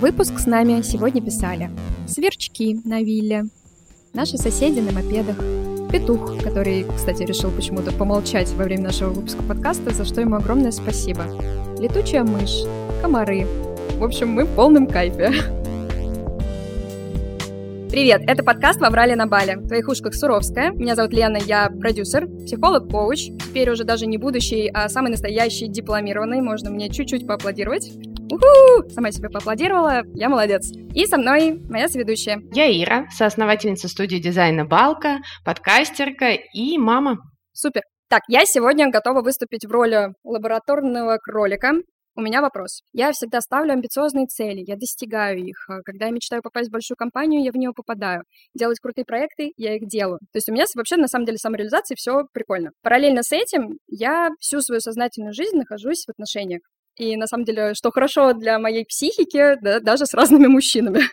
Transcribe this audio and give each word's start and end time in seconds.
Выпуск 0.00 0.40
с 0.40 0.46
нами 0.46 0.82
сегодня 0.82 1.22
писали 1.22 1.70
Сверчки 2.08 2.80
на 2.84 3.00
вилле, 3.00 3.44
наши 4.12 4.36
соседи 4.36 4.80
на 4.80 4.90
мопедах, 4.90 5.36
Петух, 5.90 6.42
который, 6.42 6.84
кстати, 6.96 7.22
решил 7.22 7.52
почему-то 7.52 7.92
помолчать 7.92 8.48
во 8.54 8.64
время 8.64 8.84
нашего 8.84 9.10
выпуска 9.10 9.42
подкаста, 9.44 9.94
за 9.94 10.04
что 10.04 10.20
ему 10.20 10.34
огромное 10.34 10.72
спасибо, 10.72 11.22
Летучая 11.78 12.24
мышь, 12.24 12.64
комары. 13.00 13.46
В 13.96 14.02
общем, 14.02 14.30
мы 14.30 14.44
в 14.44 14.54
полном 14.56 14.88
кайфе. 14.88 15.32
Привет, 17.88 18.22
это 18.26 18.42
подкаст 18.42 18.80
«Воврали 18.80 19.14
на 19.14 19.28
Бале». 19.28 19.58
В 19.58 19.68
твоих 19.68 19.86
ушках 19.86 20.14
Суровская. 20.14 20.72
Меня 20.72 20.96
зовут 20.96 21.12
Лена, 21.12 21.38
я 21.46 21.70
продюсер, 21.70 22.26
психолог-коуч. 22.26 23.30
Теперь 23.38 23.70
уже 23.70 23.84
даже 23.84 24.06
не 24.06 24.18
будущий, 24.18 24.68
а 24.74 24.88
самый 24.88 25.12
настоящий 25.12 25.68
дипломированный. 25.68 26.40
Можно 26.40 26.70
мне 26.70 26.88
чуть-чуть 26.88 27.24
поаплодировать. 27.24 27.92
Уху! 28.34 28.90
Сама 28.90 29.12
себе 29.12 29.28
поаплодировала, 29.30 30.02
я 30.14 30.28
молодец. 30.28 30.68
И 30.92 31.06
со 31.06 31.18
мной 31.18 31.62
моя 31.68 31.88
соведущая. 31.88 32.42
Я 32.52 32.66
Ира, 32.66 33.06
соосновательница 33.10 33.86
студии 33.88 34.16
дизайна 34.16 34.64
«Балка», 34.64 35.18
подкастерка 35.44 36.32
и 36.32 36.76
мама. 36.76 37.18
Супер. 37.52 37.82
Так, 38.08 38.22
я 38.28 38.44
сегодня 38.44 38.90
готова 38.90 39.22
выступить 39.22 39.64
в 39.64 39.70
роли 39.70 40.14
лабораторного 40.24 41.18
кролика, 41.18 41.74
у 42.16 42.20
меня 42.20 42.42
вопрос. 42.42 42.82
Я 42.92 43.10
всегда 43.10 43.40
ставлю 43.40 43.72
амбициозные 43.72 44.26
цели, 44.26 44.62
я 44.64 44.76
достигаю 44.76 45.38
их. 45.38 45.68
А 45.68 45.82
когда 45.82 46.06
я 46.06 46.12
мечтаю 46.12 46.42
попасть 46.42 46.68
в 46.68 46.72
большую 46.72 46.96
компанию, 46.96 47.42
я 47.42 47.50
в 47.50 47.56
нее 47.56 47.72
попадаю. 47.74 48.22
Делать 48.54 48.78
крутые 48.78 49.04
проекты, 49.04 49.50
я 49.56 49.74
их 49.74 49.88
делаю. 49.88 50.20
То 50.32 50.36
есть 50.36 50.48
у 50.48 50.52
меня 50.52 50.64
вообще 50.76 50.96
на 50.96 51.08
самом 51.08 51.26
деле 51.26 51.38
самореализация 51.38 51.96
все 51.96 52.22
прикольно. 52.32 52.70
Параллельно 52.82 53.24
с 53.24 53.32
этим 53.32 53.78
я 53.88 54.30
всю 54.38 54.60
свою 54.60 54.80
сознательную 54.80 55.32
жизнь 55.32 55.56
нахожусь 55.56 56.04
в 56.06 56.10
отношениях. 56.10 56.60
И 56.96 57.16
на 57.16 57.26
самом 57.26 57.44
деле, 57.44 57.74
что 57.74 57.90
хорошо 57.90 58.32
для 58.32 58.58
моей 58.58 58.84
психики, 58.84 59.56
да, 59.60 59.80
даже 59.80 60.06
с 60.06 60.14
разными 60.14 60.46
мужчинами. 60.46 61.02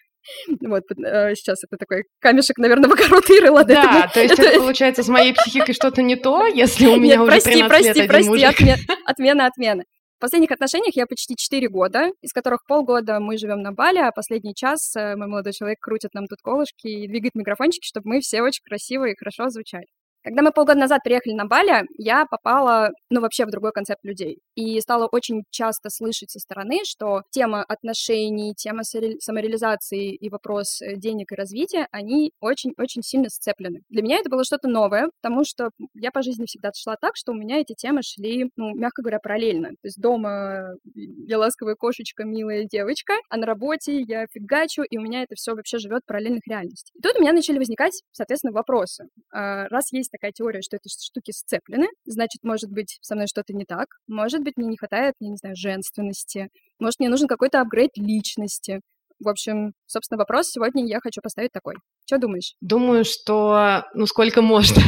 Вот, 0.62 0.84
э, 1.04 1.34
сейчас 1.34 1.64
это 1.64 1.78
такой 1.78 2.04
камешек, 2.20 2.60
наверное, 2.60 2.88
в 2.88 2.94
огород 2.94 3.28
Иры, 3.30 3.50
ладно. 3.50 3.74
Да, 3.74 4.04
это, 4.06 4.14
то 4.14 4.22
есть 4.22 4.34
это, 4.34 4.44
это, 4.44 4.60
получается, 4.60 5.02
с 5.02 5.08
моей 5.08 5.34
психикой 5.34 5.74
что-то 5.74 6.04
не 6.04 6.16
то, 6.16 6.46
если 6.46 6.86
у 6.86 6.98
меня 6.98 7.16
Нет, 7.16 7.22
уже 7.22 7.32
прости, 7.32 7.54
13 7.54 7.68
прости, 7.68 8.00
лет 8.00 8.08
прости, 8.08 8.30
один 8.30 8.46
прости, 8.46 8.70
отмен, 8.72 8.78
отмена, 9.06 9.46
отмена. 9.48 9.84
В 10.18 10.22
последних 10.22 10.52
отношениях 10.52 10.96
я 10.96 11.08
почти 11.08 11.36
4 11.36 11.68
года, 11.70 12.12
из 12.22 12.32
которых 12.34 12.60
полгода 12.68 13.20
мы 13.20 13.38
живем 13.38 13.62
на 13.64 13.72
Бали, 13.72 13.98
а 13.98 14.12
последний 14.12 14.54
час 14.54 14.96
э, 14.96 15.16
мой 15.16 15.28
молодой 15.28 15.54
человек 15.54 15.80
крутит 15.82 16.14
нам 16.14 16.28
тут 16.28 16.38
колышки 16.44 16.88
и 16.88 17.08
двигает 17.08 17.34
микрофончики, 17.34 17.88
чтобы 17.88 18.10
мы 18.10 18.20
все 18.20 18.44
очень 18.44 18.62
красиво 18.64 19.06
и 19.06 19.16
хорошо 19.16 19.50
звучали. 19.50 19.88
Когда 20.24 20.44
мы 20.44 20.52
полгода 20.52 20.80
назад 20.80 21.02
приехали 21.04 21.34
на 21.34 21.46
Бали, 21.46 21.84
я 21.98 22.26
попала, 22.26 22.92
ну, 23.10 23.22
вообще 23.22 23.46
в 23.46 23.50
другой 23.50 23.72
концепт 23.72 24.04
людей. 24.04 24.40
И 24.56 24.80
стала 24.82 25.08
очень 25.12 25.44
часто 25.50 25.90
слышать 25.90 26.30
со 26.30 26.40
стороны, 26.40 26.82
что 26.84 27.24
тема 27.32 27.64
отношений, 27.64 28.54
тема 28.56 28.84
самореализации 28.84 30.14
и 30.14 30.30
вопрос 30.30 30.82
э, 30.82 30.96
денег 30.96 31.32
и 31.32 31.36
развития, 31.36 31.88
они 31.92 32.32
очень-очень 32.40 33.02
сильно 33.02 33.30
сцеплены. 33.30 33.82
Для 33.90 34.04
меня 34.04 34.18
это 34.18 34.30
было 34.30 34.44
что-то 34.44 34.68
новое, 34.68 35.10
потому 35.22 35.44
что 35.44 35.72
я 35.96 36.12
по 36.12 36.22
жизни 36.22 36.46
всегда 36.46 36.70
шла 36.76 36.96
так, 37.00 37.14
что 37.16 37.32
у 37.32 37.36
меня 37.36 37.60
эти 37.60 37.74
темы 37.74 38.02
шли, 38.04 38.52
ну, 38.56 38.76
мягко 38.76 39.02
говоря, 39.02 39.20
параллельно. 39.20 39.70
То 39.70 39.86
есть 39.86 40.00
дома 40.00 40.76
я 40.94 41.40
ласковая 41.40 41.76
кошечка, 41.76 42.26
милая 42.26 42.66
девочка, 42.66 43.14
а 43.30 43.38
на 43.38 43.48
работе 43.48 44.02
я 44.02 44.28
фигачу, 44.32 44.84
и 44.84 44.98
у 44.98 45.02
меня 45.02 45.24
это 45.24 45.36
все 45.36 45.56
вообще 45.56 45.80
живет 45.80 46.04
в 46.04 46.08
параллельных 46.08 46.46
реальностях. 46.48 46.96
И 46.96 47.02
тут 47.02 47.18
у 47.18 47.22
меня 47.22 47.34
начали 47.34 47.58
возникать, 47.58 48.04
соответственно, 48.12 48.54
вопросы. 48.54 49.06
А, 49.34 49.68
раз 49.70 49.92
есть 49.92 50.11
такая 50.12 50.32
теория, 50.32 50.62
что 50.62 50.78
эти 50.78 50.90
штуки 50.90 51.32
сцеплены, 51.32 51.88
значит, 52.06 52.44
может 52.44 52.70
быть, 52.70 52.98
со 53.02 53.16
мной 53.16 53.28
что-то 53.28 53.54
не 53.54 53.66
так, 53.66 53.88
может 54.08 54.42
быть, 54.42 54.58
мне 54.58 54.68
не 54.68 54.78
хватает, 54.78 55.16
я 55.20 55.30
не 55.30 55.38
знаю, 55.38 55.56
женственности, 55.56 56.50
может, 56.80 57.00
мне 57.00 57.10
нужен 57.10 57.28
какой-то 57.28 57.62
апгрейд 57.62 57.92
личности. 57.96 58.82
В 59.20 59.30
общем, 59.30 59.74
собственно, 59.86 60.18
вопрос 60.18 60.50
сегодня 60.50 60.86
я 60.88 61.00
хочу 61.00 61.22
поставить 61.22 61.52
такой. 61.52 61.76
Что 62.08 62.18
думаешь? 62.18 62.56
Думаю, 62.60 63.06
что 63.06 63.84
ну 63.94 64.08
сколько 64.08 64.42
можно. 64.42 64.82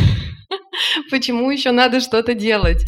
Почему 1.12 1.52
еще 1.52 1.72
надо 1.72 2.00
что-то 2.00 2.33
делать? 2.33 2.82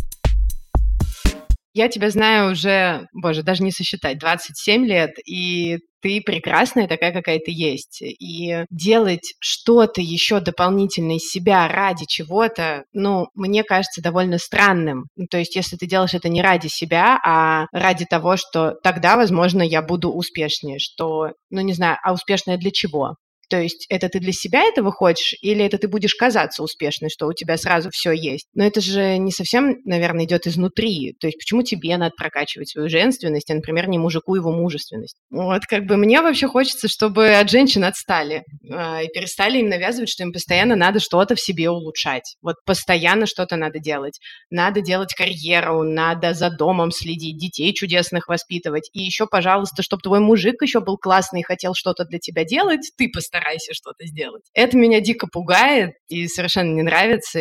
Я 1.75 1.89
тебя 1.89 2.09
знаю 2.09 2.53
уже, 2.53 3.05
боже, 3.11 3.43
даже 3.43 3.61
не 3.61 3.69
сосчитать, 3.69 4.17
27 4.17 4.85
лет, 4.85 5.11
и 5.27 5.79
ты 6.01 6.21
прекрасная 6.21 6.87
такая, 6.87 7.11
какая 7.11 7.37
ты 7.37 7.51
есть. 7.51 8.01
И 8.01 8.63
делать 8.69 9.33
что-то 9.41 9.99
еще 9.99 10.39
дополнительное 10.39 11.17
из 11.17 11.29
себя 11.29 11.67
ради 11.67 12.05
чего-то, 12.07 12.85
ну, 12.93 13.27
мне 13.33 13.65
кажется 13.65 14.01
довольно 14.01 14.37
странным. 14.37 15.07
Ну, 15.17 15.25
то 15.29 15.37
есть, 15.37 15.57
если 15.57 15.75
ты 15.75 15.85
делаешь 15.85 16.13
это 16.13 16.29
не 16.29 16.41
ради 16.41 16.67
себя, 16.67 17.19
а 17.25 17.65
ради 17.73 18.05
того, 18.05 18.37
что 18.37 18.75
тогда, 18.81 19.17
возможно, 19.17 19.61
я 19.61 19.81
буду 19.81 20.09
успешнее, 20.13 20.79
что, 20.79 21.31
ну, 21.49 21.59
не 21.59 21.73
знаю, 21.73 21.97
а 22.05 22.13
успешная 22.13 22.55
для 22.55 22.71
чего? 22.71 23.15
То 23.49 23.61
есть 23.61 23.85
это 23.89 24.09
ты 24.09 24.19
для 24.19 24.31
себя 24.31 24.63
этого 24.63 24.91
хочешь, 24.91 25.35
или 25.41 25.63
это 25.63 25.77
ты 25.77 25.87
будешь 25.87 26.15
казаться 26.15 26.63
успешной, 26.63 27.09
что 27.09 27.27
у 27.27 27.33
тебя 27.33 27.57
сразу 27.57 27.89
все 27.91 28.11
есть. 28.11 28.47
Но 28.53 28.63
это 28.65 28.81
же 28.81 29.17
не 29.17 29.31
совсем, 29.31 29.77
наверное, 29.85 30.25
идет 30.25 30.47
изнутри. 30.47 31.15
То 31.19 31.27
есть 31.27 31.37
почему 31.37 31.61
тебе 31.61 31.95
надо 31.97 32.13
прокачивать 32.17 32.69
свою 32.69 32.89
женственность, 32.89 33.51
а, 33.51 33.55
например, 33.55 33.87
не 33.87 33.97
мужику 33.97 34.35
его 34.35 34.51
мужественность? 34.51 35.17
Вот 35.29 35.65
как 35.65 35.85
бы 35.85 35.97
мне 35.97 36.21
вообще 36.21 36.47
хочется, 36.47 36.87
чтобы 36.87 37.35
от 37.35 37.49
женщин 37.49 37.83
отстали 37.83 38.43
э, 38.69 39.05
и 39.05 39.07
перестали 39.13 39.59
им 39.59 39.69
навязывать, 39.69 40.09
что 40.09 40.23
им 40.23 40.31
постоянно 40.31 40.75
надо 40.75 40.99
что-то 40.99 41.35
в 41.35 41.41
себе 41.41 41.69
улучшать. 41.69 42.35
Вот 42.41 42.55
постоянно 42.65 43.25
что-то 43.25 43.55
надо 43.55 43.79
делать. 43.79 44.19
Надо 44.49 44.81
делать 44.81 45.13
карьеру, 45.13 45.83
надо 45.83 46.33
за 46.33 46.49
домом 46.49 46.91
следить, 46.91 47.37
детей 47.37 47.73
чудесных 47.73 48.27
воспитывать. 48.27 48.89
И 48.93 49.01
еще, 49.01 49.27
пожалуйста, 49.27 49.83
чтобы 49.83 50.01
твой 50.01 50.19
мужик 50.19 50.61
еще 50.61 50.79
был 50.79 50.97
классный 50.97 51.41
и 51.41 51.43
хотел 51.43 51.73
что-то 51.75 52.05
для 52.05 52.19
тебя 52.19 52.43
делать, 52.43 52.91
ты 52.97 53.09
постоянно 53.09 53.34
старайся 53.35 53.73
что-то 53.73 54.05
сделать. 54.05 54.43
Это 54.53 54.77
меня 54.77 55.01
дико 55.01 55.27
пугает 55.31 55.93
и 56.07 56.27
совершенно 56.27 56.73
не 56.73 56.83
нравится. 56.83 57.39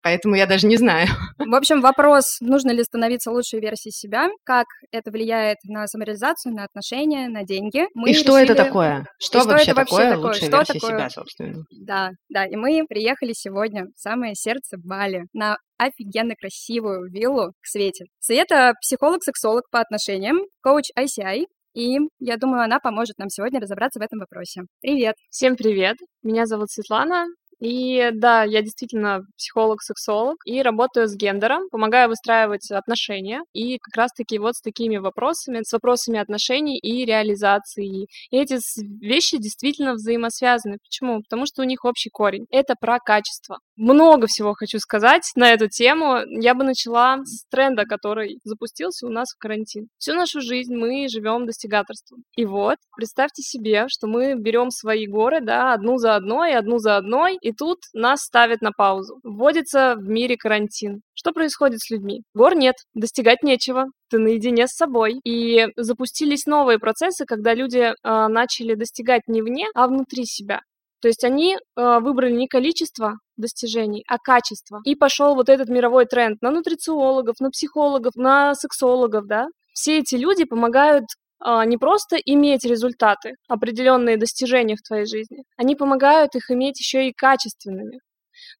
Поэтому 0.00 0.36
я 0.36 0.46
даже 0.46 0.66
не 0.66 0.76
знаю. 0.76 1.08
В 1.38 1.54
общем, 1.54 1.80
вопрос, 1.80 2.38
нужно 2.40 2.70
ли 2.70 2.84
становиться 2.84 3.30
лучшей 3.32 3.60
версией 3.60 3.92
себя, 3.92 4.28
как 4.44 4.66
это 4.92 5.10
влияет 5.10 5.58
на 5.64 5.86
самореализацию, 5.88 6.54
на 6.54 6.64
отношения, 6.64 7.28
на 7.28 7.42
деньги. 7.42 7.86
Мы 7.94 8.10
и 8.10 8.12
решили... 8.12 8.24
что 8.24 8.38
это 8.38 8.54
такое? 8.54 9.04
Что, 9.18 9.40
что 9.40 9.48
вообще, 9.48 9.72
это 9.72 9.80
вообще 9.80 9.90
такое, 9.96 10.10
такое 10.10 10.26
лучшая 10.26 10.48
что 10.48 10.56
версия 10.56 10.72
такое? 10.74 10.90
себя, 10.90 11.10
собственно? 11.10 11.64
Да, 11.72 12.10
да, 12.28 12.46
и 12.46 12.54
мы 12.54 12.84
приехали 12.88 13.32
сегодня 13.32 13.86
в 13.86 13.98
самое 14.00 14.34
сердце 14.34 14.76
Бали 14.78 15.24
на 15.32 15.58
офигенно 15.78 16.34
красивую 16.36 17.10
виллу 17.10 17.52
к 17.60 17.66
Свете. 17.66 18.06
Света— 18.20 18.74
психолог-сексолог 18.80 19.64
по 19.70 19.80
отношениям, 19.80 20.38
коуч 20.62 20.86
ICI, 20.98 21.44
и 21.78 21.98
я 22.18 22.36
думаю, 22.36 22.62
она 22.64 22.80
поможет 22.80 23.18
нам 23.18 23.28
сегодня 23.28 23.60
разобраться 23.60 24.00
в 24.00 24.02
этом 24.02 24.18
вопросе. 24.18 24.62
Привет! 24.80 25.14
Всем 25.30 25.54
привет! 25.54 25.96
Меня 26.24 26.44
зовут 26.46 26.70
Светлана, 26.70 27.26
и 27.60 28.10
да, 28.14 28.44
я 28.44 28.62
действительно 28.62 29.22
психолог-сексолог 29.36 30.38
и 30.44 30.62
работаю 30.62 31.08
с 31.08 31.16
гендером, 31.16 31.68
помогаю 31.70 32.08
выстраивать 32.08 32.70
отношения. 32.70 33.42
И 33.52 33.78
как 33.78 33.96
раз-таки 33.96 34.38
вот 34.38 34.54
с 34.54 34.60
такими 34.60 34.96
вопросами, 34.96 35.62
с 35.62 35.72
вопросами 35.72 36.20
отношений 36.20 36.78
и 36.78 37.04
реализации. 37.04 38.06
И 38.30 38.36
эти 38.36 38.58
вещи 39.04 39.38
действительно 39.38 39.94
взаимосвязаны. 39.94 40.78
Почему? 40.82 41.20
Потому 41.22 41.46
что 41.46 41.62
у 41.62 41.64
них 41.64 41.84
общий 41.84 42.10
корень. 42.10 42.46
Это 42.50 42.74
про 42.80 42.98
качество. 42.98 43.58
Много 43.80 44.26
всего 44.26 44.54
хочу 44.54 44.80
сказать 44.80 45.22
на 45.36 45.52
эту 45.52 45.68
тему. 45.68 46.18
Я 46.26 46.54
бы 46.54 46.64
начала 46.64 47.18
с 47.22 47.44
тренда, 47.48 47.84
который 47.84 48.40
запустился 48.42 49.06
у 49.06 49.08
нас 49.08 49.28
в 49.32 49.38
карантин. 49.38 49.86
Всю 49.98 50.14
нашу 50.14 50.40
жизнь 50.40 50.74
мы 50.74 51.06
живем 51.08 51.46
достигаторством. 51.46 52.24
И 52.34 52.44
вот, 52.44 52.78
представьте 52.96 53.42
себе, 53.42 53.86
что 53.88 54.08
мы 54.08 54.34
берем 54.34 54.70
свои 54.70 55.06
горы, 55.06 55.40
да, 55.40 55.74
одну 55.74 55.98
за 55.98 56.16
одной, 56.16 56.54
одну 56.54 56.78
за 56.78 56.96
одной, 56.96 57.38
и 57.40 57.52
тут 57.52 57.78
нас 57.92 58.22
ставят 58.22 58.62
на 58.62 58.72
паузу. 58.72 59.20
Вводится 59.22 59.94
в 59.96 60.08
мире 60.08 60.36
карантин. 60.36 61.02
Что 61.14 61.30
происходит 61.30 61.78
с 61.78 61.88
людьми? 61.88 62.22
Гор 62.34 62.56
нет, 62.56 62.74
достигать 62.94 63.44
нечего, 63.44 63.86
ты 64.10 64.18
наедине 64.18 64.66
с 64.66 64.72
собой. 64.72 65.20
И 65.22 65.68
запустились 65.76 66.46
новые 66.46 66.80
процессы, 66.80 67.26
когда 67.26 67.54
люди 67.54 67.78
э, 67.78 67.92
начали 68.02 68.74
достигать 68.74 69.22
не 69.28 69.40
вне, 69.40 69.66
а 69.76 69.86
внутри 69.86 70.24
себя. 70.24 70.62
То 71.00 71.08
есть 71.08 71.24
они 71.24 71.56
э, 71.56 71.98
выбрали 72.00 72.32
не 72.32 72.48
количество 72.48 73.18
достижений, 73.36 74.04
а 74.08 74.18
качество. 74.18 74.80
И 74.84 74.94
пошел 74.94 75.34
вот 75.34 75.48
этот 75.48 75.68
мировой 75.68 76.06
тренд 76.06 76.42
на 76.42 76.50
нутрициологов, 76.50 77.36
на 77.40 77.50
психологов, 77.50 78.14
на 78.16 78.54
сексологов, 78.54 79.26
да. 79.26 79.46
Все 79.72 79.98
эти 79.98 80.16
люди 80.16 80.44
помогают 80.44 81.04
а, 81.40 81.64
не 81.64 81.78
просто 81.78 82.16
иметь 82.16 82.64
результаты, 82.64 83.34
определенные 83.48 84.16
достижения 84.16 84.74
в 84.76 84.82
твоей 84.82 85.06
жизни, 85.06 85.44
они 85.56 85.76
помогают 85.76 86.34
их 86.34 86.50
иметь 86.50 86.80
еще 86.80 87.08
и 87.08 87.12
качественными. 87.12 88.00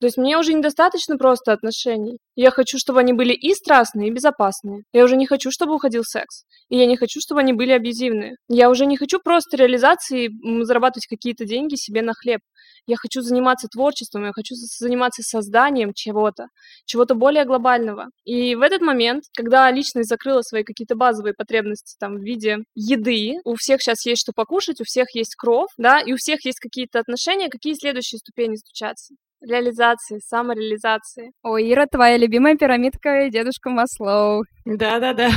То 0.01 0.07
есть 0.07 0.17
мне 0.17 0.39
уже 0.39 0.53
недостаточно 0.53 1.17
просто 1.17 1.53
отношений. 1.53 2.19
Я 2.37 2.51
хочу, 2.51 2.79
чтобы 2.79 3.01
они 3.01 3.13
были 3.13 3.33
и 3.33 3.53
страстные, 3.53 4.09
и 4.09 4.13
безопасные. 4.13 4.85
Я 4.93 5.05
уже 5.05 5.17
не 5.17 5.27
хочу, 5.27 5.51
чтобы 5.51 5.75
уходил 5.75 6.05
секс. 6.05 6.45
И 6.69 6.77
я 6.77 6.87
не 6.87 6.97
хочу, 6.97 7.21
чтобы 7.21 7.41
они 7.41 7.53
были 7.53 7.73
абьюзивные. 7.73 8.37
Я 8.49 8.71
уже 8.71 8.87
не 8.87 8.97
хочу 8.97 9.19
просто 9.19 9.57
реализации, 9.57 10.31
зарабатывать 10.63 11.07
какие-то 11.07 11.45
деньги 11.45 11.75
себе 11.75 12.03
на 12.03 12.13
хлеб. 12.13 12.41
Я 12.87 12.97
хочу 12.97 13.23
заниматься 13.23 13.67
творчеством, 13.69 14.25
я 14.25 14.33
хочу 14.33 14.55
заниматься 14.55 15.23
созданием 15.23 15.93
чего-то, 15.95 16.47
чего-то 16.87 17.15
более 17.15 17.45
глобального. 17.45 18.07
И 18.25 18.55
в 18.55 18.63
этот 18.63 18.81
момент, 18.81 19.25
когда 19.37 19.71
личность 19.71 20.09
закрыла 20.09 20.43
свои 20.43 20.63
какие-то 20.63 20.95
базовые 20.95 21.35
потребности 21.35 21.97
там 21.99 22.17
в 22.17 22.23
виде 22.23 22.59
еды, 22.75 23.41
у 23.45 23.57
всех 23.57 23.83
сейчас 23.83 24.07
есть 24.07 24.23
что 24.23 24.33
покушать, 24.35 24.81
у 24.81 24.85
всех 24.85 25.15
есть 25.15 25.35
кровь, 25.37 25.71
да, 25.77 26.01
и 26.01 26.13
у 26.13 26.17
всех 26.17 26.45
есть 26.45 26.61
какие-то 26.61 27.01
отношения, 27.01 27.49
какие 27.49 27.75
следующие 27.75 28.21
ступени 28.21 28.57
стучатся? 28.57 29.15
Реализации, 29.41 30.19
самореализации. 30.19 31.33
Ой, 31.43 31.73
Ира, 31.73 31.87
твоя 31.87 32.17
любимая 32.17 32.57
пирамидка 32.57 33.27
и 33.27 33.31
дедушка 33.31 33.71
Маслоу. 33.71 34.45
Да-да-да. 34.77 35.31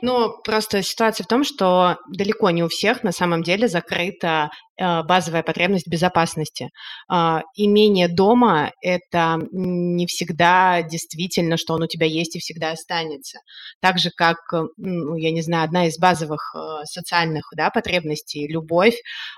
Ну, 0.00 0.40
просто 0.44 0.80
ситуация 0.82 1.24
в 1.24 1.26
том, 1.26 1.42
что 1.42 1.96
далеко 2.08 2.50
не 2.50 2.62
у 2.62 2.68
всех 2.68 3.02
на 3.02 3.10
самом 3.10 3.42
деле 3.42 3.66
закрыта 3.66 4.50
э, 4.78 5.02
базовая 5.02 5.42
потребность 5.42 5.88
безопасности. 5.88 6.70
Э, 7.10 7.40
имение 7.56 8.06
дома– 8.06 8.70
это 8.82 9.40
не 9.50 10.06
всегда 10.06 10.82
действительно, 10.82 11.56
что 11.56 11.74
он 11.74 11.82
у 11.82 11.86
тебя 11.88 12.06
есть 12.06 12.36
и 12.36 12.38
всегда 12.38 12.70
останется. 12.70 13.40
Так 13.80 13.98
же, 13.98 14.10
как, 14.14 14.36
э, 14.54 14.66
ну, 14.76 15.16
я 15.16 15.32
не 15.32 15.42
знаю, 15.42 15.64
одна 15.64 15.88
из 15.88 15.98
базовых 15.98 16.54
социальных 16.84 17.48
да, 17.56 17.70
потребностей– 17.70 18.46
любовь, 18.48 18.94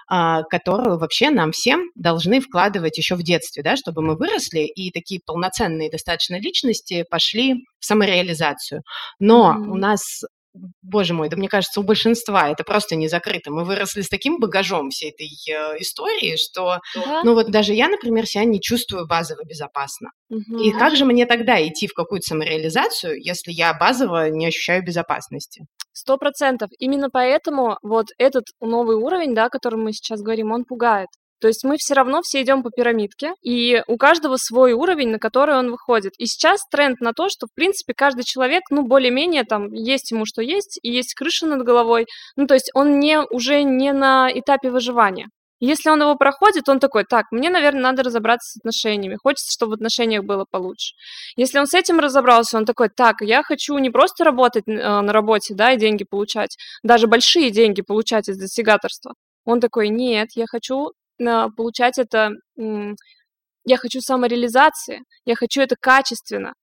которую 0.06 0.99
вообще 0.99 1.31
нам 1.31 1.53
всем 1.53 1.91
должны 1.95 2.41
вкладывать 2.41 2.99
еще 2.99 3.15
в 3.15 3.23
детстве, 3.23 3.62
да, 3.62 3.77
чтобы 3.77 4.03
мы 4.03 4.17
выросли 4.17 4.61
и 4.61 4.91
такие 4.91 5.21
полноценные 5.25 5.91
достаточно 5.91 6.39
личности 6.39 7.06
пошли 7.09 7.65
самореализацию. 7.81 8.83
Но 9.19 9.55
mm-hmm. 9.57 9.71
у 9.71 9.77
нас 9.77 10.23
боже 10.83 11.15
мой, 11.15 11.29
да 11.29 11.37
мне 11.37 11.49
кажется, 11.49 11.81
у 11.81 11.83
большинства 11.83 12.51
это 12.51 12.65
просто 12.65 12.97
не 12.97 13.09
закрыто. 13.09 13.51
Мы 13.51 13.65
выросли 13.65 14.03
с 14.03 14.09
таким 14.09 14.39
багажом 14.39 14.91
всей 14.91 15.11
этой 15.11 15.27
э, 15.27 15.81
истории, 15.81 16.37
что, 16.37 16.81
да. 16.95 17.23
ну 17.25 17.35
вот 17.35 17.51
даже 17.51 17.75
я, 17.75 17.89
например, 17.89 18.27
себя 18.27 18.45
не 18.45 18.61
чувствую 18.61 19.07
базово 19.07 19.43
безопасно. 19.45 20.11
Угу. 20.31 20.59
И 20.59 20.71
как 20.73 20.97
же 20.97 21.05
мне 21.05 21.27
тогда 21.27 21.65
идти 21.67 21.87
в 21.87 21.95
какую-то 21.95 22.27
самореализацию, 22.27 23.23
если 23.23 23.53
я 23.53 23.75
базово 23.75 24.31
не 24.31 24.47
ощущаю 24.47 24.85
безопасности? 24.85 25.67
Сто 25.93 26.17
процентов. 26.17 26.71
Именно 26.79 27.11
поэтому 27.11 27.79
вот 27.83 28.07
этот 28.19 28.45
новый 28.61 28.97
уровень, 28.97 29.35
да, 29.35 29.47
о 29.47 29.51
котором 29.51 29.83
мы 29.83 29.93
сейчас 29.93 30.21
говорим, 30.21 30.53
он 30.53 30.65
пугает. 30.65 31.09
То 31.40 31.49
есть 31.49 31.64
мы 31.64 31.76
все 31.79 31.94
равно 31.94 32.23
все 32.23 32.43
идем 32.43 32.62
по 32.62 32.70
пирамидке, 32.70 33.32
и 33.43 33.82
у 33.87 33.96
каждого 33.96 34.37
свой 34.37 34.73
уровень, 34.73 35.11
на 35.11 35.19
который 35.19 35.56
он 35.56 35.70
выходит. 35.70 36.12
И 36.19 36.26
сейчас 36.26 36.61
тренд 36.70 37.00
на 37.00 37.12
то, 37.12 37.29
что, 37.29 37.46
в 37.46 37.55
принципе, 37.55 37.94
каждый 37.94 38.25
человек, 38.25 38.62
ну, 38.70 38.82
более-менее 38.82 39.44
там 39.44 39.73
есть 39.73 40.11
ему 40.11 40.25
что 40.26 40.43
есть, 40.43 40.79
и 40.82 40.90
есть 40.90 41.14
крыша 41.14 41.46
над 41.46 41.62
головой. 41.62 42.06
Ну, 42.37 42.46
то 42.46 42.55
есть 42.55 42.70
он 42.75 42.99
не, 42.99 43.20
уже 43.20 43.62
не 43.62 43.93
на 43.93 44.31
этапе 44.32 44.70
выживания. 44.70 45.29
Если 45.61 45.90
он 45.90 46.00
его 46.00 46.14
проходит, 46.14 46.69
он 46.69 46.79
такой, 46.79 47.05
так, 47.05 47.26
мне, 47.32 47.50
наверное, 47.50 47.82
надо 47.82 48.05
разобраться 48.05 48.52
с 48.52 48.56
отношениями. 48.58 49.19
Хочется, 49.20 49.52
чтобы 49.52 49.73
в 49.73 49.75
отношениях 49.75 50.25
было 50.25 50.44
получше. 50.49 50.94
Если 51.37 51.58
он 51.58 51.67
с 51.67 51.75
этим 51.75 51.99
разобрался, 51.99 52.58
он 52.58 52.64
такой, 52.64 52.88
так, 52.88 53.17
я 53.23 53.43
хочу 53.43 53.76
не 53.79 53.90
просто 53.90 54.25
работать 54.25 54.64
э, 54.69 54.73
на 54.73 55.12
работе, 55.12 55.55
да, 55.55 55.73
и 55.73 55.79
деньги 55.79 56.05
получать, 56.08 56.56
даже 56.85 57.08
большие 57.08 57.50
деньги 57.50 57.82
получать 57.82 58.29
из 58.29 58.38
достигаторства. 58.38 59.14
Он 59.44 59.61
такой, 59.61 59.88
нет, 59.88 60.29
я 60.35 60.46
хочу 60.46 60.93
получать 61.19 61.99
это, 61.99 62.31
я 62.56 63.76
хочу 63.76 64.00
самореализации, 64.00 65.03
я 65.25 65.35
хочу 65.35 65.61
это 65.61 65.76
качественно. 65.81 66.55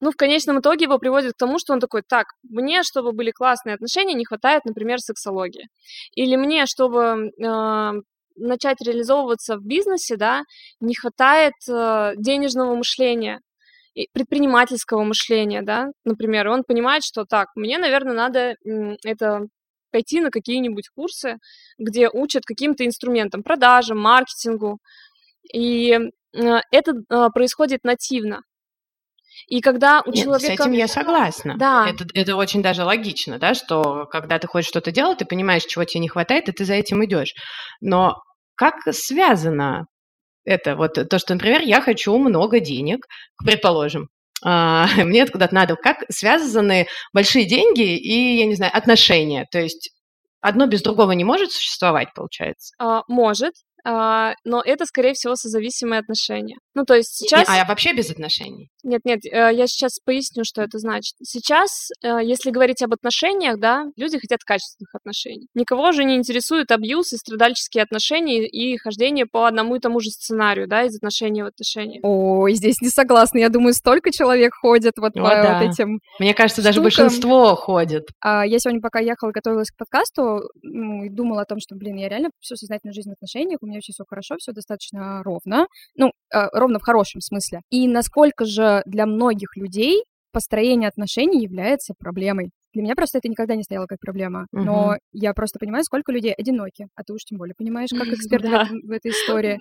Ну, 0.00 0.12
в 0.12 0.16
конечном 0.16 0.60
итоге 0.60 0.84
его 0.84 0.98
приводит 0.98 1.32
к 1.32 1.38
тому, 1.38 1.58
что 1.58 1.72
он 1.72 1.80
такой, 1.80 2.02
так, 2.08 2.26
мне, 2.44 2.82
чтобы 2.84 3.12
были 3.12 3.32
классные 3.32 3.74
отношения, 3.74 4.14
не 4.14 4.24
хватает, 4.24 4.64
например, 4.64 5.00
сексологии. 5.00 5.68
Или 6.14 6.36
мне, 6.36 6.66
чтобы 6.66 7.30
э, 7.30 7.92
начать 8.36 8.80
реализовываться 8.80 9.56
в 9.56 9.64
бизнесе, 9.64 10.16
да, 10.16 10.42
не 10.80 10.94
хватает 10.94 11.54
э, 11.68 12.12
денежного 12.16 12.76
мышления, 12.76 13.40
предпринимательского 14.12 15.02
мышления, 15.02 15.62
да, 15.62 15.88
например, 16.04 16.48
он 16.48 16.62
понимает, 16.62 17.02
что 17.02 17.24
так, 17.24 17.48
мне, 17.56 17.78
наверное, 17.78 18.14
надо 18.14 18.54
это 19.04 19.46
пойти 19.90 20.20
на 20.20 20.30
какие-нибудь 20.30 20.88
курсы, 20.94 21.36
где 21.78 22.08
учат 22.08 22.44
каким-то 22.44 22.84
инструментам, 22.86 23.42
продажам, 23.42 23.98
маркетингу. 23.98 24.78
И 25.52 25.92
э, 25.92 26.60
это 26.70 26.92
э, 26.92 27.28
происходит 27.32 27.84
нативно. 27.84 28.42
И 29.46 29.60
когда 29.60 30.02
у 30.04 30.10
Нет, 30.10 30.24
человека... 30.24 30.62
С 30.62 30.66
этим 30.66 30.72
я 30.72 30.88
согласна. 30.88 31.56
Да. 31.56 31.88
Это, 31.88 32.04
это 32.12 32.36
очень 32.36 32.62
даже 32.62 32.84
логично, 32.84 33.38
да, 33.38 33.54
что 33.54 34.06
когда 34.10 34.38
ты 34.38 34.46
хочешь 34.46 34.68
что-то 34.68 34.90
делать, 34.90 35.18
ты 35.18 35.24
понимаешь, 35.24 35.64
чего 35.64 35.84
тебе 35.84 36.00
не 36.00 36.08
хватает, 36.08 36.48
и 36.48 36.52
ты 36.52 36.64
за 36.64 36.74
этим 36.74 37.04
идешь. 37.04 37.34
Но 37.80 38.16
как 38.56 38.74
связано 38.90 39.86
это? 40.44 40.76
Вот 40.76 40.94
то, 40.94 41.18
что, 41.18 41.34
например, 41.34 41.62
я 41.62 41.80
хочу 41.80 42.16
много 42.18 42.60
денег, 42.60 43.06
предположим, 43.42 44.02
а, 44.02 44.17
мне 44.96 45.22
откуда-то 45.22 45.54
надо. 45.54 45.76
Как 45.76 46.04
связаны 46.10 46.86
большие 47.12 47.44
деньги 47.44 47.96
и, 47.96 48.38
я 48.38 48.46
не 48.46 48.54
знаю, 48.54 48.76
отношения? 48.76 49.46
То 49.50 49.60
есть 49.60 49.90
одно 50.40 50.66
без 50.66 50.82
другого 50.82 51.12
не 51.12 51.24
может 51.24 51.52
существовать, 51.52 52.14
получается? 52.14 52.74
А, 52.78 53.02
может, 53.08 53.54
а, 53.84 54.34
но 54.44 54.62
это, 54.64 54.84
скорее 54.86 55.14
всего, 55.14 55.34
созависимые 55.36 56.00
отношения. 56.00 56.56
Ну, 56.74 56.84
то 56.84 56.94
есть 56.94 57.16
сейчас... 57.16 57.48
А 57.48 57.64
вообще 57.64 57.92
без 57.92 58.10
отношений? 58.10 58.68
Нет, 58.84 59.02
нет, 59.04 59.24
э, 59.24 59.50
я 59.52 59.66
сейчас 59.66 59.98
поясню, 60.04 60.44
что 60.44 60.62
это 60.62 60.78
значит. 60.78 61.14
Сейчас, 61.22 61.88
э, 62.02 62.18
если 62.22 62.50
говорить 62.50 62.82
об 62.82 62.92
отношениях, 62.92 63.58
да, 63.58 63.84
люди 63.96 64.18
хотят 64.18 64.40
качественных 64.44 64.94
отношений. 64.94 65.48
Никого 65.54 65.92
же 65.92 66.04
не 66.04 66.16
интересует 66.16 66.70
абьюз 66.70 67.12
и 67.12 67.16
страдальческие 67.16 67.82
отношения 67.82 68.46
и 68.46 68.76
хождение 68.76 69.26
по 69.26 69.46
одному 69.46 69.76
и 69.76 69.80
тому 69.80 70.00
же 70.00 70.10
сценарию, 70.10 70.68
да, 70.68 70.84
из 70.84 70.96
отношений 70.96 71.42
в 71.42 71.46
отношения. 71.46 72.00
Ой, 72.02 72.54
здесь 72.54 72.80
не 72.80 72.88
согласна. 72.88 73.38
Я 73.38 73.48
думаю, 73.48 73.74
столько 73.74 74.10
человек 74.10 74.54
ходит 74.54 74.94
вот 74.98 75.16
О, 75.16 75.22
по 75.22 75.28
да. 75.28 75.60
вот 75.60 75.68
этим 75.72 76.00
Мне 76.18 76.34
кажется, 76.34 76.62
даже 76.62 76.80
большинство 76.80 77.54
ходит. 77.56 78.08
А, 78.20 78.46
я 78.46 78.58
сегодня, 78.58 78.80
пока 78.80 79.00
ехала, 79.00 79.30
готовилась 79.30 79.70
к 79.70 79.76
подкасту, 79.76 80.42
ну, 80.62 81.04
и 81.04 81.08
думала 81.08 81.42
о 81.42 81.46
том, 81.46 81.58
что, 81.60 81.74
блин, 81.74 81.96
я 81.96 82.08
реально 82.08 82.30
всю 82.40 82.56
сознательную 82.56 82.94
жизнь 82.94 83.10
в 83.10 83.12
отношениях, 83.12 83.58
у 83.62 83.66
меня 83.68 83.78
вообще 83.78 83.92
все 83.92 84.04
хорошо, 84.08 84.36
все 84.38 84.52
достаточно 84.52 85.22
ровно. 85.22 85.66
Ну, 85.96 86.12
э, 86.32 86.48
ровно 86.52 86.78
в 86.78 86.82
хорошем 86.82 87.20
смысле. 87.20 87.60
И 87.70 87.88
насколько 87.88 88.44
же 88.44 88.82
для 88.86 89.06
многих 89.06 89.56
людей 89.56 90.02
построение 90.32 90.88
отношений 90.88 91.42
является 91.42 91.94
проблемой. 91.98 92.50
Для 92.74 92.82
меня 92.82 92.94
просто 92.94 93.18
это 93.18 93.28
никогда 93.28 93.56
не 93.56 93.62
стояло 93.62 93.86
как 93.86 93.98
проблема. 93.98 94.46
Uh-huh. 94.54 94.62
Но 94.62 94.96
я 95.12 95.32
просто 95.32 95.58
понимаю, 95.58 95.84
сколько 95.84 96.12
людей 96.12 96.32
одиноки. 96.32 96.88
А 96.94 97.02
ты 97.02 97.14
уж 97.14 97.24
тем 97.24 97.38
более 97.38 97.54
понимаешь, 97.56 97.88
как 97.90 98.08
эксперт 98.08 98.44
в, 98.44 98.46
этом, 98.46 98.80
в 98.82 98.90
этой 98.90 99.10
истории. 99.10 99.58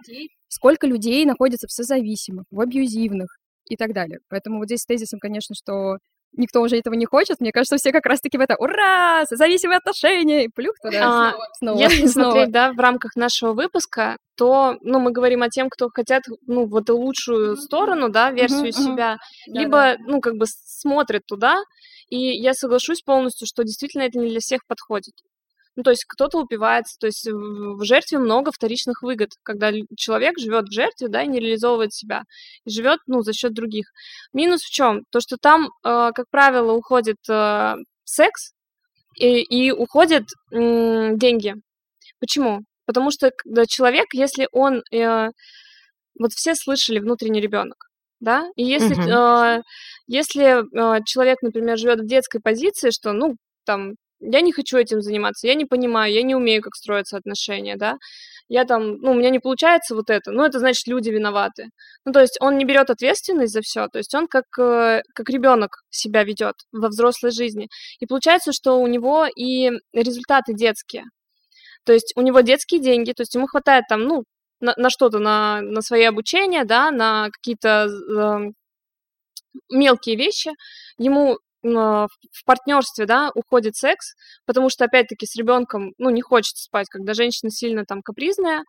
Сколько 0.49 0.85
людей 0.85 1.25
находится 1.25 1.67
в 1.67 1.71
созависимых, 1.71 2.45
в 2.51 2.59
абьюзивных 2.59 3.37
и 3.69 3.75
так 3.75 3.93
далее. 3.93 4.19
Поэтому 4.29 4.59
вот 4.59 4.65
здесь 4.65 4.81
с 4.81 4.85
тезисом, 4.85 5.19
конечно, 5.19 5.55
что 5.55 5.97
никто 6.33 6.61
уже 6.61 6.77
этого 6.77 6.93
не 6.93 7.05
хочет. 7.05 7.39
Мне 7.39 7.51
кажется, 7.51 7.77
все 7.77 7.91
как 7.91 8.05
раз-таки 8.05 8.37
в 8.37 8.41
это 8.41 8.55
«Ура! 8.57 9.23
Зависимые 9.29 9.77
отношения!» 9.77 10.45
и 10.45 10.49
плюх 10.49 10.75
туда 10.81 11.29
а, 11.29 11.33
снова. 11.57 11.79
Если 11.79 12.07
снова. 12.07 12.31
смотреть, 12.31 12.51
да, 12.51 12.73
в 12.73 12.79
рамках 12.79 13.15
нашего 13.15 13.53
выпуска, 13.53 14.17
то, 14.35 14.77
ну, 14.81 14.99
мы 14.99 15.11
говорим 15.11 15.43
о 15.43 15.49
тем, 15.49 15.69
кто 15.69 15.89
хотят, 15.89 16.23
ну, 16.45 16.67
вот 16.67 16.83
эту 16.83 16.97
лучшую 16.97 17.57
сторону, 17.57 18.09
да, 18.09 18.31
версию 18.31 18.67
uh-huh, 18.67 18.71
себя, 18.71 19.13
uh-huh. 19.13 19.53
либо, 19.53 19.71
да, 19.71 19.95
да. 19.97 20.03
ну, 20.05 20.21
как 20.21 20.35
бы 20.35 20.45
смотрят 20.47 21.25
туда, 21.25 21.57
и 22.09 22.17
я 22.17 22.53
соглашусь 22.53 23.01
полностью, 23.01 23.47
что 23.47 23.63
действительно 23.63 24.03
это 24.03 24.19
не 24.19 24.29
для 24.29 24.39
всех 24.39 24.65
подходит. 24.67 25.15
Ну, 25.77 25.83
то 25.83 25.91
есть 25.91 26.05
кто-то 26.05 26.39
упивается, 26.39 26.97
то 26.99 27.05
есть 27.05 27.27
в 27.29 27.83
жертве 27.83 28.17
много 28.17 28.51
вторичных 28.51 29.03
выгод, 29.03 29.29
когда 29.43 29.71
человек 29.95 30.39
живет 30.39 30.65
в 30.65 30.73
жертве, 30.73 31.07
да, 31.07 31.21
и 31.21 31.27
не 31.27 31.39
реализовывает 31.39 31.93
себя, 31.93 32.23
и 32.65 32.71
живет, 32.71 32.99
ну, 33.05 33.21
за 33.21 33.31
счет 33.31 33.53
других. 33.53 33.85
Минус 34.33 34.63
в 34.63 34.71
чем? 34.71 35.03
То, 35.11 35.19
что 35.19 35.37
там, 35.39 35.67
э, 35.67 36.11
как 36.15 36.25
правило, 36.31 36.71
уходит 36.73 37.17
э, 37.29 37.75
секс 38.05 38.53
и, 39.19 39.41
и 39.43 39.71
уходят 39.71 40.23
деньги. 40.51 41.53
Почему? 42.19 42.61
Потому 42.87 43.11
что 43.11 43.29
когда 43.43 43.67
человек, 43.67 44.07
если 44.13 44.47
он, 44.51 44.81
э, 44.91 45.29
вот 46.19 46.31
все 46.31 46.55
слышали 46.55 46.97
внутренний 46.97 47.41
ребенок, 47.41 47.77
да, 48.19 48.49
и 48.55 48.63
если, 48.63 48.95
э, 48.97 49.61
если 50.07 50.97
э, 50.97 51.03
человек, 51.05 51.43
например, 51.43 51.77
живет 51.77 51.99
в 51.99 52.07
детской 52.07 52.41
позиции, 52.41 52.89
что, 52.89 53.13
ну, 53.13 53.35
там, 53.63 53.93
я 54.19 54.41
не 54.41 54.51
хочу 54.51 54.77
этим 54.77 55.01
заниматься, 55.01 55.47
я 55.47 55.55
не 55.55 55.65
понимаю, 55.65 56.13
я 56.13 56.23
не 56.23 56.35
умею, 56.35 56.61
как 56.61 56.75
строятся 56.75 57.17
отношения, 57.17 57.75
да, 57.77 57.97
я 58.49 58.65
там, 58.65 58.97
ну, 58.97 59.11
у 59.11 59.13
меня 59.13 59.29
не 59.29 59.39
получается 59.39 59.95
вот 59.95 60.09
это, 60.09 60.31
ну, 60.31 60.43
это 60.43 60.59
значит, 60.59 60.87
люди 60.87 61.09
виноваты. 61.09 61.69
Ну, 62.05 62.13
то 62.13 62.21
есть 62.21 62.37
он 62.39 62.57
не 62.57 62.65
берет 62.65 62.89
ответственность 62.89 63.53
за 63.53 63.61
все, 63.61 63.87
то 63.87 63.97
есть 63.97 64.13
он 64.15 64.27
как, 64.27 64.45
э, 64.57 65.01
как 65.13 65.29
ребенок 65.29 65.83
себя 65.89 66.23
ведет 66.23 66.55
во 66.71 66.87
взрослой 66.87 67.31
жизни. 67.31 67.67
И 67.99 68.05
получается, 68.05 68.53
что 68.53 68.79
у 68.79 68.87
него 68.87 69.25
и 69.25 69.71
результаты 69.93 70.53
детские. 70.53 71.03
То 71.83 71.93
есть 71.93 72.13
у 72.15 72.21
него 72.21 72.41
детские 72.41 72.81
деньги, 72.81 73.13
то 73.13 73.21
есть 73.21 73.35
ему 73.35 73.47
хватает 73.47 73.85
там, 73.89 74.03
ну, 74.03 74.23
на, 74.61 74.73
на 74.77 74.89
что-то, 74.89 75.19
на, 75.19 75.61
на 75.61 75.81
свои 75.81 76.03
обучения, 76.03 76.65
да, 76.65 76.91
на 76.91 77.29
какие-то 77.31 77.87
э, 77.87 78.51
мелкие 79.69 80.15
вещи, 80.15 80.51
ему 80.97 81.37
в 81.63 82.45
партнерстве, 82.45 83.05
да, 83.05 83.31
уходит 83.35 83.75
секс, 83.75 84.13
потому 84.45 84.69
что, 84.69 84.85
опять-таки, 84.85 85.25
с 85.25 85.35
ребенком, 85.35 85.93
ну, 85.97 86.09
не 86.09 86.21
хочется 86.21 86.63
спать, 86.63 86.87
когда 86.89 87.13
женщина 87.13 87.51
сильно 87.51 87.83
там 87.85 88.01
капризная, 88.01 88.63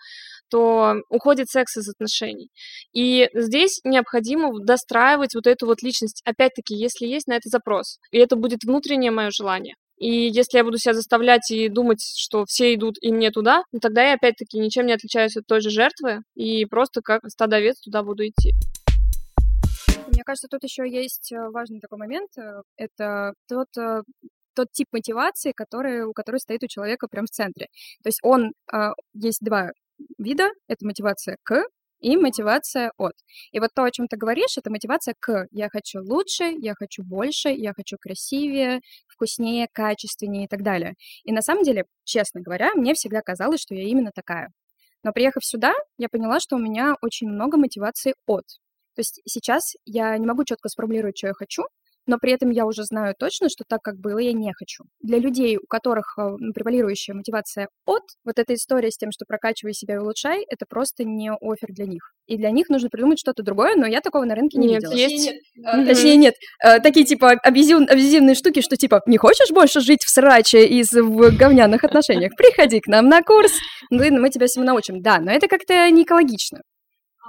то 0.51 0.97
уходит 1.11 1.49
секс 1.49 1.77
из 1.77 1.89
отношений. 1.89 2.49
И 2.93 3.29
здесь 3.35 3.81
необходимо 3.85 4.53
достраивать 4.61 5.35
вот 5.35 5.47
эту 5.47 5.67
вот 5.67 5.83
личность, 5.83 6.23
опять-таки, 6.25 6.75
если 6.75 7.07
есть 7.07 7.27
на 7.27 7.35
это 7.35 7.49
запрос. 7.49 7.99
И 8.11 8.19
это 8.19 8.37
будет 8.37 8.65
внутреннее 8.65 9.11
мое 9.11 9.31
желание. 9.31 9.75
И 9.99 10.29
если 10.29 10.59
я 10.59 10.65
буду 10.65 10.79
себя 10.79 10.95
заставлять 10.95 11.51
и 11.51 11.69
думать, 11.69 12.01
что 12.01 12.45
все 12.47 12.75
идут 12.75 12.95
и 13.01 13.13
мне 13.13 13.31
туда, 13.31 13.65
ну, 13.73 13.81
тогда 13.81 14.05
я 14.05 14.15
опять-таки 14.15 14.59
ничем 14.59 14.87
не 14.87 14.93
отличаюсь 14.93 15.37
от 15.37 15.47
той 15.47 15.61
же 15.61 15.71
жертвы, 15.71 16.23
и 16.35 16.65
просто 16.67 17.01
как 17.03 17.23
стадо 17.27 17.57
овец 17.57 17.81
туда 17.81 18.03
буду 18.03 18.25
идти. 18.25 18.53
Мне 20.19 20.25
кажется, 20.25 20.49
тут 20.49 20.65
еще 20.65 20.83
есть 20.91 21.31
э, 21.31 21.49
важный 21.51 21.79
такой 21.79 21.97
момент. 21.97 22.37
Э, 22.37 22.63
это 22.77 23.35
тот 23.47 23.69
э, 23.79 24.03
тот 24.53 24.67
тип 24.73 24.89
мотивации, 24.91 25.53
который, 25.53 26.03
у 26.07 26.13
которой 26.13 26.39
стоит 26.39 26.65
у 26.65 26.67
человека 26.67 27.07
прям 27.07 27.27
в 27.27 27.31
центре. 27.31 27.69
То 28.03 28.09
есть 28.09 28.19
он, 28.25 28.51
есть 29.15 29.39
два 29.41 29.71
вида, 30.19 30.49
это 30.67 30.85
мотивация 30.85 31.37
к 31.45 31.63
и 32.01 32.17
мотивация 32.17 32.91
от. 32.99 33.13
И 33.53 33.61
вот 33.61 33.71
то, 33.73 33.85
о 33.85 33.91
чем 33.93 34.09
ты 34.09 34.17
говоришь, 34.17 34.59
это 34.59 34.73
мотивация 34.73 35.15
к. 35.21 35.47
Я 35.53 35.69
хочу 35.69 36.01
лучше, 36.03 36.53
я 36.59 36.75
хочу 36.75 37.05
больше, 37.05 37.51
я 37.51 37.73
хочу 37.73 37.97
красивее, 38.01 38.81
вкуснее, 39.07 39.69
качественнее 39.73 40.47
и 40.47 40.49
так 40.49 40.65
далее. 40.65 40.95
И 41.23 41.31
на 41.31 41.43
самом 41.43 41.63
деле, 41.63 41.85
честно 42.03 42.41
говоря, 42.41 42.73
мне 42.75 42.95
всегда 42.95 43.21
казалось, 43.21 43.61
что 43.61 43.77
я 43.77 43.85
именно 43.85 44.11
такая. 44.13 44.49
Но 45.05 45.13
приехав 45.13 45.45
сюда, 45.45 45.73
я 45.99 46.09
поняла, 46.09 46.41
что 46.41 46.57
у 46.57 46.59
меня 46.59 46.97
очень 47.01 47.29
много 47.29 47.57
мотивации 47.57 48.15
от. 48.27 48.47
То 48.99 49.03
есть 49.03 49.21
сейчас 49.27 49.75
я 49.85 50.19
не 50.19 50.27
могу 50.27 50.43
четко 50.45 50.69
сформулировать, 50.69 51.17
что 51.17 51.29
я 51.29 51.33
хочу, 51.33 51.63
но 52.09 52.19
при 52.19 52.33
этом 52.33 52.51
я 52.51 52.67
уже 52.67 52.83
знаю 52.83 53.15
точно, 53.17 53.49
что 53.49 53.63
так, 53.69 53.81
как 53.81 53.97
было, 54.01 54.19
я 54.19 54.33
не 54.33 54.53
хочу. 54.53 54.83
Для 55.01 55.19
людей, 55.19 55.57
у 55.57 55.69
которых 55.69 56.19
э, 56.19 56.23
превалирующая 56.53 57.15
мотивация 57.15 57.69
от, 57.87 58.03
вот 58.25 58.41
эта 58.41 58.55
история 58.55 58.91
с 58.91 58.97
тем, 58.97 59.13
что 59.13 59.25
прокачивай 59.25 59.73
себя 59.73 59.95
и 59.95 59.99
улучшай, 59.99 60.45
это 60.49 60.65
просто 60.69 61.05
не 61.05 61.31
офер 61.31 61.69
для 61.69 61.87
них. 61.87 62.11
И 62.27 62.37
для 62.37 62.51
них 62.51 62.71
нужно 62.71 62.89
придумать 62.89 63.21
что-то 63.21 63.45
другое, 63.45 63.77
но 63.77 63.87
я 63.87 64.01
такого 64.01 64.25
на 64.25 64.35
рынке 64.35 64.59
не 64.59 64.67
нет, 64.67 64.83
видела. 64.83 64.95
Есть. 64.95 65.27
Нет. 65.27 65.37
Mm-hmm. 65.65 65.87
Точнее, 65.87 66.17
нет. 66.17 66.35
Э, 66.65 66.81
такие, 66.81 67.07
типа, 67.07 67.35
абьюзив, 67.35 67.89
абьюзивные 67.89 68.35
штуки, 68.35 68.63
что, 68.63 68.77
типа, 68.77 69.01
не 69.07 69.17
хочешь 69.17 69.53
больше 69.53 69.81
жить 69.81 70.03
в 70.03 70.11
сраче 70.11 70.67
и 70.67 70.83
в 70.83 71.37
говняных 71.37 71.85
отношениях? 71.85 72.33
Приходи 72.37 72.81
к 72.81 72.89
нам 72.89 73.09
на 73.09 73.23
курс, 73.23 73.53
мы 73.91 74.29
тебя 74.31 74.49
всему 74.49 74.65
научим. 74.65 75.03
Да, 75.03 75.21
но 75.21 75.31
это 75.31 75.47
как-то 75.47 75.89
не 75.89 76.03
экологично. 76.03 76.63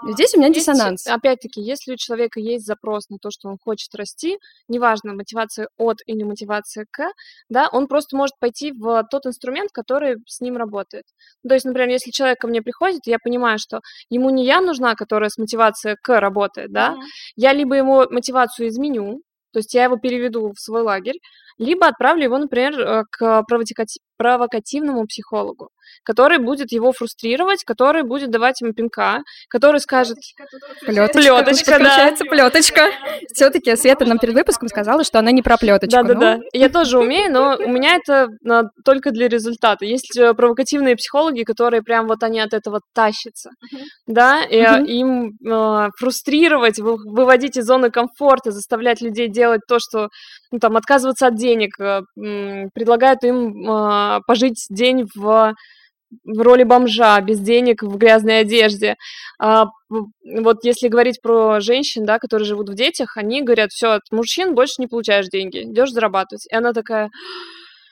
Здесь 0.07 0.33
у 0.33 0.39
меня 0.39 0.49
диссонанс. 0.49 1.05
Опять-таки, 1.07 1.61
если 1.61 1.93
у 1.93 1.97
человека 1.97 2.39
есть 2.39 2.65
запрос 2.65 3.09
на 3.09 3.17
то, 3.17 3.29
что 3.31 3.49
он 3.49 3.57
хочет 3.61 3.93
расти, 3.95 4.37
неважно, 4.67 5.13
мотивация 5.13 5.67
от 5.77 5.97
или 6.05 6.23
мотивация 6.23 6.85
к, 6.89 7.11
да, 7.49 7.69
он 7.71 7.87
просто 7.87 8.15
может 8.15 8.37
пойти 8.39 8.71
в 8.71 9.03
тот 9.11 9.25
инструмент, 9.25 9.71
который 9.71 10.17
с 10.25 10.41
ним 10.41 10.57
работает. 10.57 11.05
То 11.47 11.53
есть, 11.53 11.65
например, 11.65 11.89
если 11.89 12.11
человек 12.11 12.39
ко 12.39 12.47
мне 12.47 12.61
приходит, 12.61 13.01
я 13.05 13.17
понимаю, 13.21 13.59
что 13.59 13.81
ему 14.09 14.29
не 14.29 14.45
я 14.45 14.61
нужна, 14.61 14.95
которая 14.95 15.29
с 15.29 15.37
мотивацией 15.37 15.97
к 16.01 16.19
работает, 16.19 16.71
да, 16.71 16.93
mm-hmm. 16.93 17.33
я 17.35 17.53
либо 17.53 17.75
ему 17.75 18.05
мотивацию 18.09 18.69
изменю, 18.69 19.21
то 19.51 19.59
есть 19.59 19.73
я 19.73 19.85
его 19.85 19.97
переведу 19.97 20.53
в 20.53 20.59
свой 20.59 20.81
лагерь, 20.81 21.19
либо 21.59 21.87
отправлю 21.87 22.23
его, 22.23 22.37
например, 22.37 22.79
э, 22.79 23.03
к 23.11 23.43
провокативному 24.19 25.05
психологу, 25.07 25.69
который 26.03 26.39
будет 26.39 26.73
его 26.73 26.91
фрустрировать, 26.91 27.63
который 27.63 28.03
будет 28.03 28.31
давать 28.31 28.59
ему 28.59 28.73
пинка, 28.73 29.21
который 29.47 29.79
скажет... 29.79 30.17
Плеточка, 30.85 31.21
плеточка, 31.21 31.79
да. 31.79 32.13
плеточка. 32.29 32.91
Все-таки 33.33 33.73
Света 33.77 34.05
нам 34.05 34.19
перед 34.19 34.35
выпуском 34.35 34.67
сказала, 34.67 35.05
что 35.05 35.19
она 35.19 35.31
не 35.31 35.41
про 35.41 35.57
плеточку. 35.57 36.03
Да-да-да. 36.03 36.37
Ну... 36.37 36.43
Я 36.51 36.67
тоже 36.67 36.99
умею, 36.99 37.31
но 37.31 37.55
у 37.57 37.69
меня 37.69 37.95
это 37.95 38.27
только 38.83 39.11
для 39.11 39.29
результата. 39.29 39.85
Есть 39.85 40.17
э, 40.17 40.33
провокативные 40.33 40.97
психологи, 40.97 41.43
которые 41.43 41.81
прям 41.81 42.07
вот 42.07 42.21
они 42.21 42.41
от 42.41 42.53
этого 42.53 42.81
тащатся, 42.93 43.51
да, 44.05 44.43
и 44.43 44.57
им 44.91 45.31
э, 45.45 45.87
фрустрировать, 45.97 46.79
выводить 46.79 47.55
из 47.55 47.65
зоны 47.65 47.89
комфорта, 47.89 48.51
заставлять 48.51 48.99
людей 48.99 49.29
делать 49.29 49.61
то, 49.65 49.77
что, 49.79 50.09
ну, 50.51 50.59
там, 50.59 50.77
отказываться 50.77 51.27
от 51.27 51.35
денег, 51.35 51.79
э, 51.79 52.01
предлагают 52.73 53.23
им 53.23 53.69
э, 53.69 54.21
пожить 54.27 54.65
день 54.69 55.07
в 55.15 55.53
в 56.23 56.41
роли 56.41 56.63
бомжа, 56.63 57.19
без 57.21 57.39
денег, 57.39 57.83
в 57.83 57.97
грязной 57.97 58.39
одежде. 58.39 58.95
А, 59.39 59.65
вот 59.89 60.63
если 60.63 60.87
говорить 60.87 61.21
про 61.21 61.59
женщин, 61.59 62.05
да, 62.05 62.19
которые 62.19 62.47
живут 62.47 62.69
в 62.69 62.75
детях, 62.75 63.17
они 63.17 63.41
говорят, 63.41 63.71
все, 63.71 63.91
от 63.91 64.01
мужчин 64.11 64.55
больше 64.55 64.75
не 64.79 64.87
получаешь 64.87 65.27
деньги, 65.27 65.63
идешь 65.63 65.91
зарабатывать. 65.91 66.47
И 66.51 66.55
она 66.55 66.73
такая 66.73 67.09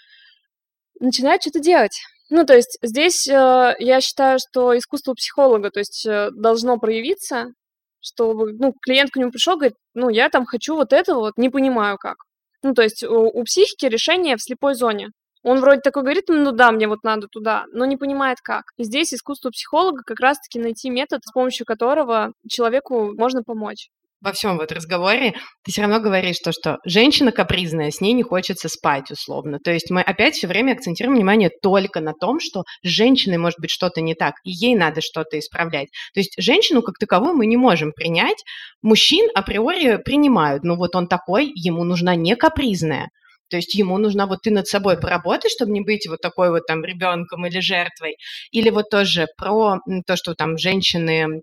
начинает 0.99 1.41
что-то 1.41 1.59
делать. 1.59 1.97
Ну, 2.29 2.45
то 2.45 2.55
есть 2.55 2.77
здесь 2.81 3.27
э, 3.29 3.75
я 3.79 4.01
считаю, 4.01 4.39
что 4.39 4.77
искусство 4.77 5.13
психолога, 5.13 5.71
то 5.71 5.79
есть 5.79 6.05
э, 6.05 6.29
должно 6.31 6.77
проявиться, 6.77 7.53
что 8.01 8.33
ну, 8.33 8.73
клиент 8.81 9.11
к 9.11 9.15
нему 9.15 9.31
пришел, 9.31 9.55
говорит, 9.55 9.75
ну, 9.93 10.09
я 10.09 10.29
там 10.29 10.45
хочу 10.45 10.75
вот 10.75 10.91
это 10.91 11.15
вот, 11.15 11.37
не 11.37 11.49
понимаю 11.49 11.97
как. 11.97 12.17
Ну, 12.63 12.73
то 12.73 12.81
есть 12.81 13.03
у, 13.03 13.27
у 13.27 13.43
психики 13.43 13.85
решение 13.85 14.35
в 14.35 14.43
слепой 14.43 14.73
зоне. 14.73 15.09
Он 15.43 15.59
вроде 15.59 15.81
такой 15.81 16.03
говорит, 16.03 16.25
ну 16.27 16.51
да, 16.51 16.71
мне 16.71 16.87
вот 16.87 17.03
надо 17.03 17.27
туда, 17.27 17.65
но 17.71 17.85
не 17.85 17.95
понимает 17.95 18.39
как. 18.43 18.63
И 18.77 18.83
здесь 18.83 19.13
искусство 19.13 19.49
психолога 19.49 20.01
как 20.05 20.19
раз-таки 20.19 20.59
найти 20.59 20.89
метод, 20.89 21.21
с 21.23 21.31
помощью 21.31 21.65
которого 21.65 22.33
человеку 22.49 23.13
можно 23.15 23.43
помочь 23.43 23.89
во 24.21 24.31
всем 24.31 24.57
вот 24.57 24.71
разговоре 24.71 25.33
ты 25.63 25.71
все 25.71 25.81
равно 25.81 25.99
говоришь 25.99 26.39
то, 26.39 26.51
что 26.51 26.77
женщина 26.85 27.31
капризная, 27.31 27.91
с 27.91 28.01
ней 28.01 28.13
не 28.13 28.23
хочется 28.23 28.69
спать 28.69 29.11
условно. 29.11 29.59
То 29.63 29.71
есть 29.71 29.89
мы 29.91 30.01
опять 30.01 30.35
все 30.35 30.47
время 30.47 30.73
акцентируем 30.73 31.17
внимание 31.17 31.49
только 31.61 31.99
на 31.99 32.13
том, 32.13 32.39
что 32.39 32.63
с 32.83 32.87
женщиной 32.87 33.37
может 33.37 33.59
быть 33.59 33.69
что-то 33.69 34.01
не 34.01 34.15
так, 34.15 34.35
и 34.43 34.51
ей 34.51 34.75
надо 34.75 35.01
что-то 35.01 35.37
исправлять. 35.39 35.87
То 36.13 36.19
есть 36.19 36.33
женщину 36.37 36.81
как 36.81 36.97
таковую 36.97 37.35
мы 37.35 37.45
не 37.45 37.57
можем 37.57 37.91
принять, 37.91 38.43
мужчин 38.81 39.27
априори 39.35 39.97
принимают, 40.03 40.63
ну 40.63 40.75
вот 40.75 40.95
он 40.95 41.07
такой, 41.07 41.51
ему 41.55 41.83
нужна 41.83 42.15
не 42.15 42.35
капризная. 42.35 43.09
То 43.49 43.55
есть 43.55 43.75
ему 43.75 43.97
нужно 43.97 44.27
вот 44.27 44.39
ты 44.43 44.51
над 44.51 44.67
собой 44.67 44.99
поработать, 44.99 45.51
чтобы 45.51 45.71
не 45.71 45.81
быть 45.81 46.07
вот 46.07 46.19
такой 46.21 46.49
вот 46.49 46.65
там 46.67 46.83
ребенком 46.83 47.45
или 47.45 47.59
жертвой. 47.59 48.17
Или 48.51 48.69
вот 48.69 48.89
тоже 48.89 49.27
про 49.37 49.77
то, 50.05 50.15
что 50.17 50.33
там 50.33 50.57
женщины 50.57 51.41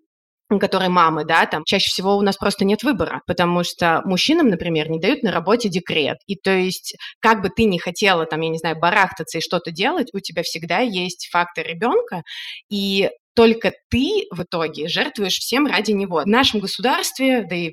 которые 0.58 0.88
мамы, 0.88 1.24
да, 1.24 1.46
там 1.46 1.64
чаще 1.64 1.90
всего 1.90 2.16
у 2.16 2.22
нас 2.22 2.36
просто 2.36 2.64
нет 2.64 2.82
выбора, 2.82 3.22
потому 3.26 3.64
что 3.64 4.02
мужчинам, 4.04 4.48
например, 4.48 4.90
не 4.90 5.00
дают 5.00 5.22
на 5.22 5.32
работе 5.32 5.68
декрет. 5.68 6.18
И 6.26 6.36
то 6.36 6.50
есть, 6.50 6.96
как 7.20 7.42
бы 7.42 7.48
ты 7.48 7.64
ни 7.64 7.78
хотела, 7.78 8.26
там, 8.26 8.40
я 8.40 8.48
не 8.48 8.58
знаю, 8.58 8.76
барахтаться 8.78 9.38
и 9.38 9.40
что-то 9.40 9.70
делать, 9.70 10.08
у 10.12 10.20
тебя 10.20 10.42
всегда 10.42 10.80
есть 10.80 11.28
фактор 11.30 11.66
ребенка, 11.66 12.22
и 12.70 13.10
только 13.34 13.72
ты 13.90 14.26
в 14.30 14.42
итоге 14.42 14.88
жертвуешь 14.88 15.34
всем 15.34 15.66
ради 15.66 15.92
него. 15.92 16.22
В 16.22 16.26
нашем 16.26 16.60
государстве, 16.60 17.44
да 17.48 17.54
и 17.54 17.72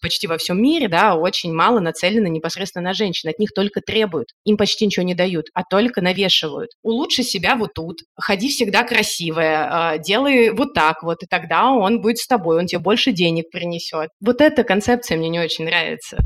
почти 0.00 0.26
во 0.26 0.38
всем 0.38 0.60
мире, 0.60 0.88
да, 0.88 1.14
очень 1.14 1.52
мало 1.52 1.80
нацелено 1.80 2.26
непосредственно 2.26 2.84
на 2.84 2.94
женщин. 2.94 3.28
От 3.28 3.38
них 3.38 3.50
только 3.54 3.80
требуют. 3.80 4.28
Им 4.44 4.56
почти 4.56 4.86
ничего 4.86 5.04
не 5.04 5.14
дают, 5.14 5.46
а 5.54 5.62
только 5.62 6.00
навешивают. 6.00 6.70
Улучши 6.82 7.22
себя 7.22 7.56
вот 7.56 7.70
тут, 7.74 7.98
ходи 8.16 8.48
всегда 8.48 8.82
красивая, 8.82 9.68
а, 9.70 9.98
делай 9.98 10.50
вот 10.50 10.74
так 10.74 11.02
вот, 11.02 11.22
и 11.22 11.26
тогда 11.26 11.70
он 11.70 12.00
будет 12.00 12.18
с 12.18 12.26
тобой, 12.26 12.58
он 12.58 12.66
тебе 12.66 12.80
больше 12.80 13.12
денег 13.12 13.50
принесет. 13.50 14.10
Вот 14.20 14.40
эта 14.40 14.64
концепция 14.64 15.16
мне 15.16 15.28
не 15.28 15.40
очень 15.40 15.64
нравится. 15.64 16.18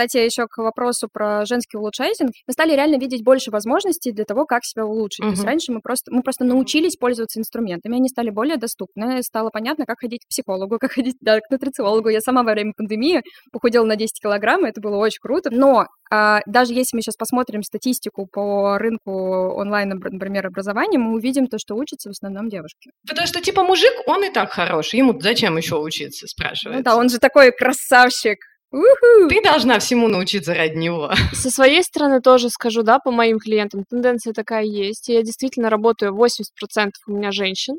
Кстати, 0.00 0.24
еще 0.24 0.46
к 0.46 0.56
вопросу 0.56 1.08
про 1.12 1.44
женский 1.44 1.76
улучшайзинг. 1.76 2.30
Мы 2.46 2.52
стали 2.54 2.72
реально 2.72 2.96
видеть 2.98 3.22
больше 3.22 3.50
возможностей 3.50 4.12
для 4.12 4.24
того, 4.24 4.46
как 4.46 4.64
себя 4.64 4.86
улучшить. 4.86 5.20
Uh-huh. 5.22 5.28
То 5.28 5.32
есть 5.32 5.44
раньше 5.44 5.72
мы 5.72 5.80
просто, 5.82 6.10
мы 6.10 6.22
просто 6.22 6.44
научились 6.44 6.96
пользоваться 6.96 7.38
инструментами, 7.38 7.96
они 7.96 8.08
стали 8.08 8.30
более 8.30 8.56
доступны, 8.56 9.22
стало 9.22 9.50
понятно, 9.50 9.84
как 9.84 10.00
ходить 10.00 10.24
к 10.24 10.28
психологу, 10.28 10.78
как 10.80 10.92
ходить 10.92 11.16
да, 11.20 11.38
к 11.40 11.50
нутрициологу. 11.50 12.08
Я 12.08 12.22
сама 12.22 12.42
во 12.44 12.52
время 12.52 12.72
пандемии 12.74 13.20
похудела 13.52 13.84
на 13.84 13.96
10 13.96 14.22
килограмм, 14.22 14.64
это 14.64 14.80
было 14.80 14.96
очень 14.96 15.20
круто. 15.20 15.50
Но 15.52 15.86
а, 16.10 16.40
даже 16.46 16.72
если 16.72 16.96
мы 16.96 17.02
сейчас 17.02 17.16
посмотрим 17.16 17.62
статистику 17.62 18.26
по 18.26 18.78
рынку 18.78 19.12
онлайн, 19.54 19.90
например, 19.90 20.46
образования, 20.46 20.98
мы 20.98 21.14
увидим 21.14 21.46
то, 21.46 21.58
что 21.58 21.76
учатся 21.76 22.08
в 22.08 22.12
основном 22.12 22.48
девушки. 22.48 22.90
Потому 23.06 23.26
что, 23.26 23.40
типа, 23.40 23.62
мужик, 23.62 23.92
он 24.06 24.24
и 24.24 24.30
так 24.30 24.50
хорош, 24.50 24.94
ему 24.94 25.20
зачем 25.20 25.58
еще 25.58 25.76
учиться, 25.76 26.26
спрашивается. 26.26 26.78
Ну 26.78 26.82
да, 26.82 26.96
он 26.96 27.10
же 27.10 27.18
такой 27.18 27.52
красавчик, 27.52 28.38
Ты 28.70 29.42
должна 29.42 29.78
всему 29.78 30.08
научиться 30.08 30.54
ради 30.54 30.76
него. 30.76 31.10
Со 31.32 31.50
своей 31.50 31.82
стороны 31.82 32.20
тоже 32.20 32.50
скажу, 32.50 32.82
да, 32.82 32.98
по 32.98 33.10
моим 33.10 33.38
клиентам, 33.38 33.84
тенденция 33.88 34.32
такая 34.32 34.64
есть. 34.64 35.08
И 35.08 35.12
я 35.12 35.22
действительно 35.22 35.70
работаю 35.70 36.14
80% 36.14 36.90
у 37.06 37.12
меня 37.12 37.32
женщин. 37.32 37.76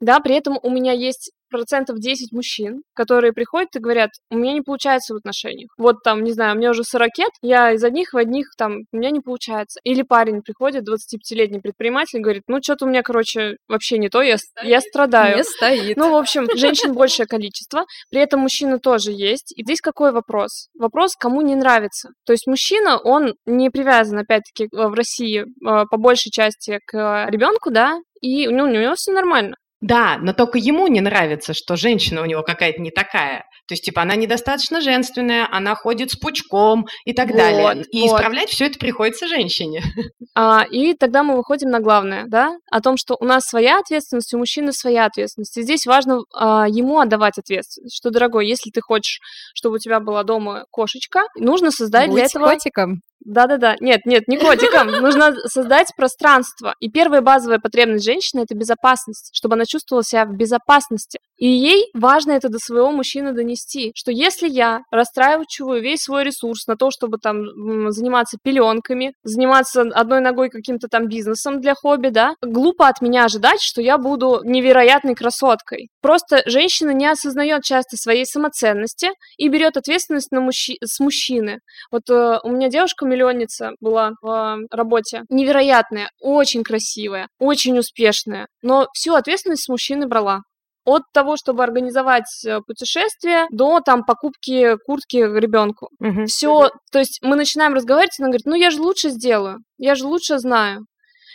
Да, 0.00 0.20
при 0.20 0.34
этом 0.34 0.58
у 0.62 0.70
меня 0.70 0.92
есть 0.92 1.30
процентов 1.50 1.98
10 1.98 2.32
мужчин, 2.32 2.82
которые 2.94 3.32
приходят 3.32 3.74
и 3.74 3.78
говорят, 3.78 4.10
у 4.30 4.36
меня 4.36 4.52
не 4.52 4.62
получается 4.62 5.14
в 5.14 5.18
отношениях. 5.18 5.70
Вот 5.76 6.02
там, 6.02 6.22
не 6.22 6.32
знаю, 6.32 6.54
у 6.54 6.58
меня 6.58 6.70
уже 6.70 6.84
40 6.84 7.08
лет, 7.18 7.30
я 7.42 7.72
из 7.72 7.84
одних 7.84 8.12
в 8.12 8.16
одних, 8.16 8.46
там, 8.56 8.84
у 8.92 8.96
меня 8.96 9.10
не 9.10 9.20
получается. 9.20 9.80
Или 9.84 10.02
парень 10.02 10.42
приходит, 10.42 10.88
25-летний 10.88 11.60
предприниматель, 11.60 12.20
говорит, 12.20 12.44
ну, 12.48 12.58
что-то 12.62 12.86
у 12.86 12.88
меня, 12.88 13.02
короче, 13.02 13.56
вообще 13.68 13.98
не 13.98 14.08
то, 14.08 14.22
я, 14.22 14.36
я 14.62 14.80
страдаю. 14.80 15.36
Не 15.36 15.44
стоит. 15.44 15.96
Ну, 15.96 16.12
в 16.12 16.16
общем, 16.16 16.46
женщин 16.56 16.94
большее 16.94 17.26
количество, 17.26 17.84
при 18.10 18.20
этом 18.20 18.40
мужчины 18.40 18.78
тоже 18.78 19.10
есть. 19.12 19.52
И 19.56 19.62
здесь 19.62 19.80
какой 19.80 20.12
вопрос? 20.12 20.68
Вопрос, 20.78 21.16
кому 21.16 21.40
не 21.42 21.54
нравится. 21.54 22.10
То 22.24 22.32
есть 22.32 22.46
мужчина, 22.46 22.98
он 22.98 23.34
не 23.46 23.70
привязан, 23.70 24.18
опять-таки, 24.18 24.68
в 24.72 24.94
России 24.94 25.42
э, 25.42 25.84
по 25.90 25.96
большей 25.96 26.30
части 26.30 26.78
к 26.86 27.26
ребенку, 27.28 27.70
да, 27.70 27.98
и 28.20 28.48
у 28.48 28.50
него, 28.50 28.66
у 28.66 28.70
него 28.70 28.94
все 28.94 29.12
нормально. 29.12 29.56
Да, 29.80 30.18
но 30.20 30.34
только 30.34 30.58
ему 30.58 30.86
не 30.88 31.00
нравится, 31.00 31.54
что 31.54 31.76
женщина 31.76 32.20
у 32.22 32.26
него 32.26 32.42
какая-то 32.42 32.82
не 32.82 32.90
такая. 32.90 33.44
То 33.66 33.74
есть, 33.74 33.84
типа, 33.84 34.02
она 34.02 34.14
недостаточно 34.14 34.80
женственная, 34.80 35.48
она 35.50 35.74
ходит 35.74 36.10
с 36.10 36.16
пучком 36.16 36.86
и 37.04 37.12
так 37.12 37.28
Вот, 37.28 37.36
далее. 37.36 37.84
И 37.90 38.02
вот. 38.02 38.08
исправлять 38.08 38.50
все 38.50 38.66
это 38.66 38.78
приходится 38.78 39.26
женщине. 39.26 39.82
А, 40.36 40.64
и 40.70 40.94
тогда 40.94 41.24
мы 41.24 41.36
выходим 41.36 41.70
на 41.70 41.80
главное, 41.80 42.24
да, 42.28 42.56
о 42.70 42.80
том, 42.80 42.96
что 42.96 43.16
у 43.18 43.24
нас 43.24 43.44
своя 43.44 43.80
ответственность, 43.80 44.32
у 44.32 44.38
мужчины 44.38 44.72
своя 44.72 45.06
ответственность. 45.06 45.56
И 45.56 45.62
здесь 45.62 45.86
важно 45.86 46.20
а, 46.32 46.66
ему 46.68 47.00
отдавать 47.00 47.36
ответственность, 47.36 47.96
что, 47.96 48.10
дорогой, 48.10 48.46
если 48.46 48.70
ты 48.70 48.80
хочешь, 48.80 49.18
чтобы 49.54 49.74
у 49.76 49.78
тебя 49.78 49.98
была 49.98 50.22
дома 50.22 50.66
кошечка, 50.70 51.24
нужно 51.34 51.72
создать 51.72 52.10
для 52.10 52.22
Будь 52.22 52.30
этого... 52.30 52.48
котиком. 52.48 53.02
Да-да-да, 53.24 53.76
нет, 53.80 54.06
нет, 54.06 54.28
не 54.28 54.38
котиком, 54.38 54.88
нужно 54.88 55.34
создать 55.46 55.88
пространство. 55.96 56.74
И 56.80 56.90
первая 56.90 57.20
базовая 57.20 57.58
потребность 57.58 58.04
женщины– 58.04 58.40
это 58.42 58.54
безопасность, 58.54 59.30
чтобы 59.34 59.54
она 59.54 59.66
чувствовала 59.66 60.02
себя 60.02 60.24
в 60.24 60.34
безопасности. 60.34 61.18
И 61.36 61.46
ей 61.46 61.90
важно 61.94 62.32
это 62.32 62.48
до 62.48 62.58
своего 62.58 62.90
мужчины 62.90 63.32
донести, 63.32 63.92
что 63.94 64.10
если 64.10 64.48
я 64.48 64.80
расстраиваю 64.90 65.46
весь 65.82 66.00
свой 66.00 66.24
ресурс 66.24 66.66
на 66.66 66.76
то, 66.76 66.90
чтобы 66.90 67.18
там 67.18 67.90
заниматься 67.90 68.36
пеленками, 68.42 69.12
заниматься 69.22 69.82
одной 69.82 70.20
ногой 70.20 70.50
каким-то 70.50 70.88
там 70.88 71.08
бизнесом 71.08 71.60
для 71.60 71.74
хобби, 71.74 72.08
да, 72.08 72.34
глупо 72.42 72.88
от 72.88 73.00
меня 73.00 73.24
ожидать, 73.24 73.60
что 73.60 73.80
я 73.80 73.96
буду 73.96 74.40
невероятной 74.44 75.14
красоткой. 75.14 75.88
Просто 76.02 76.42
женщина 76.46 76.90
не 76.90 77.06
осознает 77.06 77.62
часто 77.62 77.96
своей 77.96 78.26
самоценности 78.26 79.10
и 79.38 79.48
берет 79.48 79.76
ответственность 79.76 80.32
на 80.32 80.40
мужчи- 80.40 80.78
с 80.82 81.00
мужчины. 81.00 81.60
Вот 81.90 82.08
э, 82.10 82.38
у 82.42 82.50
меня 82.50 82.68
девушка-миллионница 83.10 83.72
была 83.80 84.12
в 84.22 84.58
работе, 84.70 85.22
невероятная, 85.28 86.10
очень 86.20 86.62
красивая, 86.62 87.28
очень 87.38 87.78
успешная, 87.78 88.46
но 88.62 88.88
всю 88.94 89.14
ответственность 89.14 89.64
с 89.64 89.68
мужчины 89.68 90.06
брала. 90.06 90.40
От 90.86 91.02
того, 91.12 91.36
чтобы 91.36 91.62
организовать 91.62 92.24
э, 92.46 92.60
путешествие, 92.66 93.46
до 93.50 93.80
там 93.80 94.02
покупки 94.02 94.76
куртки 94.86 95.18
ребенку. 95.18 95.90
Мгм. 95.98 96.24
Все, 96.24 96.70
то 96.90 96.98
есть 96.98 97.20
мы 97.22 97.36
начинаем 97.36 97.74
разговаривать, 97.74 98.18
и 98.18 98.22
она 98.22 98.30
говорит, 98.30 98.46
ну 98.46 98.54
я 98.54 98.70
же 98.70 98.80
лучше 98.80 99.10
сделаю, 99.10 99.58
я 99.76 99.94
же 99.94 100.06
лучше 100.06 100.38
знаю. 100.38 100.86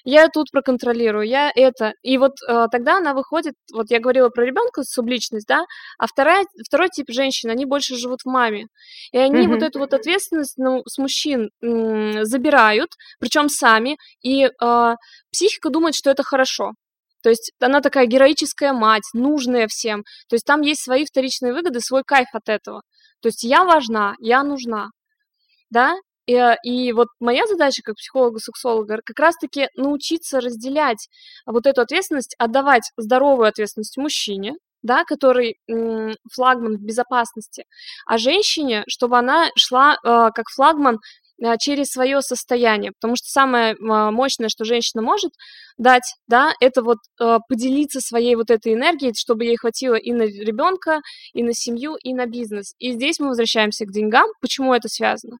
Я 0.05 0.29
тут 0.29 0.51
проконтролирую, 0.51 1.27
я 1.27 1.51
это. 1.55 1.93
И 2.03 2.17
вот 2.19 2.33
э, 2.47 2.67
тогда 2.71 2.97
она 2.97 3.13
выходит, 3.15 3.55
вот 3.73 3.87
я 3.89 3.99
говорила 3.99 4.29
про 4.29 4.45
ребенка, 4.45 4.83
субличность, 4.83 5.47
да, 5.47 5.65
а 5.97 6.05
вторая, 6.07 6.45
второй 6.65 6.89
тип 6.89 7.07
женщин, 7.09 7.49
они 7.49 7.65
больше 7.65 7.95
живут 7.95 8.21
в 8.23 8.27
маме. 8.29 8.67
И 9.11 9.17
они 9.17 9.47
вот 9.47 9.57
Мгм. 9.57 9.65
эту 9.65 9.79
вот 9.79 9.93
ответственность 9.95 10.57
ну, 10.57 10.83
с 10.87 10.99
мужчин 10.99 11.49
м, 11.63 12.23
забирают, 12.23 12.91
причем 13.19 13.49
сами, 13.49 13.97
и 14.21 14.45
э, 14.45 14.95
психика 15.31 15.69
думает, 15.69 15.95
что 15.95 16.11
это 16.11 16.23
хорошо. 16.23 16.73
То 17.23 17.29
есть 17.29 17.51
она 17.59 17.81
такая 17.81 18.05
героическая 18.05 18.73
мать, 18.73 19.03
нужная 19.15 19.67
всем. 19.67 20.03
То 20.29 20.35
есть 20.35 20.45
там 20.45 20.61
есть 20.61 20.83
свои 20.83 21.05
вторичные 21.05 21.53
выгоды, 21.53 21.79
свой 21.81 22.03
кайф 22.05 22.27
от 22.33 22.47
этого. 22.49 22.81
То 23.21 23.29
есть 23.29 23.43
я 23.43 23.63
важна, 23.65 24.13
я 24.19 24.43
нужна. 24.43 24.89
Да? 25.71 25.95
И, 26.25 26.33
э, 26.33 26.55
и 26.63 26.91
вот 26.93 27.07
моя 27.19 27.45
задача 27.47 27.81
как 27.83 27.95
психолога-сексолога 27.95 28.99
как 29.05 29.19
раз-таки 29.19 29.69
научиться 29.75 30.39
разделять 30.41 31.07
вот 31.45 31.65
эту 31.65 31.81
ответственность, 31.81 32.35
отдавать 32.37 32.91
здоровую 32.97 33.47
ответственность 33.47 33.97
мужчине, 33.97 34.55
да, 34.85 35.03
который 35.03 35.57
флагман 36.31 36.77
в 36.77 36.81
безопасности, 36.81 37.65
а 38.05 38.17
женщине, 38.17 38.83
чтобы 38.87 39.17
она 39.17 39.49
шла 39.57 39.93
э, 39.95 39.97
как 40.33 40.45
флагман 40.53 40.99
э, 41.43 41.57
через 41.59 41.87
свое 41.87 42.21
состояние, 42.21 42.91
потому 42.91 43.15
что 43.15 43.27
самое 43.27 43.73
э, 43.73 43.75
мощное, 43.79 44.47
что 44.47 44.63
женщина 44.63 45.01
может 45.01 45.31
дать, 45.77 46.03
да, 46.27 46.53
это 46.59 46.83
вот 46.83 46.99
э, 47.19 47.39
поделиться 47.49 47.99
своей 47.99 48.35
вот 48.35 48.51
этой 48.51 48.73
энергией, 48.73 49.13
чтобы 49.15 49.45
ей 49.45 49.57
хватило 49.57 49.95
и 49.95 50.11
на 50.11 50.23
ребенка, 50.23 51.01
и 51.33 51.41
на 51.41 51.53
семью, 51.53 51.95
и 51.95 52.13
на 52.13 52.27
бизнес. 52.27 52.75
И 52.77 52.91
здесь 52.91 53.19
мы 53.19 53.29
возвращаемся 53.29 53.85
к 53.85 53.91
деньгам. 53.91 54.27
Почему 54.39 54.73
это 54.73 54.87
связано? 54.87 55.37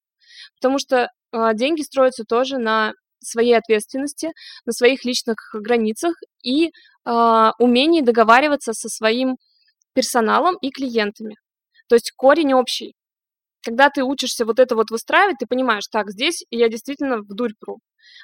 Потому 0.60 0.80
что 0.80 1.10
э, 1.32 1.54
деньги 1.54 1.82
строятся 1.82 2.24
тоже 2.24 2.58
на 2.58 2.94
своей 3.24 3.58
ответственности, 3.58 4.32
на 4.66 4.72
своих 4.72 5.04
личных 5.04 5.38
границах 5.54 6.16
и 6.44 6.68
э, 6.68 7.52
умении 7.60 8.02
договариваться 8.02 8.74
со 8.74 8.90
своим 8.90 9.38
персоналом 9.94 10.58
и 10.62 10.70
клиентами. 10.70 11.36
То 11.88 11.96
есть 11.96 12.12
корень 12.16 12.54
общий. 12.54 12.94
Когда 13.64 13.90
ты 13.90 14.04
учишься 14.04 14.46
вот 14.46 14.60
это 14.60 14.76
вот 14.76 14.92
выстраивать, 14.92 15.38
ты 15.40 15.48
понимаешь, 15.48 15.88
так, 15.92 16.12
здесь 16.12 16.46
я 16.52 16.70
действительно 16.70 17.18
в 17.18 17.28
дурь 17.28 17.54
пру. 17.60 17.80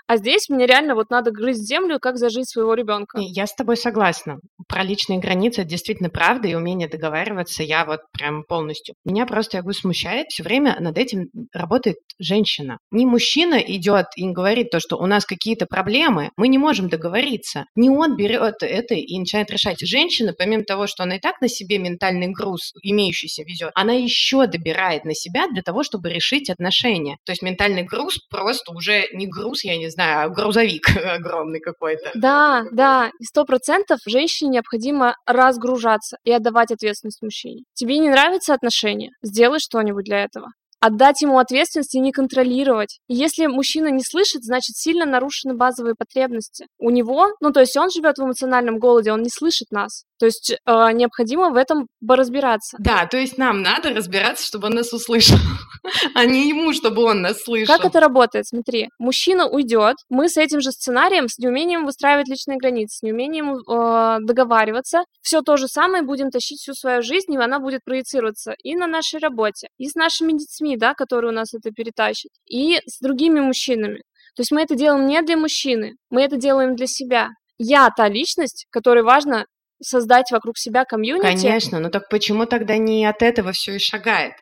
А 0.08 0.18
здесь 0.18 0.50
мне 0.50 0.66
реально 0.66 0.96
вот 0.96 1.10
надо 1.10 1.32
грызть 1.32 1.68
землю, 1.68 2.00
как 2.00 2.18
зажить 2.18 2.50
своего 2.50 2.74
ребенка. 2.74 3.18
Я 3.20 3.48
с 3.48 3.54
тобой 3.54 3.78
согласна. 3.78 4.40
Про 4.68 4.84
личные 4.84 5.20
границы 5.20 5.62
это 5.62 5.70
действительно 5.70 6.10
правда, 6.10 6.48
и 6.48 6.56
умение 6.56 6.88
договариваться 6.88 7.64
я 7.64 7.86
вот 7.86 8.02
прям 8.12 8.44
полностью. 8.44 8.96
Меня 9.06 9.26
просто, 9.26 9.58
я 9.58 9.62
говорю, 9.62 9.78
смущает, 9.78 10.28
все 10.30 10.44
время 10.44 10.78
над 10.80 10.98
этим 10.98 11.28
работает 11.54 11.98
женщина. 12.20 12.78
Не 12.92 13.06
мужчина 13.06 13.56
идет 13.56 14.08
и 14.16 14.30
говорит 14.30 14.70
то, 14.72 14.80
что 14.80 14.98
у 14.98 15.06
нас 15.06 15.26
какие-то 15.26 15.66
проблемы, 15.66 16.32
мы 16.38 16.48
не 16.48 16.58
можем 16.58 16.90
договориться. 16.90 17.66
Не 17.76 17.90
он 17.90 18.16
берет 18.16 18.56
это 18.62 18.96
и 18.96 19.20
начинает 19.20 19.52
решать. 19.52 19.80
Женщина, 19.80 20.34
помимо 20.38 20.64
того, 20.64 20.88
что 20.88 21.04
она 21.04 21.18
и 21.18 21.20
так 21.20 21.42
на 21.42 21.48
себе 21.48 21.78
ментальный 21.78 22.28
груз 22.28 22.74
имеющийся 22.82 23.44
везет, 23.44 23.72
она 23.76 23.94
еще 23.94 24.48
добирает 24.48 25.06
на 25.06 25.14
себя 25.14 25.48
для 25.48 25.62
того, 25.62 25.84
чтобы 25.84 26.10
решить 26.10 26.50
отношения. 26.50 27.18
То 27.26 27.32
есть 27.32 27.42
ментальный 27.42 27.84
груз 27.84 28.18
просто 28.30 28.74
уже 28.74 29.06
не 29.14 29.28
груз, 29.28 29.64
я 29.64 29.71
не 29.78 29.90
знаю, 29.90 30.32
грузовик 30.32 30.86
огромный 31.06 31.60
какой-то. 31.60 32.12
Да, 32.16 32.66
да, 32.72 33.12
сто 33.22 33.46
процентов 33.46 34.00
женщине 34.08 34.52
необходимо 34.52 35.16
разгружаться 35.26 36.18
и 36.24 36.32
отдавать 36.32 36.72
ответственность 36.72 37.22
мужчине. 37.22 37.64
Тебе 37.74 37.98
не 37.98 38.10
нравятся 38.10 38.54
отношения? 38.54 39.12
Сделай 39.22 39.60
что-нибудь 39.60 40.06
для 40.06 40.24
этого. 40.24 40.48
Отдать 40.82 41.22
ему 41.22 41.38
ответственность 41.38 41.94
и 41.94 42.00
не 42.00 42.12
контролировать. 42.12 43.00
И 43.08 43.14
если 43.14 43.46
мужчина 43.46 43.90
не 43.90 44.04
слышит, 44.04 44.44
значит 44.44 44.76
сильно 44.76 45.06
нарушены 45.06 45.54
базовые 45.54 45.94
потребности. 45.96 46.66
У 46.80 46.90
него, 46.90 47.28
ну 47.40 47.52
то 47.52 47.60
есть 47.60 47.78
он 47.78 47.92
живет 47.92 48.18
в 48.18 48.24
эмоциональном 48.24 48.80
голоде, 48.80 49.12
он 49.12 49.22
не 49.22 49.30
слышит 49.30 49.70
нас. 49.70 50.06
То 50.22 50.28
есть 50.28 50.52
э, 50.52 50.92
необходимо 50.94 51.50
в 51.50 51.56
этом 51.56 51.88
разбираться. 52.08 52.78
Да, 52.78 53.08
то 53.08 53.18
есть 53.18 53.40
нам 53.40 53.64
надо 53.64 53.90
разбираться, 53.90 54.46
чтобы 54.46 54.68
он 54.68 54.74
нас 54.74 54.94
услышал, 54.94 55.36
а 56.14 56.26
не 56.26 56.48
ему, 56.48 56.74
чтобы 56.74 57.02
он 57.02 57.24
нас 57.24 57.42
слышал. 57.42 57.76
Как 57.76 57.84
это 57.84 58.00
работает? 58.00 58.46
Смотри, 58.46 58.90
мужчина 59.00 59.48
уйдет, 59.48 59.96
мы 60.10 60.30
с 60.30 60.38
этим 60.38 60.62
же 60.62 60.72
сценарием, 60.72 61.28
с 61.28 61.40
неумением 61.40 61.86
выстраивать 61.86 62.28
личные 62.28 62.60
границы, 62.60 62.98
с 62.98 63.02
неумением 63.02 63.56
э, 63.56 64.20
договариваться, 64.22 65.06
все 65.24 65.42
то 65.42 65.58
же 65.58 65.68
самое 65.68 66.04
будем 66.04 66.30
тащить 66.30 66.60
всю 66.60 66.76
свою 66.76 67.02
жизнь, 67.02 67.34
и 67.34 67.38
она 67.38 67.58
будет 67.58 67.82
проецироваться 67.84 68.54
и 68.62 68.76
на 68.76 68.86
нашей 68.86 69.20
работе, 69.20 69.70
и 69.80 69.90
с 69.90 69.96
нашими 69.96 70.34
детьми, 70.34 70.78
да, 70.78 70.94
которые 70.94 71.32
у 71.32 71.36
нас 71.36 71.56
это 71.56 71.72
перетащат, 71.72 72.30
и 72.46 72.78
с 72.86 73.00
другими 73.00 73.40
мужчинами. 73.40 74.04
То 74.36 74.42
есть 74.42 74.52
мы 74.52 74.62
это 74.62 74.76
делаем 74.76 75.08
не 75.08 75.20
для 75.24 75.36
мужчины, 75.36 75.96
мы 76.12 76.22
это 76.22 76.38
делаем 76.38 76.76
для 76.76 76.86
себя. 76.86 77.30
Я 77.58 77.90
та 77.90 78.08
личность, 78.08 78.68
которой 78.70 79.02
важно 79.02 79.46
создать 79.82 80.32
вокруг 80.32 80.58
себя 80.58 80.86
комьюнити. 80.86 81.26
Конечно, 81.26 81.80
но 81.80 81.90
так 81.90 82.10
почему 82.10 82.46
тогда 82.46 82.78
не 82.78 83.06
от 83.06 83.22
этого 83.22 83.52
все 83.52 83.76
и 83.76 83.80
шагает, 83.80 84.34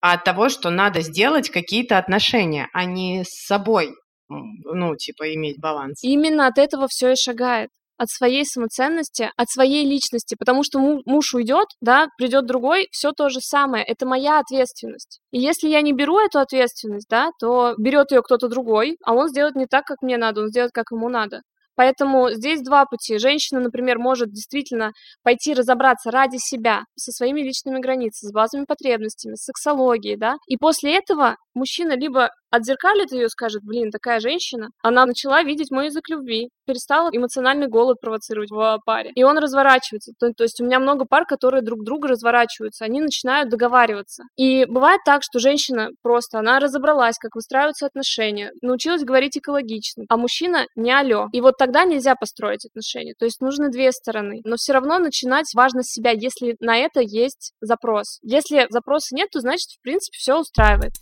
а 0.00 0.14
от 0.14 0.24
того, 0.24 0.48
что 0.48 0.70
надо 0.70 1.00
сделать 1.00 1.50
какие-то 1.50 1.98
отношения, 1.98 2.68
а 2.72 2.84
не 2.84 3.24
с 3.24 3.46
собой, 3.46 3.94
ну, 4.28 4.94
типа, 4.96 5.34
иметь 5.34 5.60
баланс. 5.60 6.02
Именно 6.02 6.46
от 6.46 6.58
этого 6.58 6.86
все 6.88 7.12
и 7.12 7.16
шагает. 7.16 7.70
От 8.00 8.08
своей 8.10 8.44
самоценности, 8.44 9.32
от 9.36 9.48
своей 9.50 9.84
личности. 9.84 10.36
Потому 10.38 10.62
что 10.62 10.78
му- 10.78 11.02
муж 11.04 11.34
уйдет, 11.34 11.66
да, 11.80 12.06
придет 12.16 12.46
другой, 12.46 12.86
все 12.92 13.10
то 13.10 13.28
же 13.28 13.40
самое. 13.40 13.84
Это 13.84 14.06
моя 14.06 14.38
ответственность. 14.38 15.18
И 15.32 15.40
если 15.40 15.68
я 15.68 15.82
не 15.82 15.92
беру 15.92 16.20
эту 16.20 16.38
ответственность, 16.38 17.08
да, 17.10 17.30
то 17.40 17.74
берет 17.76 18.12
ее 18.12 18.22
кто-то 18.22 18.46
другой, 18.46 18.98
а 19.04 19.14
он 19.14 19.28
сделает 19.28 19.56
не 19.56 19.66
так, 19.66 19.84
как 19.84 20.00
мне 20.00 20.16
надо, 20.16 20.42
он 20.42 20.48
сделает, 20.48 20.70
как 20.72 20.92
ему 20.92 21.08
надо. 21.08 21.40
Поэтому 21.78 22.30
здесь 22.32 22.60
два 22.60 22.86
пути. 22.86 23.18
Женщина, 23.18 23.60
например, 23.60 24.00
может 24.00 24.32
действительно 24.32 24.90
пойти 25.22 25.54
разобраться 25.54 26.10
ради 26.10 26.36
себя 26.38 26.82
со 26.96 27.12
своими 27.12 27.40
личными 27.40 27.78
границами, 27.78 28.30
с 28.30 28.32
базовыми 28.32 28.66
потребностями, 28.66 29.36
с 29.36 29.44
сексологией, 29.44 30.16
да, 30.16 30.38
и 30.48 30.56
после 30.56 30.96
этого 30.98 31.36
мужчина 31.54 31.96
либо 31.96 32.30
отзеркалит 32.50 33.12
ее, 33.12 33.28
скажет, 33.28 33.62
блин, 33.62 33.90
такая 33.90 34.20
женщина, 34.20 34.68
она 34.82 35.06
начала 35.06 35.42
видеть 35.42 35.70
мой 35.70 35.86
язык 35.86 36.08
любви, 36.08 36.48
перестала 36.66 37.10
эмоциональный 37.12 37.68
голод 37.68 37.98
провоцировать 38.00 38.50
в 38.50 38.78
паре. 38.84 39.10
И 39.14 39.22
он 39.22 39.38
разворачивается. 39.38 40.12
То, 40.18 40.32
то 40.32 40.44
есть 40.44 40.60
у 40.60 40.64
меня 40.64 40.78
много 40.78 41.04
пар, 41.04 41.24
которые 41.24 41.62
друг 41.62 41.84
друга 41.84 42.08
разворачиваются, 42.08 42.84
они 42.84 43.00
начинают 43.00 43.48
договариваться. 43.48 44.24
И 44.36 44.64
бывает 44.66 45.00
так, 45.04 45.22
что 45.22 45.38
женщина 45.38 45.90
просто, 46.02 46.38
она 46.38 46.60
разобралась, 46.60 47.16
как 47.18 47.34
выстраиваются 47.34 47.86
отношения, 47.86 48.52
научилась 48.62 49.04
говорить 49.04 49.36
экологично, 49.36 50.04
а 50.08 50.16
мужчина 50.16 50.66
не 50.76 50.92
алё. 50.92 51.28
И 51.32 51.40
вот 51.40 51.56
тогда 51.58 51.84
нельзя 51.84 52.14
построить 52.14 52.66
отношения. 52.66 53.14
То 53.18 53.24
есть 53.24 53.40
нужны 53.40 53.70
две 53.70 53.92
стороны. 53.92 54.40
Но 54.44 54.56
все 54.56 54.72
равно 54.72 54.98
начинать 54.98 55.46
важно 55.54 55.82
с 55.82 55.90
себя, 55.90 56.10
если 56.10 56.56
на 56.60 56.76
это 56.76 57.00
есть 57.00 57.52
запрос. 57.60 58.18
Если 58.22 58.66
запроса 58.68 59.14
нет, 59.14 59.30
то 59.30 59.40
значит, 59.40 59.70
в 59.70 59.82
принципе, 59.82 60.16
все 60.18 60.38
устраивает 60.38 60.92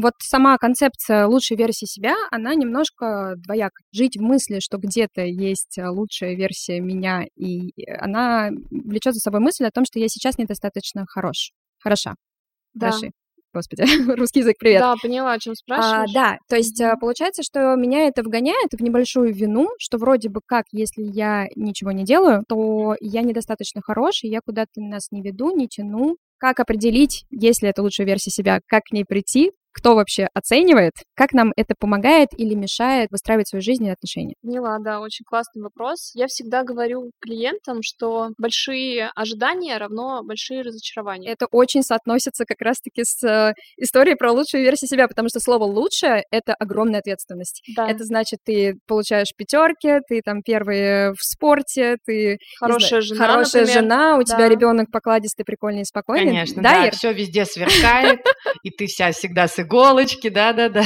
вот 0.00 0.14
сама 0.20 0.58
концепция 0.58 1.26
лучшей 1.26 1.56
версии 1.56 1.86
себя, 1.86 2.14
она 2.30 2.54
немножко 2.54 3.34
двояка. 3.36 3.82
Жить 3.92 4.16
в 4.16 4.22
мысли, 4.22 4.60
что 4.60 4.78
где-то 4.78 5.22
есть 5.22 5.78
лучшая 5.78 6.34
версия 6.34 6.80
меня, 6.80 7.24
и 7.36 7.72
она 7.98 8.50
влечет 8.70 9.14
за 9.14 9.20
собой 9.20 9.40
мысль 9.40 9.64
о 9.64 9.70
том, 9.70 9.84
что 9.84 9.98
я 9.98 10.08
сейчас 10.08 10.38
недостаточно 10.38 11.06
хорош. 11.08 11.52
Хороша. 11.78 12.14
Да. 12.74 12.90
Хороши. 12.90 13.10
Господи, 13.54 13.84
русский 14.18 14.40
язык, 14.40 14.56
привет. 14.58 14.80
Да, 14.80 14.94
поняла, 15.00 15.32
о 15.32 15.38
чем 15.38 15.54
спрашиваешь. 15.54 16.10
А, 16.10 16.12
да, 16.12 16.38
то 16.46 16.56
есть 16.56 16.78
mm-hmm. 16.78 16.98
получается, 17.00 17.42
что 17.42 17.74
меня 17.74 18.06
это 18.06 18.22
вгоняет 18.22 18.72
в 18.72 18.82
небольшую 18.82 19.32
вину, 19.32 19.70
что 19.78 19.96
вроде 19.96 20.28
бы 20.28 20.40
как, 20.44 20.66
если 20.72 21.02
я 21.02 21.46
ничего 21.56 21.90
не 21.90 22.04
делаю, 22.04 22.44
то 22.46 22.96
я 23.00 23.22
недостаточно 23.22 23.80
хорош, 23.82 24.24
и 24.24 24.28
я 24.28 24.40
куда-то 24.44 24.82
нас 24.82 25.10
не 25.10 25.22
веду, 25.22 25.56
не 25.56 25.68
тяну. 25.68 26.16
Как 26.38 26.60
определить, 26.60 27.24
если 27.30 27.70
это 27.70 27.82
лучшая 27.82 28.06
версия 28.06 28.30
себя, 28.30 28.60
как 28.66 28.82
к 28.84 28.92
ней 28.92 29.06
прийти, 29.06 29.52
кто 29.76 29.94
вообще 29.94 30.28
оценивает, 30.32 30.94
как 31.14 31.32
нам 31.32 31.52
это 31.54 31.74
помогает 31.78 32.30
или 32.38 32.54
мешает 32.54 33.10
выстраивать 33.10 33.48
свою 33.48 33.62
жизнь 33.62 33.84
и 33.84 33.90
отношения? 33.90 34.34
Поняла, 34.42 34.78
да, 34.78 35.00
очень 35.00 35.24
классный 35.26 35.62
вопрос. 35.62 36.12
Я 36.14 36.28
всегда 36.28 36.64
говорю 36.64 37.10
клиентам, 37.20 37.80
что 37.82 38.30
большие 38.38 39.10
ожидания 39.14 39.76
равно 39.76 40.22
большие 40.24 40.62
разочарования. 40.62 41.30
Это 41.30 41.46
очень 41.50 41.82
соотносится 41.82 42.46
как 42.46 42.60
раз-таки 42.62 43.02
с 43.04 43.22
э, 43.22 43.52
историей 43.76 44.14
про 44.14 44.32
лучшую 44.32 44.62
версию 44.62 44.88
себя, 44.88 45.08
потому 45.08 45.28
что 45.28 45.40
слово 45.40 45.64
«лучшее»— 45.64 46.24
это 46.30 46.54
огромная 46.54 47.00
ответственность. 47.00 47.62
Да. 47.76 47.86
Это 47.86 48.04
значит, 48.04 48.38
ты 48.44 48.78
получаешь 48.86 49.28
пятерки, 49.36 50.00
ты 50.08 50.22
там 50.24 50.42
первый 50.42 51.12
в 51.12 51.18
спорте, 51.20 51.98
ты... 52.06 52.38
Хорошая 52.58 53.02
знаю, 53.02 53.02
жена, 53.02 53.26
Хорошая 53.26 53.62
например. 53.62 53.82
жена, 53.82 54.16
у 54.16 54.18
Да. 54.20 54.24
тебя 54.24 54.48
ребенок 54.48 54.90
покладистый, 54.90 55.44
прикольный 55.44 55.82
и 55.82 55.84
спокойный. 55.84 56.24
Конечно, 56.26 56.62
да, 56.62 56.84
да, 56.84 56.90
все 56.92 57.12
везде 57.12 57.44
сверкает, 57.44 58.20
и 58.62 58.70
ты 58.70 58.86
вся 58.86 59.12
всегда 59.12 59.46
с 59.48 59.58
иголочки, 59.66 60.28
да-да-да. 60.28 60.82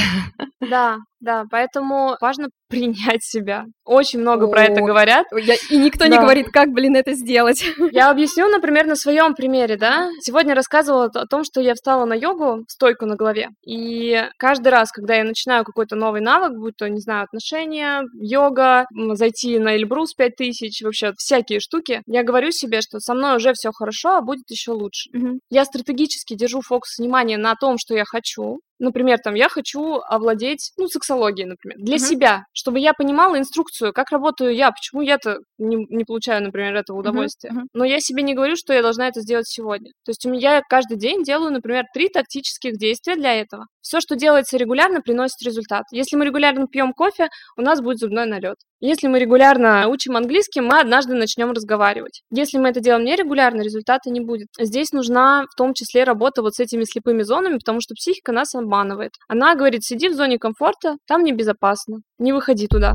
Да, 0.59 0.97
да, 1.19 1.43
поэтому 1.49 2.15
важно 2.21 2.49
принять 2.69 3.23
себя. 3.23 3.65
Очень 3.83 4.19
много 4.19 4.47
про 4.47 4.63
это 4.65 4.81
О, 4.81 4.85
говорят. 4.85 5.25
Я- 5.35 5.55
и 5.69 5.77
никто 5.77 6.05
не 6.05 6.15
Да. 6.15 6.21
говорит, 6.21 6.49
как, 6.51 6.69
блин, 6.69 6.95
это 6.95 7.13
сделать. 7.13 7.63
Я 7.91 8.09
объясню, 8.11 8.47
например, 8.47 8.85
на 8.87 8.95
своем 8.95 9.33
примере, 9.33 9.75
да. 9.77 10.09
Сегодня 10.21 10.55
рассказывала 10.55 11.05
о 11.05 11.25
том, 11.27 11.43
что 11.43 11.61
я 11.61 11.73
встала 11.73 12.05
на 12.05 12.13
йогу, 12.13 12.63
стойку 12.69 13.05
на 13.05 13.15
голове. 13.15 13.49
И 13.65 14.23
каждый 14.37 14.69
раз, 14.69 14.91
когда 14.91 15.15
я 15.15 15.23
начинаю 15.23 15.63
какой-то 15.65 15.95
новый 15.95 16.21
навык, 16.21 16.53
будь 16.57 16.75
то, 16.77 16.87
не 16.87 17.01
знаю, 17.01 17.23
отношения, 17.25 18.03
йога, 18.13 18.85
зайти 19.13 19.59
на 19.59 19.75
Эльбрус 19.75 20.13
5000, 20.13 20.83
вообще 20.83 21.11
всякие 21.17 21.59
штуки, 21.59 22.01
я 22.07 22.23
говорю 22.23 22.51
себе, 22.51 22.81
что 22.81 22.99
со 22.99 23.13
мной 23.13 23.37
уже 23.37 23.53
все 23.53 23.71
хорошо, 23.73 24.17
а 24.17 24.21
будет 24.21 24.49
еще 24.49 24.71
лучше. 24.71 25.09
Я 25.49 25.65
стратегически 25.65 26.35
держу 26.35 26.61
фокус 26.61 26.97
внимания 26.99 27.37
на 27.37 27.55
том, 27.55 27.77
что 27.77 27.95
я 27.95 28.05
хочу. 28.05 28.59
Например, 28.81 29.19
там, 29.19 29.35
я 29.35 29.47
хочу 29.47 29.99
овладеть, 30.09 30.71
ну, 30.75 30.87
сексологией, 30.87 31.47
например, 31.47 31.77
для 31.77 31.97
Мгм. 31.97 32.05
себя, 32.05 32.43
чтобы 32.51 32.79
я 32.79 32.93
понимала 32.93 33.37
инструкцию, 33.37 33.93
как 33.93 34.09
работаю 34.09 34.55
я, 34.55 34.71
почему 34.71 35.03
я-то 35.03 35.37
не, 35.59 35.85
не 35.89 36.03
получаю, 36.03 36.41
например, 36.43 36.75
этого 36.75 36.97
удовольствия. 36.97 37.51
мгм. 37.51 37.67
Но 37.73 37.85
я 37.85 37.99
себе 37.99 38.23
не 38.23 38.33
говорю, 38.33 38.55
что 38.55 38.73
я 38.73 38.81
должна 38.81 39.07
это 39.07 39.21
сделать 39.21 39.47
сегодня. 39.47 39.91
То 40.03 40.09
есть 40.09 40.25
у 40.25 40.31
меня 40.31 40.55
я 40.55 40.61
каждый 40.67 40.97
день 40.97 41.23
делаю, 41.23 41.51
например, 41.51 41.85
три 41.93 42.09
тактических 42.09 42.77
действия 42.77 43.15
для 43.15 43.35
этого. 43.39 43.67
Все, 43.81 43.99
что 43.99 44.15
делается 44.15 44.57
регулярно, 44.57 45.01
приносит 45.01 45.41
результат. 45.43 45.83
Если 45.91 46.15
мы 46.17 46.25
регулярно 46.25 46.65
пьем 46.65 46.93
кофе, 46.93 47.29
у 47.57 47.61
нас 47.61 47.81
будет 47.81 47.99
зубной 47.99 48.25
налет. 48.25 48.57
Если 48.83 49.07
мы 49.07 49.19
регулярно 49.19 49.87
учим 49.89 50.17
английский, 50.17 50.59
мы 50.59 50.79
однажды 50.79 51.13
начнем 51.13 51.51
разговаривать. 51.51 52.23
Если 52.31 52.57
мы 52.57 52.69
это 52.69 52.79
делаем 52.79 53.05
нерегулярно, 53.05 53.61
результата 53.61 54.09
не 54.09 54.21
будет. 54.21 54.47
Здесь 54.59 54.91
нужна 54.91 55.45
в 55.51 55.55
том 55.55 55.75
числе 55.75 56.03
работа 56.03 56.41
вот 56.41 56.55
с 56.55 56.59
этими 56.59 56.83
слепыми 56.83 57.21
зонами, 57.21 57.59
потому 57.59 57.79
что 57.79 57.93
психика 57.93 58.31
нас 58.31 58.55
обманывает. 58.55 59.11
Она 59.27 59.53
говорит, 59.53 59.83
сиди 59.83 60.09
в 60.09 60.15
зоне 60.15 60.39
комфорта, 60.39 60.95
там 61.07 61.23
небезопасно, 61.23 61.99
не 62.17 62.33
выходи 62.33 62.65
туда. 62.65 62.93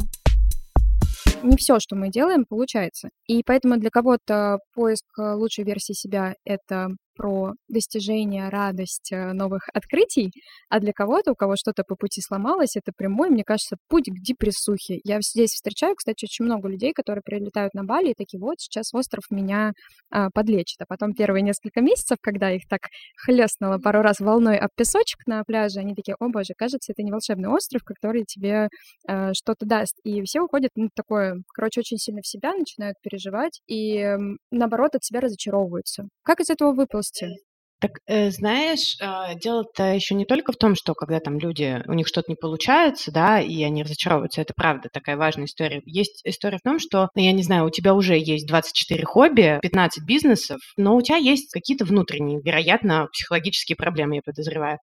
не 1.45 1.57
все, 1.57 1.79
что 1.79 1.95
мы 1.95 2.11
делаем, 2.11 2.47
получается. 2.49 3.11
И 3.29 3.45
поэтому 3.47 3.77
для 3.77 3.91
кого-то 3.91 4.59
поиск 4.75 5.05
э, 5.17 5.35
лучшей 5.35 5.63
версии 5.63 5.93
себя— 5.93 6.35
это 6.45 6.89
про 7.17 7.55
достижение, 7.69 8.49
радость 8.49 9.13
э, 9.13 9.33
новых 9.33 9.69
открытий, 9.73 10.31
а 10.69 10.81
для 10.81 10.93
кого-то, 10.93 11.33
у 11.33 11.35
кого 11.35 11.55
что-то 11.57 11.83
по 11.87 11.97
пути 11.97 12.21
сломалось, 12.21 12.77
это 12.77 12.93
прямой, 12.97 13.31
мне 13.31 13.45
кажется, 13.45 13.77
путь 13.89 14.09
к 14.09 14.23
депрессухе. 14.23 15.01
Я 15.05 15.21
здесь 15.21 15.51
встречаю, 15.51 15.95
кстати, 15.97 16.25
очень 16.25 16.45
много 16.45 16.69
людей, 16.69 16.93
которые 16.93 17.23
прилетают 17.23 17.75
на 17.75 17.85
Бали 17.85 18.11
и 18.11 18.15
такие, 18.15 18.41
вот, 18.41 18.57
сейчас 18.59 18.93
остров 18.95 19.25
меня 19.31 19.73
а, 20.11 20.29
подлечит. 20.31 20.81
А 20.81 20.87
потом 20.87 21.15
первые 21.15 21.43
несколько 21.43 21.81
месяцев, 21.81 22.19
когда 22.21 22.51
их 22.51 22.63
так 22.69 22.81
хлестнуло 23.25 23.79
пару 23.79 24.03
раз 24.03 24.21
волной 24.21 24.59
об 24.59 24.71
песочек 24.77 25.27
на 25.27 25.43
пляже, 25.45 25.81
они 25.81 25.95
такие, 25.95 26.17
о 26.19 26.29
боже, 26.29 26.55
кажется, 26.57 26.93
это 26.93 27.03
не 27.03 27.13
волшебный 27.13 27.49
остров, 27.49 27.83
который 27.85 28.25
тебе 28.25 28.69
э, 29.09 29.33
что-то 29.35 29.67
даст. 29.67 29.95
И 30.05 30.23
все 30.23 30.41
уходят, 30.41 30.71
ну, 30.77 30.89
такое, 30.95 31.43
короче, 31.55 31.81
очень 31.81 31.99
сильно 31.99 32.21
в 32.23 32.27
себя, 32.27 32.55
начинают 32.55 32.97
переживать 33.03 33.61
и, 33.67 34.17
наоборот, 34.51 34.95
от 34.95 35.05
себя 35.05 35.21
разочаровываются. 35.21 36.05
Как 36.23 36.41
из 36.41 36.51
этого 36.51 36.73
выползти? 37.07 37.43
Так, 37.79 37.99
э, 38.07 38.31
знаешь, 38.31 38.97
э, 39.03 39.39
дело-то 39.39 39.93
еще 39.93 40.15
не 40.15 40.25
только 40.25 40.53
в 40.53 40.57
том, 40.57 40.75
что 40.75 40.95
когда 40.95 41.21
там 41.21 41.39
люди, 41.39 41.83
у 41.87 41.93
них 41.93 42.09
что-то 42.09 42.31
не 42.31 42.35
получается, 42.35 43.13
да, 43.13 43.39
и 43.39 43.63
они 43.63 43.83
разочаровываются, 43.83 44.41
это 44.41 44.55
правда 44.57 44.89
такая 44.91 45.19
важная 45.19 45.45
история. 45.45 45.83
Есть 45.85 46.23
история 46.25 46.57
в 46.57 46.63
том, 46.63 46.79
что, 46.79 47.11
ну, 47.15 47.23
я 47.23 47.33
не 47.33 47.43
знаю, 47.43 47.67
у 47.67 47.71
тебя 47.71 47.93
уже 47.93 48.17
есть 48.19 48.47
24 48.47 49.05
хобби, 49.05 49.59
15 49.61 50.05
бизнесов, 50.07 50.59
но 50.79 50.97
у 50.97 51.03
тебя 51.03 51.19
есть 51.19 51.53
какие-то 51.53 51.85
внутренние, 51.85 52.41
вероятно, 52.43 53.09
психологические 53.13 53.77
проблемы, 53.77 54.17
я 54.17 54.23
подозреваю. 54.25 54.79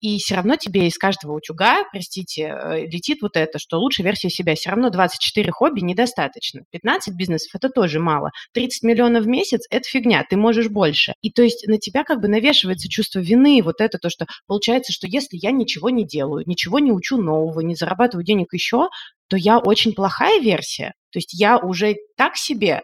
И 0.00 0.18
все 0.18 0.34
равно 0.34 0.56
тебе 0.56 0.86
из 0.86 0.98
каждого 0.98 1.32
утюга, 1.32 1.84
простите, 1.90 2.42
э, 2.42 2.86
летит 2.86 3.22
вот 3.22 3.36
это, 3.36 3.58
что 3.58 3.78
лучшая 3.78 4.06
версия 4.06 4.28
себя. 4.28 4.54
Все 4.54 4.70
равно 4.70 4.90
24 4.90 5.50
хобби 5.52 5.80
недостаточно. 5.80 6.62
15 6.70 7.14
бизнесов– 7.14 7.50
это 7.54 7.70
тоже 7.70 7.98
мало. 7.98 8.30
30 8.52 8.82
миллионов 8.82 9.24
в 9.24 9.28
месяц– 9.28 9.66
это 9.70 9.88
фигня, 9.88 10.24
ты 10.28 10.36
можешь 10.36 10.68
больше. 10.68 11.14
И 11.22 11.30
то 11.30 11.42
есть 11.42 11.66
на 11.66 11.78
тебя 11.78 12.04
как 12.04 12.20
бы 12.20 12.28
навешивается 12.28 12.88
чувство 12.88 13.20
вины, 13.20 13.62
вот 13.62 13.80
это 13.80 13.98
то, 13.98 14.10
что 14.10 14.26
получается, 14.46 14.92
что 14.92 15.06
если 15.06 15.38
я 15.40 15.50
ничего 15.50 15.88
не 15.88 16.06
делаю, 16.06 16.44
ничего 16.46 16.78
не 16.78 16.92
учу 16.92 17.16
нового, 17.16 17.60
не 17.60 17.74
зарабатываю 17.74 18.24
денег 18.24 18.52
еще, 18.52 18.88
то 19.28 19.36
я 19.36 19.58
очень 19.58 19.94
плохая 19.94 20.40
версия. 20.40 20.92
То 21.10 21.18
есть 21.18 21.32
я 21.32 21.58
уже 21.58 21.96
так 22.16 22.36
себе, 22.36 22.82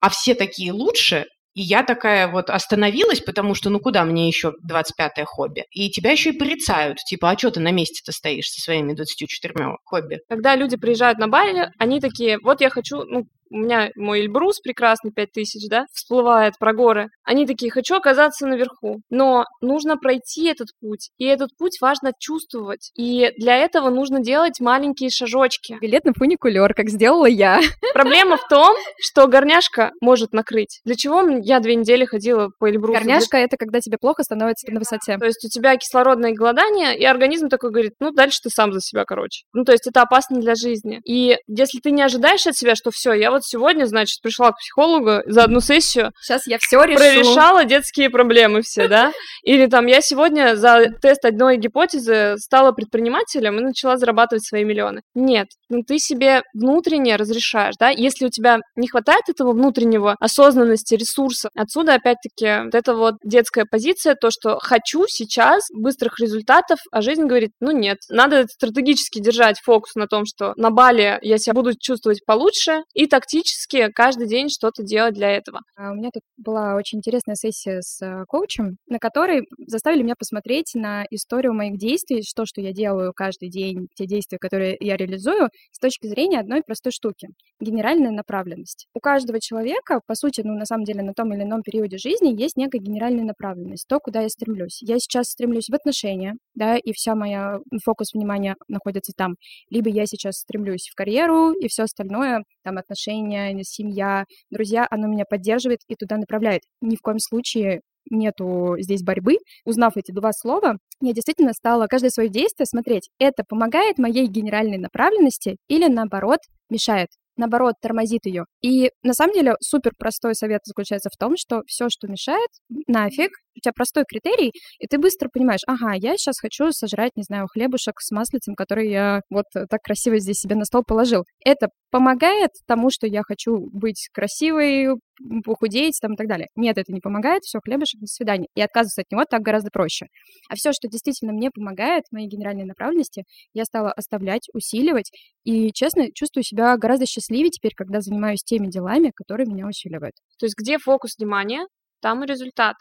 а 0.00 0.08
все 0.08 0.34
такие 0.34 0.72
лучше, 0.72 1.26
и 1.58 1.62
я 1.62 1.82
такая 1.82 2.28
вот 2.28 2.50
остановилась, 2.50 3.20
потому 3.20 3.56
что 3.56 3.68
ну 3.68 3.80
куда 3.80 4.04
мне 4.04 4.28
еще 4.28 4.52
25-е 4.64 5.24
хобби? 5.24 5.64
И 5.72 5.90
тебя 5.90 6.12
еще 6.12 6.30
и 6.30 6.38
порицают, 6.38 6.98
типа, 6.98 7.30
а 7.30 7.36
что 7.36 7.50
ты 7.50 7.58
на 7.58 7.72
месте-то 7.72 8.12
стоишь 8.12 8.48
со 8.48 8.60
своими 8.60 8.92
24 8.92 9.54
хобби? 9.84 10.20
Когда 10.28 10.54
люди 10.54 10.76
приезжают 10.76 11.18
на 11.18 11.26
Бали, 11.26 11.72
они 11.76 12.00
такие, 12.00 12.38
вот 12.44 12.60
я 12.60 12.70
хочу, 12.70 13.02
ну, 13.02 13.26
у 13.50 13.58
меня 13.58 13.90
мой 13.96 14.20
Эльбрус 14.20 14.60
прекрасный, 14.60 15.10
5000, 15.12 15.68
да, 15.68 15.86
всплывает 15.92 16.54
про 16.58 16.72
горы. 16.72 17.08
Они 17.24 17.46
такие, 17.46 17.70
хочу 17.70 17.96
оказаться 17.96 18.46
наверху. 18.46 19.00
Но 19.10 19.44
нужно 19.60 19.96
пройти 19.96 20.46
этот 20.46 20.68
путь, 20.80 21.10
и 21.18 21.24
этот 21.24 21.50
путь 21.58 21.78
важно 21.80 22.12
чувствовать. 22.18 22.90
И 22.96 23.30
для 23.38 23.56
этого 23.56 23.90
нужно 23.90 24.20
делать 24.20 24.60
маленькие 24.60 25.10
шажочки. 25.10 25.78
Билет 25.80 26.04
на 26.04 26.12
фуникулер, 26.12 26.74
как 26.74 26.88
сделала 26.88 27.26
я. 27.26 27.60
Проблема 27.94 28.36
в 28.36 28.46
том, 28.48 28.76
что 29.00 29.26
горняшка 29.26 29.92
может 30.00 30.32
накрыть. 30.32 30.80
Для 30.84 30.94
чего 30.94 31.22
я 31.22 31.60
две 31.60 31.74
недели 31.74 32.04
ходила 32.04 32.50
по 32.58 32.70
Эльбрусу? 32.70 32.98
Горняшка— 32.98 33.36
это 33.38 33.56
когда 33.56 33.80
тебе 33.80 33.98
плохо 33.98 34.22
становится 34.22 34.70
на 34.70 34.80
высоте. 34.80 35.18
То 35.18 35.26
есть 35.26 35.44
у 35.44 35.48
тебя 35.48 35.76
кислородное 35.76 36.32
голодание, 36.32 36.96
и 36.98 37.04
организм 37.04 37.48
такой 37.48 37.70
говорит, 37.70 37.92
ну, 38.00 38.12
дальше 38.12 38.38
ты 38.42 38.50
сам 38.50 38.72
за 38.72 38.80
себя, 38.80 39.04
короче. 39.04 39.44
Ну, 39.52 39.64
то 39.64 39.72
есть 39.72 39.86
это 39.86 40.02
опасно 40.02 40.40
для 40.40 40.54
жизни. 40.54 41.00
И 41.04 41.36
если 41.46 41.78
ты 41.80 41.90
не 41.90 42.02
ожидаешь 42.02 42.46
от 42.46 42.56
себя, 42.56 42.74
что 42.74 42.90
все, 42.90 43.12
я 43.12 43.30
вот 43.30 43.37
вот 43.38 43.44
сегодня, 43.44 43.86
значит, 43.86 44.20
пришла 44.20 44.52
к 44.52 44.58
психологу 44.58 45.22
за 45.26 45.44
одну 45.44 45.60
сессию. 45.60 46.12
Сейчас 46.20 46.46
я 46.46 46.58
все 46.60 46.82
решу. 46.84 46.98
Прорешала 46.98 47.64
детские 47.64 48.10
проблемы 48.10 48.62
все, 48.62 48.88
да? 48.88 49.12
Или 49.42 49.66
там 49.66 49.86
я 49.86 50.00
сегодня 50.00 50.56
за 50.56 50.86
тест 51.00 51.24
одной 51.24 51.56
гипотезы 51.56 52.36
стала 52.38 52.72
предпринимателем 52.72 53.58
и 53.58 53.62
начала 53.62 53.96
зарабатывать 53.96 54.44
свои 54.44 54.64
миллионы. 54.64 55.02
Нет, 55.14 55.48
ну 55.68 55.82
ты 55.82 55.98
себе 55.98 56.42
внутренне 56.52 57.16
разрешаешь, 57.16 57.74
да? 57.78 57.90
Если 57.90 58.26
у 58.26 58.30
тебя 58.30 58.58
не 58.76 58.88
хватает 58.88 59.28
этого 59.28 59.52
внутреннего 59.52 60.16
осознанности, 60.20 60.94
ресурса, 60.94 61.50
отсюда 61.54 61.94
опять-таки 61.94 62.64
вот 62.64 62.74
эта 62.74 62.94
вот 62.94 63.14
детская 63.24 63.64
позиция, 63.70 64.16
то, 64.16 64.30
что 64.30 64.58
хочу 64.58 65.04
сейчас 65.06 65.64
быстрых 65.72 66.18
результатов, 66.18 66.78
а 66.90 67.02
жизнь 67.02 67.24
говорит, 67.24 67.52
ну 67.60 67.70
нет, 67.70 67.98
надо 68.08 68.46
стратегически 68.48 69.20
держать 69.20 69.60
фокус 69.62 69.94
на 69.94 70.06
том, 70.06 70.24
что 70.26 70.54
на 70.56 70.70
Бали 70.70 71.18
я 71.22 71.38
себя 71.38 71.54
буду 71.54 71.72
чувствовать 71.78 72.24
получше, 72.26 72.82
и 72.94 73.06
тактически 73.28 73.90
каждый 73.92 74.26
день 74.26 74.48
что-то 74.48 74.82
делать 74.82 75.14
для 75.14 75.30
этого. 75.30 75.60
А 75.76 75.92
у 75.92 75.94
меня 75.94 76.10
тут 76.12 76.22
была 76.36 76.74
очень 76.76 76.98
интересная 76.98 77.34
сессия 77.34 77.80
с 77.82 78.00
э, 78.00 78.24
коучем, 78.26 78.76
на 78.88 78.98
которой 78.98 79.42
заставили 79.66 80.02
меня 80.02 80.14
посмотреть 80.18 80.72
на 80.74 81.04
историю 81.10 81.52
моих 81.52 81.78
действий, 81.78 82.22
что, 82.22 82.46
что 82.46 82.60
я 82.60 82.72
делаю 82.72 83.12
каждый 83.14 83.50
день, 83.50 83.88
те 83.94 84.06
действия, 84.06 84.38
которые 84.38 84.76
я 84.80 84.96
реализую, 84.96 85.50
с 85.72 85.78
точки 85.78 86.06
зрения 86.06 86.40
одной 86.40 86.62
простой 86.62 86.92
штуки— 86.92 87.28
генеральная 87.60 88.10
направленность. 88.10 88.86
У 88.94 89.00
каждого 89.00 89.40
человека, 89.40 90.00
по 90.06 90.14
сути, 90.14 90.42
ну, 90.42 90.54
на 90.54 90.64
самом 90.64 90.84
деле, 90.84 91.02
на 91.02 91.12
том 91.12 91.32
или 91.34 91.42
ином 91.42 91.62
периоде 91.62 91.98
жизни 91.98 92.34
есть 92.40 92.56
некая 92.56 92.78
генеральная 92.78 93.24
направленность, 93.24 93.86
то, 93.88 93.98
куда 93.98 94.22
я 94.22 94.28
стремлюсь. 94.28 94.78
Я 94.80 94.98
сейчас 94.98 95.28
стремлюсь 95.28 95.68
в 95.68 95.74
отношения, 95.74 96.34
да, 96.54 96.76
и 96.76 96.92
вся 96.92 97.14
моя 97.14 97.58
фокус 97.84 98.14
внимания 98.14 98.56
находится 98.68 99.12
там. 99.16 99.34
Либо 99.70 99.90
я 99.90 100.06
сейчас 100.06 100.36
стремлюсь 100.36 100.88
в 100.90 100.94
карьеру, 100.94 101.52
и 101.52 101.68
все 101.68 101.82
остальное, 101.84 102.44
там, 102.64 102.78
отношения, 102.78 103.17
семья, 103.64 104.24
друзья, 104.50 104.86
оно 104.90 105.06
меня 105.06 105.24
поддерживает 105.28 105.80
и 105.88 105.94
туда 105.94 106.16
направляет. 106.16 106.62
Ни 106.80 106.96
в 106.96 107.00
коем 107.00 107.18
случае 107.18 107.80
нету 108.10 108.76
здесь 108.78 109.02
борьбы. 109.02 109.36
Узнав 109.64 109.96
эти 109.96 110.12
два 110.12 110.32
слова, 110.32 110.78
я 111.00 111.12
действительно 111.12 111.52
стала 111.52 111.86
каждое 111.86 112.10
свое 112.10 112.28
действие 112.28 112.66
смотреть, 112.66 113.10
это 113.18 113.44
помогает 113.46 113.98
моей 113.98 114.26
генеральной 114.26 114.78
направленности 114.78 115.56
или 115.68 115.88
наоборот 115.88 116.40
мешает 116.70 117.08
наоборот, 117.38 117.74
тормозит 117.80 118.26
ее. 118.26 118.44
И 118.62 118.90
на 119.02 119.14
самом 119.14 119.32
деле 119.32 119.54
супер 119.60 119.92
простой 119.96 120.34
совет 120.34 120.60
заключается 120.64 121.08
в 121.08 121.16
том, 121.16 121.36
что 121.36 121.62
все, 121.66 121.88
что 121.88 122.08
мешает, 122.08 122.48
нафиг, 122.86 123.30
у 123.58 123.60
тебя 123.60 123.72
простой 123.72 124.04
критерий, 124.08 124.52
и 124.78 124.86
ты 124.86 124.98
быстро 124.98 125.28
понимаешь, 125.32 125.62
ага, 125.66 125.94
я 125.94 126.16
сейчас 126.16 126.38
хочу 126.40 126.72
сожрать, 126.72 127.12
не 127.16 127.22
знаю, 127.22 127.46
хлебушек 127.48 128.00
с 128.00 128.10
маслицем, 128.10 128.54
который 128.54 128.90
я 128.90 129.20
вот 129.30 129.46
так 129.52 129.80
красиво 129.82 130.18
здесь 130.18 130.38
себе 130.38 130.56
на 130.56 130.64
стол 130.64 130.82
положил. 130.86 131.24
Это 131.44 131.68
помогает 131.90 132.50
тому, 132.66 132.90
что 132.90 133.06
я 133.06 133.22
хочу 133.22 133.58
быть 133.72 134.08
красивой, 134.12 134.98
похудеть 135.44 135.98
там 136.00 136.14
и 136.14 136.16
так 136.16 136.28
далее. 136.28 136.48
Нет, 136.56 136.78
это 136.78 136.92
не 136.92 137.00
помогает, 137.00 137.42
все, 137.42 137.60
хлебушек, 137.64 138.00
до 138.00 138.06
свидания. 138.06 138.46
И 138.54 138.60
отказываться 138.60 139.02
от 139.02 139.10
него 139.10 139.24
так 139.28 139.42
гораздо 139.42 139.70
проще. 139.70 140.06
А 140.48 140.54
все, 140.54 140.72
что 140.72 140.88
действительно 140.88 141.32
мне 141.32 141.50
помогает, 141.50 142.04
моей 142.10 142.28
генеральной 142.28 142.64
направленности, 142.64 143.24
я 143.52 143.64
стала 143.64 143.92
оставлять, 143.92 144.48
усиливать. 144.52 145.10
И, 145.44 145.72
честно, 145.72 146.12
чувствую 146.12 146.44
себя 146.44 146.76
гораздо 146.76 147.06
счастливее 147.06 147.50
теперь, 147.50 147.72
когда 147.74 148.00
занимаюсь 148.00 148.42
теми 148.44 148.68
делами, 148.68 149.12
которые 149.14 149.46
меня 149.46 149.66
усиливают. 149.66 150.14
То 150.38 150.46
есть 150.46 150.56
где 150.56 150.78
фокус 150.78 151.16
внимания, 151.18 151.66
там 152.00 152.22
и 152.24 152.26
результат. 152.26 152.76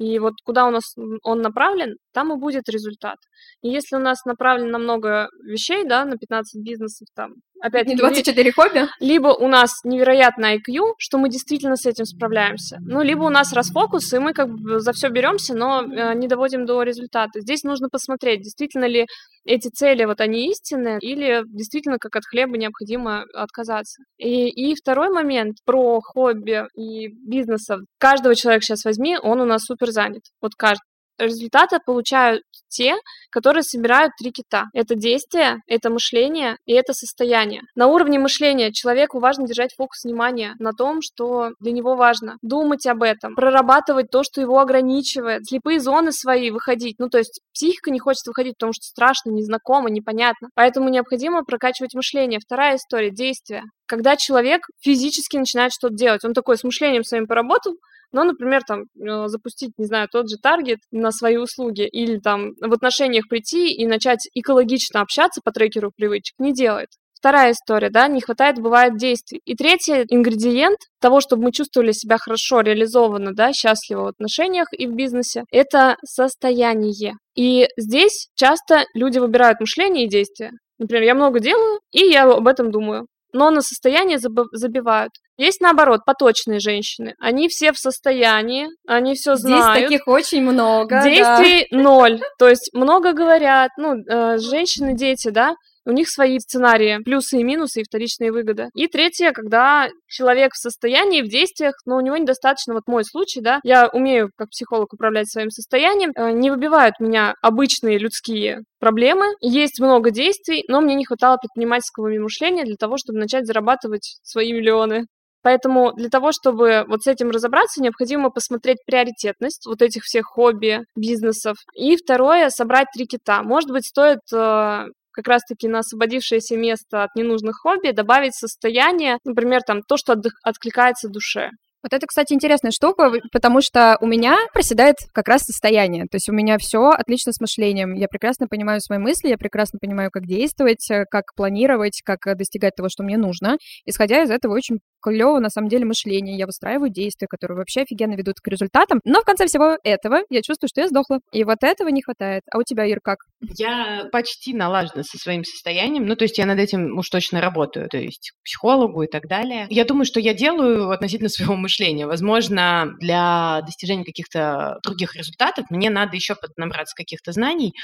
И 0.00 0.18
вот 0.18 0.34
куда 0.44 0.66
у 0.66 0.70
нас 0.70 0.94
он 1.22 1.42
направлен, 1.42 1.96
там 2.12 2.32
и 2.32 2.36
будет 2.36 2.68
результат. 2.68 3.16
И 3.62 3.68
если 3.68 3.96
у 3.96 4.00
нас 4.00 4.24
направлено 4.24 4.70
на 4.70 4.78
много 4.78 5.28
вещей, 5.44 5.84
да, 5.84 6.04
на 6.04 6.16
15 6.16 6.62
бизнесов, 6.62 7.08
там, 7.14 7.34
опять 7.60 7.86
Не 7.86 7.96
24 7.96 8.52
хобби? 8.52 8.88
Либо 9.00 9.28
у 9.28 9.48
нас 9.48 9.80
невероятный 9.84 10.56
IQ, 10.56 10.94
что 10.98 11.18
мы 11.18 11.28
действительно 11.28 11.76
с 11.76 11.86
этим 11.86 12.04
справляемся. 12.04 12.78
Ну, 12.80 13.02
либо 13.02 13.24
у 13.24 13.28
нас 13.28 13.52
расфокус, 13.52 14.12
и 14.12 14.18
мы 14.18 14.32
как 14.32 14.48
бы 14.48 14.80
за 14.80 14.92
все 14.92 15.08
беремся, 15.08 15.54
но 15.54 15.82
э, 15.82 16.14
не 16.14 16.28
доводим 16.28 16.66
до 16.66 16.82
результата. 16.82 17.40
Здесь 17.40 17.62
нужно 17.62 17.88
посмотреть, 17.88 18.42
действительно 18.42 18.86
ли 18.86 19.06
эти 19.44 19.68
цели, 19.68 20.04
вот 20.04 20.20
они 20.20 20.50
истинные, 20.50 20.98
или 21.00 21.42
действительно 21.46 21.98
как 21.98 22.16
от 22.16 22.24
хлеба 22.24 22.56
необходимо 22.56 23.24
отказаться. 23.34 24.02
И, 24.18 24.48
и 24.48 24.74
второй 24.74 25.10
момент 25.10 25.56
про 25.64 26.00
хобби 26.00 26.64
и 26.76 27.08
бизнесов. 27.08 27.80
Каждого 27.98 28.34
человека 28.34 28.64
сейчас 28.64 28.84
возьми, 28.84 29.18
он 29.20 29.40
у 29.40 29.44
нас 29.44 29.64
супер 29.64 29.90
занят. 29.90 30.22
Вот 30.40 30.52
каждый 30.56 30.89
результаты 31.20 31.78
получают 31.84 32.42
те, 32.68 32.96
которые 33.30 33.62
собирают 33.62 34.12
три 34.18 34.30
кита. 34.30 34.66
Это 34.72 34.94
действие, 34.94 35.58
это 35.66 35.90
мышление 35.90 36.56
и 36.66 36.72
это 36.72 36.94
состояние. 36.94 37.62
На 37.74 37.88
уровне 37.88 38.18
мышления 38.18 38.72
человеку 38.72 39.18
важно 39.18 39.46
держать 39.46 39.74
фокус 39.76 40.04
внимания 40.04 40.54
на 40.58 40.72
том, 40.72 41.00
что 41.02 41.50
для 41.60 41.72
него 41.72 41.96
важно. 41.96 42.36
Думать 42.42 42.86
об 42.86 43.02
этом, 43.02 43.34
прорабатывать 43.34 44.10
то, 44.10 44.22
что 44.22 44.40
его 44.40 44.58
ограничивает, 44.60 45.46
слепые 45.46 45.80
зоны 45.80 46.12
свои 46.12 46.50
выходить. 46.50 46.96
Ну, 46.98 47.08
то 47.08 47.18
есть 47.18 47.40
психика 47.52 47.90
не 47.90 47.98
хочет 47.98 48.26
выходить, 48.26 48.54
потому 48.54 48.72
что 48.72 48.84
страшно, 48.84 49.30
незнакомо, 49.30 49.90
непонятно. 49.90 50.48
Поэтому 50.54 50.88
необходимо 50.88 51.44
прокачивать 51.44 51.94
мышление. 51.94 52.40
Вторая 52.40 52.76
история— 52.76 53.10
действие. 53.10 53.64
Когда 53.86 54.16
человек 54.16 54.66
физически 54.80 55.36
начинает 55.36 55.72
что-то 55.72 55.94
делать, 55.94 56.24
он 56.24 56.32
такой 56.32 56.56
с 56.56 56.62
мышлением 56.62 57.02
своим 57.02 57.26
поработал, 57.26 57.74
но, 58.12 58.24
например, 58.24 58.62
там, 58.66 58.82
э, 58.82 59.28
запустить, 59.28 59.72
не 59.78 59.86
знаю, 59.86 60.08
тот 60.10 60.28
же 60.28 60.36
таргет 60.36 60.78
на 60.90 61.10
свои 61.12 61.36
услуги 61.36 61.86
или 61.86 62.18
там 62.18 62.52
в 62.60 62.72
отношениях 62.72 63.28
прийти 63.28 63.72
и 63.72 63.86
начать 63.86 64.28
экологично 64.34 65.00
общаться 65.00 65.40
по 65.44 65.52
трекеру 65.52 65.92
привычек, 65.96 66.34
не 66.38 66.52
делает. 66.52 66.88
Вторая 67.14 67.52
история, 67.52 67.90
да, 67.90 68.08
не 68.08 68.22
хватает, 68.22 68.58
бывает, 68.58 68.96
действий. 68.96 69.42
И 69.44 69.54
третий 69.54 70.04
ингредиент 70.08 70.78
того, 71.02 71.20
чтобы 71.20 71.44
мы 71.44 71.52
чувствовали 71.52 71.92
себя 71.92 72.16
хорошо, 72.16 72.62
реализованно, 72.62 73.32
да, 73.34 73.52
счастливо 73.52 74.04
в 74.04 74.06
отношениях 74.06 74.68
и 74.72 74.86
в 74.86 74.94
бизнесе, 74.94 75.44
это 75.52 75.96
состояние. 76.02 77.14
И 77.36 77.68
здесь 77.76 78.30
часто 78.34 78.84
люди 78.94 79.18
выбирают 79.18 79.60
мышление 79.60 80.06
и 80.06 80.08
действия. 80.08 80.52
Например, 80.78 81.02
я 81.02 81.14
много 81.14 81.40
делаю, 81.40 81.80
и 81.92 82.06
я 82.06 82.24
об 82.24 82.48
этом 82.48 82.70
думаю 82.70 83.06
но 83.32 83.50
на 83.50 83.62
состояние 83.62 84.18
забивают. 84.18 85.12
Есть, 85.40 85.62
наоборот, 85.62 86.02
поточные 86.04 86.60
женщины. 86.60 87.14
Они 87.18 87.48
все 87.48 87.72
в 87.72 87.78
состоянии, 87.78 88.68
они 88.86 89.14
все 89.14 89.36
знают. 89.36 89.78
Здесь 89.78 89.84
таких 89.84 90.06
очень 90.06 90.42
много. 90.42 91.02
Действий 91.02 91.66
да. 91.70 91.78
ноль. 91.78 92.20
То 92.38 92.46
есть 92.46 92.68
много 92.74 93.14
говорят. 93.14 93.70
Ну, 93.78 93.94
э, 93.94 94.36
женщины, 94.36 94.94
дети, 94.94 95.30
да, 95.30 95.54
у 95.86 95.92
них 95.92 96.10
свои 96.10 96.38
сценарии, 96.40 96.98
плюсы 97.02 97.38
и 97.38 97.42
минусы 97.42 97.80
и 97.80 97.84
вторичные 97.84 98.32
выгоды. 98.32 98.68
И 98.74 98.86
третье, 98.86 99.32
когда 99.32 99.88
человек 100.08 100.52
в 100.52 100.58
состоянии, 100.58 101.22
в 101.22 101.28
действиях, 101.28 101.72
но 101.86 101.96
у 101.96 102.00
него 102.00 102.18
недостаточно, 102.18 102.74
вот 102.74 102.82
мой 102.86 103.02
случай, 103.02 103.40
да, 103.40 103.60
я 103.62 103.88
умею 103.88 104.28
как 104.36 104.50
психолог 104.50 104.92
управлять 104.92 105.30
своим 105.30 105.48
состоянием, 105.48 106.12
э, 106.14 106.32
не 106.32 106.50
выбивают 106.50 106.96
меня 107.00 107.32
обычные 107.40 107.96
людские 107.96 108.64
проблемы, 108.78 109.24
есть 109.40 109.80
много 109.80 110.10
действий, 110.10 110.64
но 110.68 110.82
мне 110.82 110.96
не 110.96 111.06
хватало 111.06 111.38
предпринимательского 111.38 112.08
мышления 112.08 112.64
для 112.64 112.76
того, 112.76 112.98
чтобы 112.98 113.18
начать 113.18 113.46
зарабатывать 113.46 114.18
свои 114.22 114.52
миллионы. 114.52 115.06
Поэтому 115.42 115.92
для 115.92 116.08
того, 116.08 116.32
чтобы 116.32 116.84
вот 116.88 117.02
с 117.02 117.06
этим 117.06 117.30
разобраться, 117.30 117.82
необходимо 117.82 118.30
посмотреть 118.30 118.78
приоритетность 118.86 119.66
вот 119.66 119.82
этих 119.82 120.04
всех 120.04 120.26
хобби, 120.26 120.80
бизнесов. 120.96 121.56
И 121.74 121.96
второе, 121.96 122.50
собрать 122.50 122.88
три 122.94 123.06
кита. 123.06 123.42
Может 123.42 123.70
быть, 123.70 123.86
стоит 123.86 124.20
э, 124.32 124.84
как 125.12 125.28
раз-таки 125.28 125.68
на 125.68 125.80
освободившееся 125.80 126.56
место 126.56 127.04
от 127.04 127.14
ненужных 127.14 127.56
хобби 127.56 127.90
добавить 127.90 128.34
состояние, 128.34 129.18
например, 129.24 129.62
там 129.62 129.82
то, 129.82 129.96
что 129.96 130.16
откликается 130.42 131.08
душе. 131.08 131.50
Вот 131.82 131.94
это, 131.94 132.06
кстати, 132.06 132.34
интересная 132.34 132.72
штука, 132.72 133.10
потому 133.32 133.62
что 133.62 133.96
у 134.02 134.06
меня 134.06 134.36
проседает 134.52 134.96
как 135.14 135.28
раз 135.28 135.42
состояние. 135.44 136.04
То 136.10 136.16
есть 136.16 136.28
у 136.28 136.32
меня 136.32 136.58
все 136.58 136.90
отлично 136.90 137.32
с 137.32 137.40
мышлением. 137.40 137.94
Я 137.94 138.06
прекрасно 138.06 138.46
понимаю 138.48 138.80
свои 138.82 138.98
мысли, 138.98 139.28
я 139.28 139.38
прекрасно 139.38 139.78
понимаю, 139.80 140.10
как 140.10 140.26
действовать, 140.26 140.90
э, 140.90 141.04
как 141.10 141.34
планировать, 141.34 142.02
как 142.04 142.26
э, 142.26 142.34
достигать 142.34 142.74
того, 142.76 142.90
что 142.90 143.02
мне 143.02 143.16
нужно. 143.16 143.56
Исходя 143.86 144.22
из 144.22 144.30
этого 144.30 144.54
очень 144.54 144.80
клево, 145.00 145.38
на 145.38 145.50
самом 145.50 145.68
деле, 145.68 145.84
мышление. 145.84 146.36
Я 146.36 146.46
выстраиваю 146.46 146.90
действия, 146.90 147.26
которые 147.28 147.58
вообще 147.58 147.82
офигенно 147.82 148.14
ведут 148.14 148.40
к 148.40 148.48
результатам. 148.48 149.00
Но 149.04 149.20
в 149.20 149.24
конце 149.24 149.46
всего 149.46 149.78
этого 149.82 150.20
я 150.30 150.42
чувствую, 150.42 150.68
что 150.68 150.80
я 150.80 150.88
сдохла. 150.88 151.20
И 151.32 151.44
вот 151.44 151.62
этого 151.62 151.88
не 151.88 152.02
хватает. 152.02 152.42
А 152.52 152.58
у 152.58 152.62
тебя, 152.62 152.84
Ир, 152.84 153.00
как? 153.02 153.18
Я 153.56 154.08
почти 154.12 154.54
налажена 154.54 155.02
со 155.02 155.18
своим 155.18 155.44
состоянием. 155.44 156.06
Ну, 156.06 156.16
то 156.16 156.24
есть 156.24 156.38
я 156.38 156.46
над 156.46 156.58
этим 156.58 156.98
уж 156.98 157.08
точно 157.08 157.40
работаю. 157.40 157.88
То 157.88 157.98
есть 157.98 158.30
к 158.30 158.44
психологу 158.44 159.02
и 159.02 159.06
так 159.06 159.26
далее. 159.26 159.66
Я 159.70 159.84
думаю, 159.84 160.04
что 160.04 160.20
я 160.20 160.34
делаю 160.34 160.90
относительно 160.90 161.28
своего 161.30 161.56
мышления. 161.56 162.06
Возможно, 162.06 162.94
для 163.00 163.62
достижения 163.62 164.04
каких-то 164.04 164.78
других 164.84 165.16
результатов 165.16 165.66
мне 165.70 165.90
надо 165.90 166.16
еще 166.16 166.34
поднабраться 166.34 166.94
каких-то 166.96 167.32
знаний, 167.32 167.74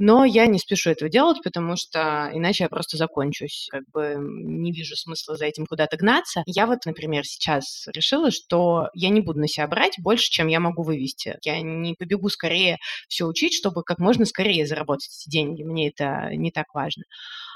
но 0.00 0.24
я 0.24 0.46
не 0.46 0.58
спешу 0.58 0.90
этого 0.90 1.10
делать, 1.10 1.38
потому 1.44 1.76
что 1.76 2.30
иначе 2.32 2.64
я 2.64 2.68
просто 2.70 2.96
закончусь. 2.96 3.68
Как 3.70 3.82
бы 3.92 4.16
не 4.18 4.72
вижу 4.72 4.96
смысла 4.96 5.36
за 5.36 5.44
этим 5.44 5.66
куда-то 5.66 5.98
гнаться. 5.98 6.42
Я 6.46 6.66
вот, 6.66 6.86
например, 6.86 7.26
сейчас 7.26 7.86
решила, 7.94 8.30
что 8.30 8.88
я 8.94 9.10
не 9.10 9.20
буду 9.20 9.40
на 9.40 9.46
себя 9.46 9.68
брать 9.68 9.96
больше, 9.98 10.30
чем 10.30 10.46
я 10.48 10.58
могу 10.58 10.82
вывести. 10.84 11.36
Я 11.44 11.60
не 11.60 11.94
побегу 11.94 12.30
скорее 12.30 12.78
все 13.08 13.26
учить, 13.26 13.52
чтобы 13.52 13.82
как 13.82 13.98
можно 13.98 14.24
скорее 14.24 14.66
заработать 14.66 15.10
эти 15.20 15.30
деньги. 15.30 15.64
Мне 15.64 15.90
это 15.90 16.30
не 16.34 16.50
так 16.50 16.72
важно. 16.72 17.04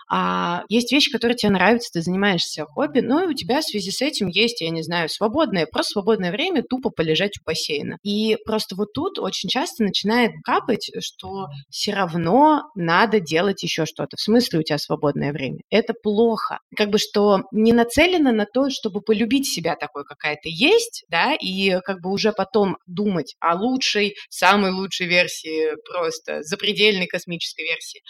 А 0.08 0.62
есть 0.68 0.92
вещи, 0.92 1.10
которые 1.10 1.36
тебе 1.36 1.52
нравятся, 1.52 1.90
ты 1.92 2.02
занимаешься 2.02 2.64
хобби, 2.64 3.00
но 3.00 3.24
и 3.24 3.26
у 3.26 3.34
тебя 3.34 3.60
в 3.60 3.64
связи 3.64 3.90
с 3.90 4.02
этим 4.02 4.28
есть, 4.28 4.60
я 4.60 4.70
не 4.70 4.82
знаю, 4.82 5.08
свободное, 5.08 5.66
просто 5.66 5.92
свободное 5.92 6.32
время 6.32 6.62
тупо 6.62 6.90
полежать 6.90 7.38
у 7.38 7.44
бассейна. 7.44 7.98
И 8.02 8.36
просто 8.44 8.76
вот 8.76 8.92
тут 8.92 9.18
очень 9.18 9.48
часто 9.48 9.84
начинает 9.84 10.32
капать, 10.44 10.90
что 11.00 11.46
все 11.70 11.94
равно 11.94 12.62
надо 12.74 13.20
делать 13.20 13.62
еще 13.62 13.86
что-то. 13.86 14.16
В 14.16 14.20
смысле 14.20 14.60
у 14.60 14.62
тебя 14.62 14.78
свободное 14.78 15.32
время? 15.32 15.60
Это 15.70 15.94
плохо. 15.94 16.58
Как 16.76 16.90
бы 16.90 16.98
что 16.98 17.42
не 17.52 17.72
нацелено 17.72 18.32
на 18.32 18.46
то, 18.46 18.70
чтобы 18.70 19.00
полюбить 19.00 19.46
себя 19.46 19.76
такой, 19.76 20.04
какая 20.04 20.36
ты 20.36 20.50
есть, 20.50 21.04
да, 21.08 21.34
и 21.34 21.80
как 21.80 22.00
бы 22.00 22.10
уже 22.10 22.32
потом 22.32 22.76
думать 22.86 23.34
о 23.40 23.54
лучшей, 23.54 24.16
самой 24.28 24.72
лучшей 24.72 25.06
версии, 25.06 25.70
просто 25.90 26.42
запредельной 26.42 27.06
космической 27.06 27.62
версии. 27.62 28.02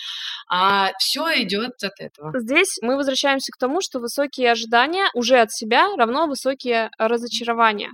А 0.51 0.93
все 0.99 1.43
идет 1.43 1.73
от 1.85 1.93
этого. 1.99 2.33
Здесь 2.39 2.79
мы 2.83 2.97
возвращаемся 2.97 3.53
к 3.53 3.59
тому, 3.59 3.81
что 3.81 3.99
высокие 4.01 4.51
ожидания 4.51 5.07
уже 5.15 5.39
от 5.39 5.53
себя 5.53 5.95
равно 5.97 6.27
высокие 6.27 6.91
разочарования. 6.99 7.91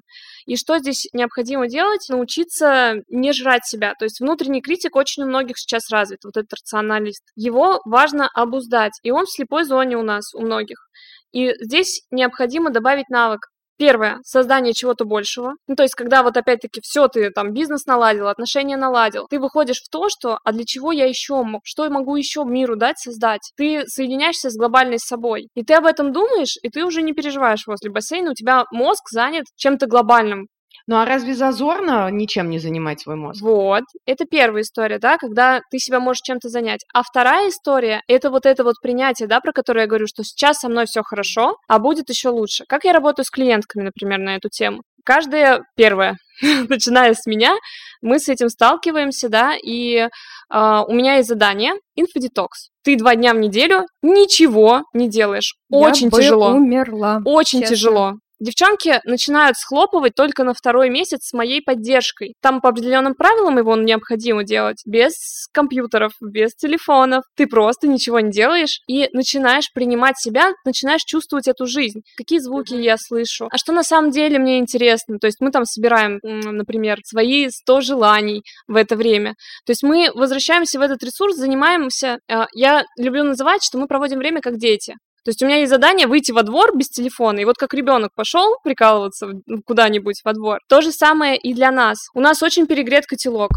И 0.47 0.57
что 0.57 0.79
здесь 0.79 1.07
необходимо 1.13 1.69
делать? 1.69 2.07
Научиться 2.09 2.95
не 3.09 3.33
жрать 3.33 3.67
себя. 3.67 3.95
То 3.99 4.05
есть 4.05 4.21
внутренний 4.21 4.63
критик 4.63 4.97
очень 4.97 5.23
у 5.23 5.27
многих 5.27 5.59
сейчас 5.59 5.91
развит, 5.91 6.21
вот 6.25 6.37
этот 6.37 6.53
рационалист. 6.55 7.23
Его 7.37 7.81
важно 7.85 8.29
обуздать, 8.35 8.99
и 9.03 9.11
он 9.11 9.27
в 9.27 9.31
слепой 9.31 9.65
зоне 9.65 9.97
у 9.97 10.03
нас, 10.03 10.35
у 10.35 10.41
многих. 10.41 10.89
И 11.33 11.53
здесь 11.61 12.03
необходимо 12.11 12.71
добавить 12.71 13.09
навык 13.09 13.50
Первое, 13.81 14.19
создание 14.25 14.75
чего-то 14.75 15.07
большего. 15.07 15.55
Ну, 15.67 15.75
то 15.75 15.85
есть, 15.85 15.95
когда 15.95 16.23
вот 16.23 16.37
опять-таки 16.37 16.83
все, 16.83 17.09
ты 17.09 17.31
там 17.31 17.55
бизнес 17.55 17.87
наладил, 17.87 18.29
отношения 18.29 18.77
наладил, 18.77 19.27
ты 19.31 19.41
выходишь 19.41 19.81
в 19.81 19.89
то, 19.89 20.11
что, 20.11 20.39
а 20.45 20.53
для 20.53 20.65
чего 20.67 20.93
я 20.93 21.07
еще 21.07 21.43
мог, 21.43 21.63
что 21.65 21.85
я 21.85 21.91
могу 21.91 22.15
еще 22.15 22.45
миру 22.45 22.77
дать, 22.77 22.99
создать. 22.99 23.41
Ты 23.57 23.87
соединяешься 23.87 24.51
с 24.51 24.57
глобальной 24.59 24.99
собой. 24.99 25.49
И 25.55 25.65
ты 25.65 25.73
об 25.73 25.87
этом 25.87 26.13
думаешь, 26.13 26.59
и 26.63 26.69
ты 26.69 26.85
уже 26.85 27.01
не 27.01 27.15
переживаешь 27.15 27.67
возле 27.67 27.91
бассейна, 27.91 28.33
у 28.33 28.35
тебя 28.35 28.65
мозг 28.71 29.09
занят 29.11 29.47
чем-то 29.57 29.87
глобальным. 29.87 30.49
Ну 30.91 30.97
а 30.97 31.05
разве 31.05 31.37
зазорно 31.37 32.11
ничем 32.11 32.51
не 32.51 32.59
занимать 32.59 32.99
свой 32.99 33.15
мозг? 33.15 33.41
Вот, 33.43 33.85
это 34.07 34.25
первая 34.25 34.63
история, 34.63 34.99
да, 34.99 35.19
когда 35.19 35.61
ты 35.71 35.79
себя 35.79 36.01
можешь 36.01 36.23
чем-то 36.23 36.49
занять. 36.49 36.81
А 36.93 37.05
вторая 37.05 37.49
история, 37.51 38.03
это 38.09 38.29
вот 38.29 38.45
это 38.45 38.65
вот 38.65 38.75
принятие, 38.83 39.29
да, 39.29 39.39
про 39.39 39.53
которое 39.53 39.83
я 39.83 39.87
говорю, 39.87 40.09
что 40.09 40.25
сейчас 40.25 40.59
со 40.59 40.69
мной 40.69 40.87
все 40.87 41.03
хорошо, 41.05 41.55
а 41.69 41.79
будет 41.79 42.09
еще 42.09 42.31
лучше. 42.31 42.65
Как 42.69 42.83
я 42.83 42.93
работаю 42.93 43.25
с 43.25 43.31
клиентками, 43.31 43.85
например, 43.85 44.19
на 44.19 44.35
эту 44.35 44.49
тему? 44.49 44.83
Каждая 45.05 45.63
первая, 45.77 46.17
начиная 46.69 47.15
с 47.15 47.25
меня, 47.25 47.55
мы 48.03 48.19
с 48.19 48.29
этим 48.29 48.49
сталкиваемся, 48.49 49.29
да, 49.29 49.55
и 49.55 49.95
э, 49.95 50.09
у 50.51 50.93
меня 50.93 51.19
есть 51.19 51.29
задание 51.29 51.75
инфодетокс. 51.95 52.71
Ты 52.83 52.97
два 52.97 53.15
дня 53.15 53.33
в 53.33 53.37
неделю 53.37 53.85
ничего 54.03 54.83
не 54.93 55.09
делаешь. 55.09 55.55
Очень 55.71 56.09
я 56.11 56.19
тяжело. 56.19 56.51
Бы 56.51 56.57
умерла. 56.57 57.23
Очень 57.25 57.61
честно. 57.61 57.77
тяжело. 57.77 58.15
Девчонки 58.41 59.01
начинают 59.05 59.59
схлопывать 59.59 60.15
только 60.15 60.45
на 60.45 60.55
второй 60.55 60.89
месяц 60.89 61.29
с 61.29 61.33
моей 61.35 61.61
поддержкой. 61.61 62.35
Там 62.41 62.63
по 62.63 62.71
определенным 62.71 63.15
правилам 63.15 63.59
его 63.59 63.77
необходимо 63.77 64.45
делать. 64.45 64.83
Без 64.87 65.47
компьютеров, 65.53 66.13
без 66.23 66.55
телефонов. 66.55 67.25
Ты 67.37 67.47
просто 67.47 67.87
ничего 67.87 68.19
не 68.21 68.31
делаешь 68.31 68.81
и 68.89 69.09
начинаешь 69.13 69.71
принимать 69.75 70.19
себя, 70.19 70.53
начинаешь 70.65 71.03
чувствовать 71.03 71.49
эту 71.49 71.67
жизнь. 71.67 72.01
Какие 72.17 72.39
звуки 72.39 72.75
я 72.75 72.97
слышу? 72.97 73.49
А 73.53 73.59
что 73.59 73.73
на 73.73 73.83
самом 73.83 74.11
деле 74.11 74.39
мне 74.39 74.59
интересно? 74.59 75.19
То 75.19 75.27
есть 75.27 75.41
мы 75.41 75.51
там 75.51 75.67
собираем, 75.67 76.19
например, 76.23 76.99
свои 77.05 77.51
100 77.51 77.81
желаний 77.83 78.43
в 78.67 78.77
это 78.77 78.97
время. 78.97 79.35
То 79.67 79.73
есть 79.73 79.83
мы 79.83 80.11
возвращаемся 80.15 80.79
в 80.79 80.83
этот 80.83 81.03
ресурс, 81.03 81.37
занимаемся... 81.37 82.19
Э, 82.27 82.47
я 82.55 82.85
люблю 82.97 83.25
называть, 83.25 83.63
что 83.63 83.77
мы 83.77 83.87
проводим 83.87 84.19
время 84.19 84.41
как 84.41 84.57
дети. 84.57 84.95
То 85.25 85.31
есть 85.31 85.43
у 85.43 85.47
меня 85.47 85.59
есть 85.59 85.71
задание 85.71 86.07
выйти 86.07 86.33
во 86.33 86.43
двор 86.43 86.77
без 86.77 86.89
телефона, 86.89 87.41
и 87.41 87.45
вот 87.45 87.57
как 87.57 87.75
ребенок 87.75 88.13
пошел 88.15 88.57
прикалываться 88.65 89.29
куда-нибудь 89.67 90.21
во 90.25 90.33
двор, 90.33 90.59
то 90.69 90.81
же 90.81 90.93
самое 90.93 91.37
и 91.37 91.53
для 91.53 91.71
нас. 91.71 92.09
У 92.15 92.21
нас 92.21 92.43
очень 92.43 92.67
перегрет 92.67 93.07
котелок. 93.07 93.51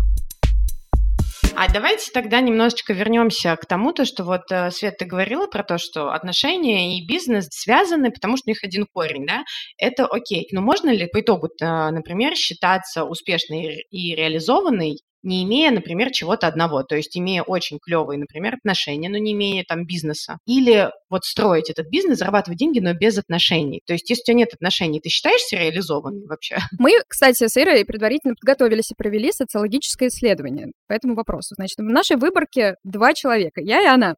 А 1.55 1.71
давайте 1.71 2.11
тогда 2.11 2.41
немножечко 2.41 2.93
вернемся 2.93 3.55
к 3.55 3.67
тому, 3.67 3.93
то, 3.93 4.05
что 4.05 4.23
вот 4.23 4.51
э, 4.51 4.71
Свет, 4.71 4.97
ты 4.97 5.05
говорила 5.05 5.45
про 5.45 5.63
то, 5.63 5.77
что 5.77 6.11
отношения 6.11 6.97
и 6.97 7.05
бизнес 7.05 7.47
связаны, 7.51 8.11
потому 8.11 8.37
что 8.37 8.45
у 8.47 8.51
них 8.51 8.63
один 8.63 8.87
корень, 8.91 9.27
да? 9.27 9.43
Это 9.77 10.07
окей. 10.07 10.47
Но 10.51 10.61
можно 10.61 10.89
ли 10.89 11.05
по 11.05 11.21
итогу, 11.21 11.49
например, 11.59 12.35
считаться 12.35 13.03
успешной 13.03 13.85
и 13.91 14.15
реализованной 14.15 14.97
не 15.23 15.43
имея, 15.43 15.71
например, 15.71 16.11
чего-то 16.11 16.47
одного, 16.47 16.83
то 16.83 16.95
есть 16.95 17.17
имея 17.17 17.43
очень 17.43 17.79
клевые, 17.79 18.19
например, 18.19 18.55
отношения, 18.55 19.09
но 19.09 19.17
не 19.17 19.33
имея 19.33 19.63
там 19.67 19.85
бизнеса. 19.85 20.37
Или 20.45 20.91
вот 21.09 21.25
строить 21.25 21.69
этот 21.69 21.89
бизнес, 21.89 22.19
зарабатывать 22.19 22.59
деньги, 22.59 22.79
но 22.79 22.93
без 22.93 23.17
отношений. 23.17 23.81
То 23.85 23.93
есть 23.93 24.09
если 24.09 24.21
у 24.21 24.25
тебя 24.25 24.37
нет 24.37 24.53
отношений, 24.53 24.99
ты 24.99 25.09
считаешься 25.09 25.55
реализованным 25.55 26.27
вообще? 26.27 26.57
Мы, 26.79 26.91
кстати, 27.07 27.47
с 27.47 27.57
Ирой 27.57 27.85
предварительно 27.85 28.35
подготовились 28.35 28.91
и 28.91 28.95
провели 28.95 29.31
социологическое 29.31 30.09
исследование 30.09 30.71
по 30.87 30.93
этому 30.93 31.15
вопросу. 31.15 31.55
Значит, 31.55 31.77
в 31.77 31.83
нашей 31.83 32.17
выборке 32.17 32.75
два 32.83 33.13
человека, 33.13 33.61
я 33.61 33.81
и 33.81 33.85
она. 33.85 34.15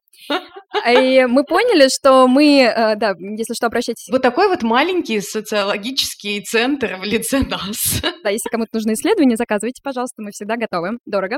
И 0.88 1.26
мы 1.26 1.44
поняли, 1.44 1.88
что 1.88 2.26
мы, 2.28 2.62
э, 2.62 2.96
да, 2.96 3.14
если 3.18 3.54
что, 3.54 3.66
обращайтесь. 3.66 4.08
Вот 4.10 4.22
такой 4.22 4.48
вот 4.48 4.62
маленький 4.62 5.20
социологический 5.20 6.42
центр 6.42 6.96
в 6.96 7.04
лице 7.04 7.40
нас. 7.40 8.00
Да, 8.22 8.30
если 8.30 8.48
кому-то 8.50 8.70
нужны 8.72 8.94
исследования, 8.94 9.36
заказывайте, 9.36 9.80
пожалуйста, 9.82 10.22
мы 10.22 10.30
всегда 10.32 10.56
готовы 10.56 10.98
дорого. 11.06 11.36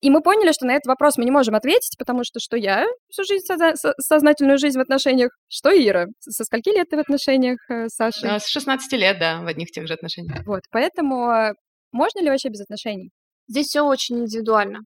И 0.00 0.10
мы 0.10 0.20
поняли, 0.20 0.52
что 0.52 0.66
на 0.66 0.72
этот 0.72 0.86
вопрос 0.86 1.16
мы 1.16 1.24
не 1.24 1.30
можем 1.30 1.54
ответить, 1.54 1.96
потому 1.96 2.24
что 2.24 2.40
что 2.40 2.56
я 2.56 2.86
всю 3.08 3.24
жизнь, 3.24 3.44
созна- 3.48 3.74
сознательную 4.00 4.58
жизнь 4.58 4.76
в 4.76 4.80
отношениях, 4.80 5.30
что 5.48 5.70
Ира. 5.70 6.06
Со 6.20 6.44
скольки 6.44 6.70
лет 6.70 6.88
ты 6.90 6.96
в 6.96 7.00
отношениях 7.00 7.58
э, 7.70 7.88
с 7.88 7.94
Сашей? 7.94 8.40
С 8.40 8.48
16 8.48 8.92
лет, 8.94 9.18
да, 9.20 9.40
в 9.42 9.46
одних 9.46 9.70
тех 9.70 9.86
же 9.86 9.94
отношениях. 9.94 10.44
Вот, 10.44 10.62
поэтому 10.72 11.30
э, 11.30 11.52
можно 11.92 12.20
ли 12.20 12.30
вообще 12.30 12.48
без 12.48 12.62
отношений? 12.62 13.10
Здесь 13.46 13.66
все 13.66 13.82
очень 13.82 14.20
индивидуально. 14.20 14.80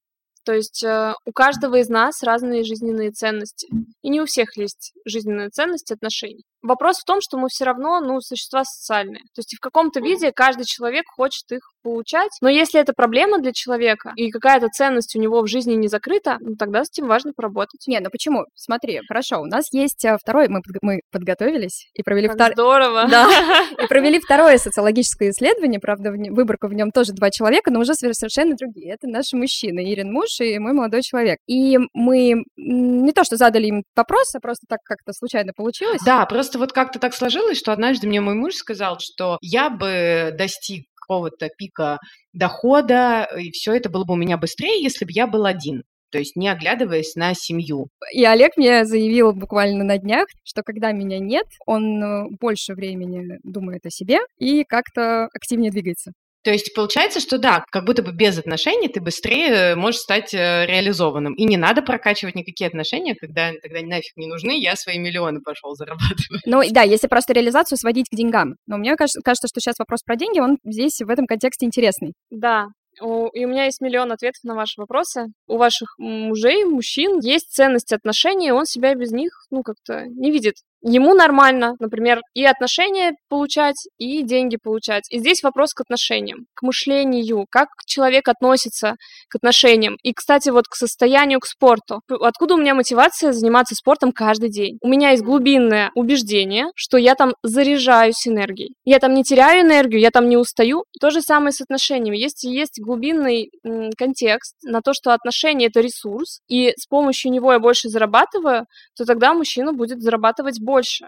То 0.47 0.55
есть 0.55 0.85
э, 0.85 1.13
у 1.25 1.33
каждого 1.33 1.75
из 1.75 1.89
нас 1.89 2.23
разные 2.23 2.63
жизненные 2.63 3.11
ценности. 3.11 3.67
И 4.03 4.09
не 4.09 4.21
у 4.21 4.27
всех 4.27 4.57
есть 4.57 4.93
жизненные 5.05 5.51
ценности 5.51 5.93
отношений. 5.93 6.45
Вопрос 6.67 6.99
в 6.99 7.05
том, 7.05 7.21
что 7.21 7.39
мы 7.39 7.49
все 7.49 7.65
равно, 7.65 8.01
ну, 8.01 8.21
существа 8.21 8.65
социальные. 8.65 9.21
То 9.35 9.39
есть 9.39 9.57
в 9.57 9.61
каком-то 9.61 10.01
виде 10.01 10.33
каждый 10.33 10.65
человек 10.65 11.05
хочет 11.07 11.51
их 11.53 11.61
получать. 11.83 12.31
Но 12.41 12.49
если 12.49 12.81
это 12.81 12.93
проблема 12.93 13.39
для 13.39 13.53
человека, 13.53 14.13
и 14.17 14.31
какая-то 14.31 14.67
ценность 14.69 15.15
у 15.15 15.21
него 15.21 15.41
в 15.43 15.47
жизни 15.47 15.75
не 15.75 15.87
закрыта, 15.87 16.39
ну, 16.41 16.57
тогда 16.57 16.85
с 16.85 16.91
этим 16.91 17.07
важно 17.07 17.33
поработать. 17.33 17.85
Не, 17.87 18.01
ну 18.01 18.11
почему? 18.11 18.45
Смотри, 18.57 19.01
хорошо, 19.07 19.41
у 19.41 19.45
нас 19.45 19.67
есть 19.73 20.05
э, 20.05 20.17
второй, 20.21 20.49
мы, 20.49 20.61
мы 20.83 21.01
подготовились 21.13 21.89
и 21.95 22.03
провели 22.03 22.29
второе... 22.29 22.55
Здорово! 22.55 23.07
Да, 23.09 23.29
и 23.83 23.87
провели 23.87 24.19
второе 24.19 24.59
социологическое 24.59 25.31
исследование, 25.31 25.79
правда, 25.79 26.11
выборка 26.11 26.67
в 26.67 26.75
нем 26.75 26.91
тоже 26.91 27.13
два 27.13 27.31
человека, 27.31 27.71
но 27.71 27.79
уже 27.79 27.95
совершенно 27.95 28.57
другие. 28.57 28.93
Это 28.93 29.07
наши 29.07 29.37
мужчины, 29.37 29.85
Ирин 29.93 30.13
муж 30.13 30.41
и 30.41 30.59
мой 30.59 30.73
молодой 30.73 31.03
человек. 31.03 31.39
И 31.47 31.79
мы 31.95 32.43
не 32.57 33.13
то, 33.13 33.23
что 33.23 33.37
задали 33.37 33.67
им 33.67 33.85
вопрос, 33.95 34.35
а 34.35 34.41
просто 34.41 34.67
так 34.69 34.81
как-то 34.83 35.13
случайно 35.13 35.53
получилось. 35.55 36.01
Да, 36.05 36.27
просто 36.27 36.56
вот 36.57 36.73
как-то 36.73 36.99
так 36.99 37.15
сложилось, 37.15 37.59
что 37.59 37.73
однажды 37.73 38.07
мне 38.07 38.21
мой 38.21 38.35
муж 38.35 38.55
сказал, 38.55 38.99
что 39.01 39.39
я 39.41 39.71
бы 39.71 40.35
достиг 40.37 40.87
какого-то 40.95 41.49
пика 41.57 41.99
дохода, 42.33 43.29
и 43.39 43.51
все 43.53 43.75
это 43.75 43.89
было 43.89 44.05
бы 44.05 44.15
у 44.15 44.17
меня 44.17 44.37
быстрее, 44.37 44.83
если 44.83 45.05
бы 45.05 45.13
я 45.13 45.27
был 45.27 45.47
один 45.47 45.83
то 46.11 46.19
есть 46.19 46.37
не 46.37 46.49
оглядываясь 46.49 47.15
на 47.17 47.35
семью. 47.35 47.89
И 48.13 48.25
Олег 48.25 48.57
мне 48.57 48.85
заявил 48.85 49.33
буквально 49.33 49.85
на 49.85 49.99
днях, 49.99 50.29
что 50.45 50.63
когда 50.63 50.93
меня 50.93 51.19
нет, 51.19 51.47
он 51.67 52.03
э, 52.03 52.29
больше 52.41 52.75
времени 52.75 53.39
думает 53.43 53.85
о 53.85 53.91
себе 53.91 54.21
и 54.39 54.65
как-то 54.65 55.29
активнее 55.35 55.71
двигается. 55.71 56.13
То 56.47 56.53
есть 56.53 56.73
получается, 56.77 57.19
что 57.19 57.39
да, 57.39 57.65
как 57.73 57.85
будто 57.85 58.05
бы 58.05 58.13
без 58.13 58.39
отношений 58.39 58.87
ты 58.87 59.01
быстрее 59.01 59.75
можешь 59.75 59.99
стать 59.99 60.33
э, 60.33 60.65
реализованным. 60.65 61.35
И 61.35 61.45
не 61.45 61.57
надо 61.57 61.83
прокачивать 61.83 62.37
никакие 62.37 62.69
отношения, 62.69 63.17
когда 63.17 63.51
тогда 63.61 63.81
нафиг 63.83 64.17
не 64.17 64.29
нужны, 64.29 64.57
я 64.57 64.77
свои 64.77 65.01
миллионы 65.01 65.41
пошел 65.41 65.75
зарабатывать. 65.75 66.43
Ну 66.47 66.63
да, 66.71 66.83
если 66.83 67.09
просто 67.09 67.33
реализацию 67.33 67.79
сводить 67.79 68.09
к 68.09 68.15
деньгам. 68.15 68.55
Но 68.69 68.77
мне 68.77 68.95
кажется, 68.95 69.21
кажется, 69.25 69.49
что 69.49 69.59
сейчас 69.59 69.81
вопрос 69.81 70.05
про 70.05 70.15
деньги, 70.15 70.39
он 70.39 70.59
здесь 70.65 71.01
в 71.01 71.11
этом 71.11 71.27
контексте 71.27 71.67
интересный. 71.67 72.13
Да, 72.31 72.67
и 73.03 73.45
у 73.45 73.49
меня 73.49 73.65
есть 73.65 73.81
миллион 73.81 74.13
ответов 74.13 74.43
на 74.45 74.55
ваши 74.55 74.81
вопросы. 74.81 75.27
У 75.47 75.57
ваших 75.57 75.99
мужей, 75.99 76.65
мужчин 76.65 77.19
есть 77.19 77.53
ценность 77.53 77.93
отношений, 77.93 78.53
он 78.53 78.65
себя 78.65 78.95
без 78.95 79.11
них, 79.11 79.33
ну, 79.51 79.63
как-то 79.63 80.07
не 80.07 80.31
видит. 80.31 80.55
Ему 80.83 81.15
нормально, 81.15 81.75
например, 81.79 82.21
и 82.35 82.45
отношения 82.45 83.15
получать, 83.29 83.89
и 83.99 84.23
деньги 84.23 84.57
получать. 84.63 85.05
И 85.11 85.19
здесь 85.19 85.43
вопрос 85.43 85.75
к 85.75 85.81
отношениям, 85.81 86.47
к 86.55 86.63
мышлению, 86.63 87.47
как 87.51 87.69
человек 87.87 88.29
относится 88.29 88.95
к 89.29 89.37
отношениям. 89.37 89.97
И, 90.03 90.13
кстати, 90.13 90.51
вот 90.51 90.67
к 90.69 90.75
состоянию, 90.75 91.41
к 91.41 91.47
спорту. 91.47 92.01
Откуда 92.09 92.55
у 92.55 92.59
меня 92.59 92.75
мотивация 92.75 93.33
заниматься 93.33 93.75
спортом 93.75 94.13
каждый 94.13 94.51
день? 94.51 94.79
У 94.83 94.89
меня 94.89 95.11
есть 95.11 95.23
глубинное 95.23 95.91
убеждение, 95.95 96.67
что 96.75 96.99
я 96.99 97.15
там 97.15 97.35
заряжаюсь 97.43 98.27
энергией. 98.27 98.75
Я 98.85 98.99
там 98.99 99.15
не 99.15 99.25
теряю 99.25 99.63
энергию, 99.63 100.01
я 100.01 100.11
там 100.11 100.29
не 100.29 100.37
устаю. 100.37 100.85
То 101.01 101.11
же 101.11 101.21
самое 101.21 101.53
с 101.53 101.61
отношениями. 101.61 102.17
Есть, 102.17 102.45
есть 102.45 102.81
глубинный 102.81 103.51
м, 103.65 103.91
контекст 103.97 104.55
на 104.63 104.81
то, 104.81 104.93
что 104.93 105.13
отношения— 105.13 105.67
это 105.69 105.81
ресурс, 105.81 106.41
и 106.49 106.73
с 106.77 106.87
помощью 106.87 107.33
него 107.33 107.53
я 107.53 107.59
больше 107.59 107.89
зарабатываю, 107.89 108.67
то 108.97 109.05
тогда 109.05 109.35
мужчина 109.35 109.73
будет 109.73 110.01
зарабатывать 110.01 110.61
больше. 110.67 111.07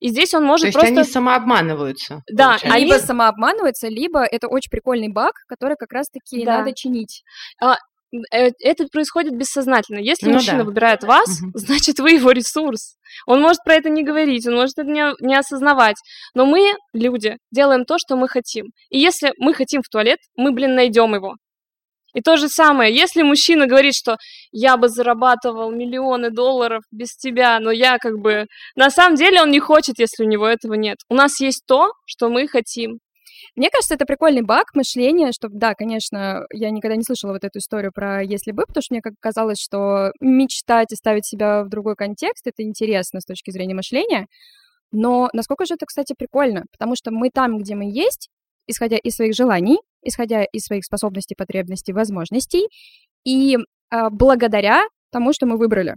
И 0.00 0.08
здесь 0.08 0.32
он 0.34 0.44
может 0.44 0.62
То 0.62 0.66
есть 0.68 0.78
просто... 0.78 1.00
они 1.00 1.04
самообманываются. 1.04 2.22
Да, 2.32 2.50
получается. 2.50 2.76
Они 2.76 2.84
либо 2.84 2.98
самообманываются, 2.98 3.88
либо 3.88 4.22
это 4.24 4.46
очень 4.46 4.70
прикольный 4.70 5.08
баг, 5.08 5.32
который 5.48 5.76
как 5.76 5.92
раз-таки 5.92 6.44
Да. 6.44 6.58
надо 6.58 6.72
чинить. 6.74 7.22
Э, 8.32 8.50
это 8.60 8.86
происходит 8.88 9.36
бессознательно. 9.36 10.00
Если 10.00 10.26
Ну 10.26 10.34
мужчина 10.34 10.58
да. 10.58 10.64
выбирает 10.64 11.04
вас, 11.04 11.40
Мгм. 11.40 11.52
значит, 11.54 11.98
вы 12.00 12.12
его 12.12 12.32
ресурс. 12.32 12.96
Он 13.26 13.40
может 13.40 13.62
про 13.64 13.74
это 13.74 13.88
не 13.88 14.02
говорить, 14.02 14.46
он 14.46 14.54
может 14.54 14.78
это 14.78 14.88
не, 14.90 15.12
не 15.20 15.36
осознавать. 15.36 15.96
Но 16.34 16.44
мы, 16.46 16.74
люди, 16.92 17.36
делаем 17.52 17.84
то, 17.84 17.98
что 17.98 18.16
мы 18.16 18.28
хотим. 18.28 18.66
И 18.90 18.98
если 18.98 19.32
мы 19.38 19.54
хотим 19.54 19.82
в 19.82 19.88
туалет, 19.88 20.18
мы, 20.36 20.52
блин, 20.52 20.74
найдем 20.74 21.14
его. 21.14 21.34
И 22.14 22.20
то 22.20 22.36
же 22.36 22.48
самое, 22.48 22.94
если 22.94 23.22
мужчина 23.22 23.66
говорит, 23.66 23.94
что 23.94 24.16
я 24.52 24.76
бы 24.76 24.88
зарабатывал 24.88 25.70
миллионы 25.70 26.30
долларов 26.30 26.82
без 26.90 27.16
тебя, 27.16 27.58
но 27.60 27.70
я 27.70 27.98
как 27.98 28.18
бы... 28.18 28.46
На 28.74 28.90
самом 28.90 29.16
деле 29.16 29.42
он 29.42 29.50
не 29.50 29.60
хочет, 29.60 29.98
если 29.98 30.24
у 30.24 30.28
него 30.28 30.46
этого 30.46 30.74
нет. 30.74 30.98
У 31.08 31.14
нас 31.14 31.40
есть 31.40 31.64
то, 31.66 31.92
что 32.06 32.28
мы 32.28 32.48
хотим. 32.48 32.98
Мне 33.56 33.68
кажется, 33.70 33.94
это 33.94 34.04
прикольный 34.06 34.42
баг 34.42 34.74
мышления, 34.74 35.32
что, 35.32 35.48
да, 35.50 35.74
конечно, 35.74 36.44
я 36.52 36.70
никогда 36.70 36.96
не 36.96 37.02
слышала 37.02 37.32
вот 37.32 37.44
эту 37.44 37.58
историю 37.58 37.90
про 37.92 38.22
«если 38.22 38.52
бы», 38.52 38.64
потому 38.66 38.82
что 38.82 38.94
мне 38.94 39.02
как 39.02 39.14
казалось, 39.20 39.58
что 39.60 40.12
мечтать 40.20 40.92
и 40.92 40.96
ставить 40.96 41.26
себя 41.26 41.64
в 41.64 41.68
другой 41.68 41.96
контекст— 41.96 42.46
это 42.46 42.62
интересно 42.62 43.20
с 43.20 43.24
точки 43.24 43.50
зрения 43.50 43.74
мышления. 43.74 44.26
Но 44.92 45.28
насколько 45.32 45.66
же 45.66 45.74
это, 45.74 45.86
кстати, 45.86 46.14
прикольно, 46.16 46.64
потому 46.72 46.96
что 46.96 47.10
мы 47.10 47.30
там, 47.30 47.58
где 47.58 47.74
мы 47.74 47.90
есть, 47.90 48.28
исходя 48.66 48.96
из 48.98 49.16
своих 49.16 49.34
желаний, 49.34 49.78
исходя 50.02 50.44
из 50.44 50.62
своих 50.62 50.84
способностей, 50.84 51.34
потребностей, 51.36 51.92
возможностей, 51.92 52.66
и 53.24 53.58
а, 53.90 54.10
благодаря 54.10 54.82
тому, 55.12 55.32
что 55.32 55.46
мы 55.46 55.56
выбрали. 55.58 55.94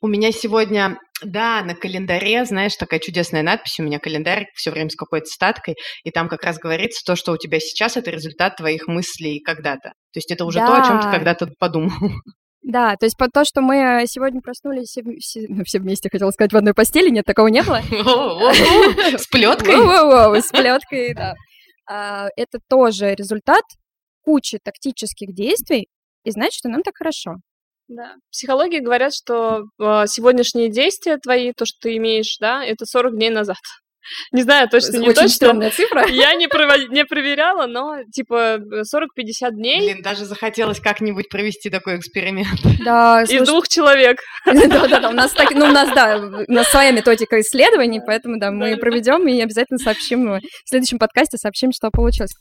У 0.00 0.06
меня 0.06 0.32
сегодня, 0.32 0.96
да, 1.22 1.62
на 1.62 1.74
календаре, 1.74 2.44
знаешь, 2.46 2.74
такая 2.76 3.00
чудесная 3.00 3.42
надпись, 3.42 3.78
у 3.80 3.82
меня 3.82 3.98
календарь 3.98 4.46
все 4.54 4.70
время 4.70 4.88
с 4.88 4.96
какой-то 4.96 5.26
статкой, 5.26 5.74
и 6.04 6.10
там 6.10 6.28
как 6.28 6.42
раз 6.44 6.58
говорится, 6.58 7.02
то, 7.04 7.16
что 7.16 7.32
у 7.32 7.36
тебя 7.36 7.58
сейчас, 7.60 7.96
это 7.96 8.10
результат 8.10 8.56
твоих 8.56 8.86
мыслей 8.86 9.40
когда-то. 9.40 9.90
То 10.12 10.18
есть 10.18 10.30
это 10.30 10.44
уже 10.46 10.60
то, 10.60 10.72
о 10.72 10.86
чем 10.86 11.00
ты 11.00 11.06
Да. 11.06 11.10
когда-то 11.12 11.48
подумал. 11.58 11.90
Да, 12.62 12.96
то 12.96 13.04
есть 13.04 13.18
по 13.18 13.28
то, 13.28 13.44
что 13.44 13.60
мы 13.60 13.76
э, 13.76 14.06
сегодня 14.06 14.40
проснулись 14.40 14.88
все, 14.88 15.02
все- 15.20 15.44
ну, 15.50 15.64
все 15.64 15.80
вместе, 15.80 16.08
хотела 16.10 16.30
сказать, 16.30 16.54
в 16.54 16.56
одной 16.56 16.72
постели, 16.72 17.10
нет, 17.10 17.26
такого 17.26 17.48
не 17.48 17.62
было. 17.62 17.82
С 19.18 19.26
плеткой. 19.26 20.40
С 20.40 20.48
плеткой, 20.48 21.14
да. 21.14 21.34
А, 21.86 22.28
Это 22.36 22.58
тоже 22.68 23.14
результат 23.14 23.64
кучи 24.22 24.58
тактических 24.62 25.34
действий, 25.34 25.88
и 26.24 26.30
значит, 26.30 26.54
что 26.54 26.68
нам 26.68 26.82
так 26.82 26.96
хорошо. 26.96 27.36
Да. 27.88 28.14
Психологии 28.30 28.78
говорят, 28.78 29.12
что 29.14 29.64
э, 29.78 30.06
сегодняшние 30.06 30.70
действия 30.70 31.18
твои, 31.18 31.52
то, 31.52 31.66
что 31.66 31.78
ты 31.80 31.96
имеешь, 31.98 32.38
да, 32.40 32.64
это 32.64 32.86
40 32.86 33.14
дней 33.16 33.30
назад. 33.30 33.58
Не 34.32 34.42
знаю, 34.42 34.68
точно, 34.68 34.98
не 34.98 35.08
Очень 35.08 35.22
точно. 35.38 35.70
цифра. 35.70 36.06
Я 36.08 36.34
не, 36.34 36.46
прово- 36.46 36.88
не 36.88 37.04
проверяла, 37.04 37.66
но 37.66 38.02
типа 38.12 38.58
40-50 38.60 39.50
дней 39.52 39.80
Блин, 39.80 40.02
даже 40.02 40.24
захотелось 40.24 40.80
как-нибудь 40.80 41.28
провести 41.28 41.70
такой 41.70 41.96
эксперимент. 41.98 42.48
Да, 42.84 43.22
из 43.22 43.28
слушай, 43.28 43.46
двух 43.46 43.68
человек. 43.68 44.18
да-да-да, 44.46 45.08
у 45.08 45.12
нас 45.12 45.32
так, 45.32 45.50
ну, 45.52 45.66
у 45.66 45.72
нас, 45.72 45.88
да, 45.94 46.44
у 46.46 46.52
нас 46.52 46.68
своя 46.68 46.90
методика 46.90 47.40
исследований, 47.40 48.00
поэтому, 48.04 48.38
да, 48.38 48.50
мы 48.50 48.76
проведем 48.76 49.26
и 49.26 49.40
обязательно 49.40 49.78
сообщим, 49.78 50.32
э, 50.34 50.40
в 50.40 50.68
следующем 50.68 50.98
подкасте 50.98 51.38
сообщим, 51.38 51.72
что 51.72 51.90
получилось. 51.90 52.32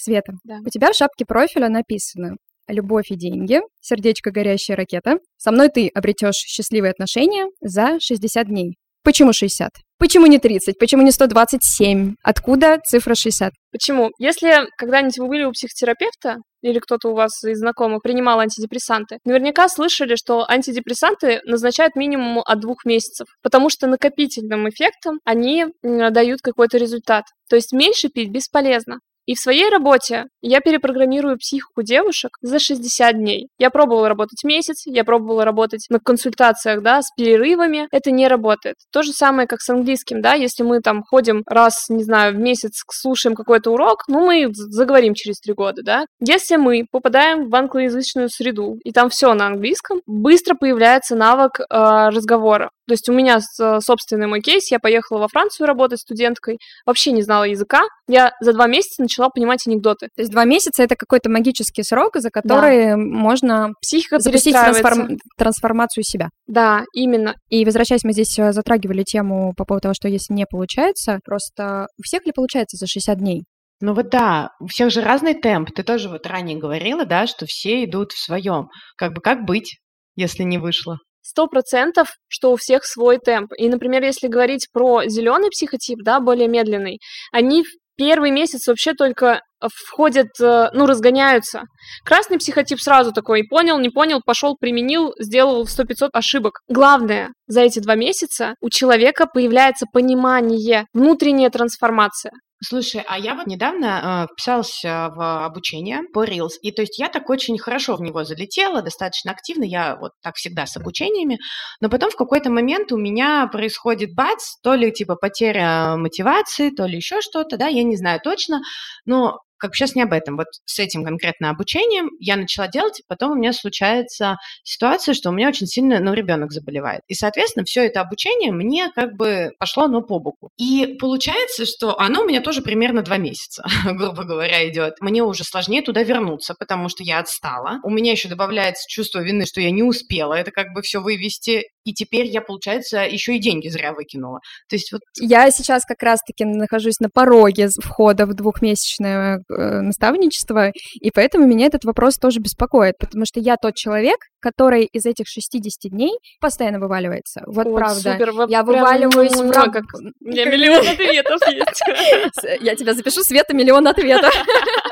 Света, 0.00 0.32
Да. 0.44 0.58
у 0.64 0.68
тебя 0.70 0.92
в 0.92 0.96
шапке 0.96 1.24
профиля 1.26 1.68
написано 1.68 2.36
«Любовь 2.68 3.10
и 3.10 3.16
деньги», 3.16 3.60
сердечко 3.80 4.30
«Горящая 4.30 4.76
ракета». 4.76 5.18
Со 5.36 5.50
мной 5.50 5.68
ты 5.70 5.88
обретешь 5.94 6.34
счастливые 6.36 6.90
отношения 6.92 7.46
за 7.60 7.98
60 8.00 8.46
дней. 8.46 8.76
Почему 9.08 9.32
60? 9.32 9.70
Почему 9.98 10.26
не 10.26 10.38
30? 10.38 10.78
Почему 10.78 11.00
не 11.00 11.12
127? 11.12 12.16
Откуда 12.22 12.78
цифра 12.84 13.14
60? 13.14 13.54
Почему? 13.72 14.10
Если 14.18 14.66
когда-нибудь 14.76 15.16
вы 15.16 15.28
были 15.28 15.44
у 15.44 15.52
психотерапевта 15.52 16.36
или 16.60 16.78
кто-то 16.78 17.08
у 17.08 17.14
вас 17.14 17.42
из 17.42 17.58
знакомых 17.60 18.02
принимал 18.02 18.38
антидепрессанты, 18.38 19.16
наверняка 19.24 19.70
слышали, 19.70 20.14
что 20.14 20.44
антидепрессанты 20.46 21.40
назначают 21.46 21.96
минимум 21.96 22.42
от 22.44 22.60
двух 22.60 22.84
месяцев, 22.84 23.28
потому 23.42 23.70
что 23.70 23.86
накопительным 23.86 24.68
эффектом 24.68 25.20
они 25.24 25.64
дают 25.82 26.42
какой-то 26.42 26.76
результат. 26.76 27.24
То 27.48 27.56
есть 27.56 27.72
меньше 27.72 28.10
пить 28.10 28.30
бесполезно. 28.30 28.98
И 29.28 29.34
в 29.34 29.40
своей 29.40 29.68
работе 29.68 30.24
я 30.40 30.60
перепрограммирую 30.60 31.36
психику 31.36 31.82
девушек 31.82 32.38
за 32.40 32.58
60 32.58 33.14
дней. 33.14 33.48
Я 33.58 33.68
пробовала 33.68 34.08
работать 34.08 34.42
месяц, 34.42 34.86
я 34.86 35.04
пробовала 35.04 35.44
работать 35.44 35.84
на 35.90 36.00
консультациях, 36.00 36.82
да, 36.82 37.02
с 37.02 37.10
перерывами. 37.14 37.88
Это 37.92 38.10
не 38.10 38.26
работает. 38.26 38.76
То 38.90 39.02
же 39.02 39.12
самое, 39.12 39.46
как 39.46 39.60
с 39.60 39.68
английским, 39.68 40.22
да, 40.22 40.32
если 40.32 40.62
мы 40.62 40.80
там 40.80 41.02
ходим 41.02 41.42
раз, 41.46 41.90
не 41.90 42.04
знаю, 42.04 42.34
в 42.34 42.38
месяц, 42.38 42.82
слушаем 42.90 43.36
какой-то 43.36 43.70
урок, 43.70 44.04
ну, 44.08 44.24
мы 44.24 44.48
заговорим 44.50 45.12
через 45.12 45.40
три 45.40 45.52
года, 45.52 45.82
да. 45.84 46.06
Если 46.20 46.56
мы 46.56 46.86
попадаем 46.90 47.50
в 47.50 47.54
англоязычную 47.54 48.30
среду, 48.30 48.78
и 48.82 48.92
там 48.92 49.10
все 49.10 49.34
на 49.34 49.48
английском, 49.48 50.00
быстро 50.06 50.54
появляется 50.54 51.16
навык 51.16 51.60
э, 51.60 51.64
разговора. 51.68 52.70
То 52.88 52.94
есть 52.94 53.08
у 53.08 53.12
меня 53.12 53.38
собственный 53.80 54.26
мой 54.26 54.40
кейс, 54.40 54.70
я 54.70 54.78
поехала 54.78 55.18
во 55.18 55.28
Францию 55.28 55.66
работать 55.66 56.00
студенткой, 56.00 56.58
вообще 56.86 57.12
не 57.12 57.22
знала 57.22 57.44
языка, 57.44 57.82
я 58.08 58.32
за 58.40 58.54
два 58.54 58.66
месяца 58.66 59.02
начала 59.02 59.28
понимать 59.28 59.66
анекдоты. 59.66 60.08
То 60.16 60.22
есть 60.22 60.32
два 60.32 60.44
месяца— 60.44 60.82
это 60.84 60.96
какой-то 60.96 61.28
магический 61.30 61.82
срок, 61.82 62.16
за 62.16 62.30
который 62.30 62.96
можно 62.96 63.72
Психика 63.82 64.18
запустить 64.18 64.54
трансформ- 64.54 65.18
трансформацию 65.36 66.02
себя. 66.02 66.28
Да, 66.46 66.84
именно. 66.94 67.34
И 67.50 67.64
возвращаясь, 67.64 68.04
мы 68.04 68.12
здесь 68.12 68.38
э, 68.38 68.52
затрагивали 68.52 69.02
тему 69.02 69.52
по 69.56 69.64
поводу 69.64 69.82
того, 69.82 69.94
что 69.94 70.08
если 70.08 70.32
не 70.32 70.46
получается, 70.46 71.20
просто 71.24 71.86
у 71.98 72.02
всех 72.02 72.24
ли 72.24 72.32
получается 72.32 72.76
за 72.76 72.86
60 72.86 73.18
дней? 73.18 73.44
Ну 73.80 73.94
вот 73.94 74.08
да, 74.08 74.50
у 74.60 74.66
всех 74.66 74.90
же 74.90 75.02
разный 75.02 75.34
темп. 75.34 75.70
Ты 75.74 75.82
тоже 75.82 76.08
вот 76.08 76.26
ранее 76.26 76.58
говорила, 76.58 77.04
да, 77.04 77.26
что 77.26 77.46
все 77.46 77.84
идут 77.84 78.12
в 78.12 78.24
своем. 78.24 78.68
Как 78.96 79.12
бы 79.12 79.20
как 79.20 79.44
быть, 79.44 79.76
если 80.16 80.42
не 80.42 80.58
вышло? 80.58 80.98
Сто 81.22 81.46
процентов, 81.46 82.08
что 82.28 82.52
у 82.52 82.56
всех 82.56 82.84
свой 82.84 83.18
темп. 83.18 83.52
И, 83.56 83.68
например, 83.68 84.02
если 84.02 84.28
говорить 84.28 84.68
про 84.72 85.04
зеленый 85.06 85.50
психотип, 85.50 85.98
да, 86.02 86.20
более 86.20 86.48
медленный, 86.48 86.98
они 87.32 87.64
в 87.64 87.68
первый 87.96 88.30
месяц 88.30 88.66
вообще 88.66 88.94
только 88.94 89.40
входят, 89.60 90.28
э, 90.40 90.68
ну, 90.72 90.86
разгоняются. 90.86 91.62
Красный 92.04 92.38
психотип 92.38 92.80
сразу 92.80 93.12
такой, 93.12 93.42
понял, 93.44 93.78
не 93.78 93.90
понял, 93.90 94.20
пошел, 94.24 94.56
применил, 94.58 95.12
сделал 95.18 95.66
100-500 95.66 96.10
ошибок. 96.12 96.60
Главное, 96.68 97.30
за 97.48 97.62
эти 97.62 97.80
два 97.80 97.96
месяца 97.96 98.54
у 98.60 98.70
человека 98.70 99.26
появляется 99.26 99.86
понимание, 99.92 100.86
внутренняя 100.94 101.50
трансформация. 101.50 102.32
Слушай, 102.60 103.04
а 103.06 103.16
я 103.18 103.36
вот 103.36 103.46
недавно 103.46 104.26
э, 104.28 104.32
вписалась 104.32 104.84
э, 104.84 104.88
в 104.88 105.44
обучение 105.46 106.00
по 106.12 106.24
Reels, 106.24 106.54
и 106.60 106.72
то 106.72 106.82
есть 106.82 106.98
я 106.98 107.08
так 107.08 107.30
очень 107.30 107.56
хорошо 107.56 107.94
в 107.94 108.02
него 108.02 108.24
залетела, 108.24 108.82
достаточно 108.82 109.30
активно, 109.30 109.62
я 109.62 109.94
вот 109.94 110.12
так 110.22 110.34
всегда 110.34 110.66
с 110.66 110.76
обучениями, 110.76 111.38
но 111.80 111.88
потом 111.88 112.10
в 112.10 112.16
какой-то 112.16 112.50
момент 112.50 112.90
у 112.90 112.96
меня 112.96 113.46
происходит 113.46 114.12
бац, 114.12 114.56
то 114.64 114.74
ли 114.74 114.90
типа 114.90 115.14
потеря 115.14 115.94
мотивации, 115.96 116.70
то 116.70 116.84
ли 116.86 116.96
еще 116.96 117.20
что-то, 117.20 117.58
да, 117.58 117.68
я 117.68 117.84
не 117.84 117.96
знаю 117.96 118.18
точно, 118.20 118.60
но 119.06 119.38
как 119.58 119.74
сейчас 119.74 119.94
не 119.94 120.02
об 120.02 120.12
этом. 120.12 120.36
Вот 120.36 120.48
с 120.64 120.78
этим 120.78 121.04
конкретно 121.04 121.50
обучением 121.50 122.10
я 122.18 122.36
начала 122.36 122.68
делать, 122.68 123.02
потом 123.08 123.32
у 123.32 123.34
меня 123.34 123.52
случается 123.52 124.36
ситуация, 124.62 125.14
что 125.14 125.30
у 125.30 125.32
меня 125.32 125.48
очень 125.48 125.66
сильно, 125.66 126.00
ну, 126.00 126.14
ребенок 126.14 126.52
заболевает. 126.52 127.02
И, 127.08 127.14
соответственно, 127.14 127.64
все 127.64 127.86
это 127.86 128.00
обучение 128.00 128.52
мне 128.52 128.90
как 128.94 129.16
бы 129.16 129.52
пошло, 129.58 129.88
ну, 129.88 130.02
по 130.02 130.18
боку. 130.18 130.50
И 130.56 130.96
получается, 130.98 131.66
что 131.66 131.98
оно 131.98 132.22
у 132.22 132.26
меня 132.26 132.40
тоже 132.40 132.62
примерно 132.62 133.02
два 133.02 133.18
месяца, 133.18 133.64
грубо 133.84 134.24
говоря, 134.24 134.68
идет. 134.68 134.94
Мне 135.00 135.22
уже 135.22 135.44
сложнее 135.44 135.82
туда 135.82 136.02
вернуться, 136.02 136.54
потому 136.58 136.88
что 136.88 137.02
я 137.02 137.18
отстала. 137.18 137.80
У 137.84 137.90
меня 137.90 138.12
еще 138.12 138.28
добавляется 138.28 138.84
чувство 138.88 139.20
вины, 139.20 139.46
что 139.46 139.60
я 139.60 139.70
не 139.70 139.82
успела 139.82 140.34
это 140.34 140.50
как 140.50 140.72
бы 140.72 140.82
все 140.82 141.00
вывести. 141.00 141.64
И 141.88 141.94
теперь 141.94 142.26
я, 142.26 142.42
получается, 142.42 142.98
еще 142.98 143.36
и 143.36 143.38
деньги 143.38 143.68
зря 143.68 143.92
выкинула. 143.92 144.40
То 144.68 144.76
есть 144.76 144.92
вот... 144.92 145.00
Я 145.18 145.50
сейчас 145.50 145.84
как 145.86 146.02
раз-таки 146.02 146.44
нахожусь 146.44 147.00
на 147.00 147.08
пороге 147.08 147.68
входа 147.82 148.26
в 148.26 148.34
двухмесячное 148.34 149.38
э, 149.48 149.80
наставничество, 149.80 150.70
и 151.00 151.10
поэтому 151.10 151.46
меня 151.46 151.66
этот 151.66 151.84
вопрос 151.84 152.16
тоже 152.16 152.40
беспокоит, 152.40 152.98
потому 152.98 153.24
что 153.24 153.40
я 153.40 153.56
тот 153.56 153.74
человек, 153.74 154.18
который 154.40 154.84
из 154.84 155.06
этих 155.06 155.26
60 155.28 155.90
дней 155.90 156.12
постоянно 156.40 156.78
вываливается. 156.78 157.42
Вот 157.46 157.66
О, 157.66 157.74
правда. 157.74 158.12
Супер, 158.12 158.32
я 158.48 158.62
вываливаюсь 158.62 159.32
в 159.32 159.50
рам... 159.50 159.72
как... 159.72 159.84
У 159.94 160.28
меня 160.28 160.44
миллион 160.44 160.86
ответов 160.86 161.40
есть. 161.48 162.60
Я 162.60 162.74
тебя 162.76 162.94
запишу, 162.94 163.22
Света, 163.22 163.54
миллион 163.54 163.86
ответов. 163.88 164.32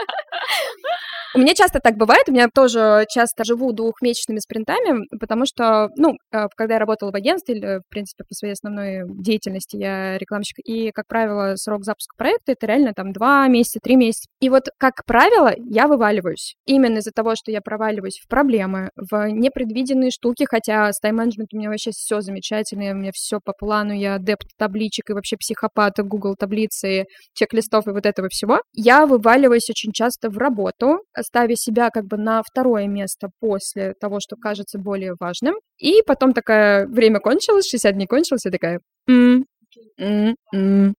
У 1.37 1.39
меня 1.39 1.53
часто 1.53 1.81
так 1.81 1.99
бывает, 1.99 2.31
у 2.31 2.33
меня 2.33 2.49
тоже 2.49 3.05
часто 3.11 3.45
живу 3.45 3.71
двухмесячными 3.73 4.39
спринтами, 4.39 5.07
потому 5.21 5.45
что, 5.45 5.91
ну, 5.95 6.15
э, 6.33 6.47
когда 6.57 6.75
я 6.75 6.81
работала 6.81 7.11
в 7.11 7.15
агентстве, 7.15 7.57
или, 7.57 7.81
в 7.81 7.91
принципе, 7.91 8.25
по 8.27 8.35
своей 8.35 8.55
основной 8.55 9.03
деятельности 9.07 9.77
я 9.77 10.17
рекламщик, 10.17 10.57
и, 10.65 10.93
как 10.93 11.07
правило, 11.07 11.57
срок 11.57 11.85
запуска 11.85 12.17
проекта— 12.17 12.53
это 12.53 12.67
реально 12.67 12.95
там 12.97 13.13
два 13.13 13.47
месяца, 13.49 13.81
три 13.83 13.97
месяца. 13.97 14.29
И 14.41 14.49
вот, 14.49 14.69
как 14.79 15.05
правило, 15.05 15.53
я 15.59 15.89
вываливаюсь. 15.89 16.55
Именно 16.65 17.01
из-за 17.01 17.11
того, 17.15 17.35
что 17.37 17.51
я 17.51 17.61
проваливаюсь 17.61 18.19
в 18.25 18.29
проблемы, 18.29 18.89
в 18.97 19.29
непредвиденные 19.29 20.13
штуки, 20.13 20.47
хотя 20.49 20.91
с 20.91 20.99
тайм-менеджментом 21.01 21.59
у 21.59 21.61
меня 21.61 21.69
вообще 21.69 21.91
все 21.91 22.23
замечательно, 22.23 22.93
у 22.93 22.95
меня 22.95 23.11
все 23.13 23.41
по 23.45 23.53
плану, 23.53 23.93
я 23.93 24.15
адепт 24.15 24.47
табличек 24.57 25.11
и 25.11 25.13
вообще 25.13 25.37
психопат 25.37 25.99
Google 25.99 26.35
таблицы, 26.35 27.05
чек-листов 27.35 27.89
и 27.89 27.91
вот 27.91 28.07
этого 28.07 28.31
всего. 28.31 28.63
Я 28.73 29.05
вываливаюсь 29.05 29.69
очень 29.69 29.93
часто 29.93 30.31
в 30.31 30.39
работу, 30.39 31.01
ставя 31.27 31.57
себя 31.57 31.91
как 31.91 32.05
бы 32.07 32.17
на 32.17 32.43
второе 32.43 32.87
место 32.87 33.31
после 33.41 33.95
того, 33.95 34.21
что 34.21 34.37
кажется 34.37 34.79
более 34.79 35.15
важным. 35.19 35.57
И 35.79 36.03
потом 36.07 36.33
такое 36.33 36.87
время 36.87 37.21
кончилось, 37.21 37.69
60 37.69 37.95
дней 37.95 38.07
кончилось, 38.07 38.47
и 38.47 38.51
такая... 38.51 38.81
М 39.09 39.45
-м 40.01 40.35
-м 40.55 40.93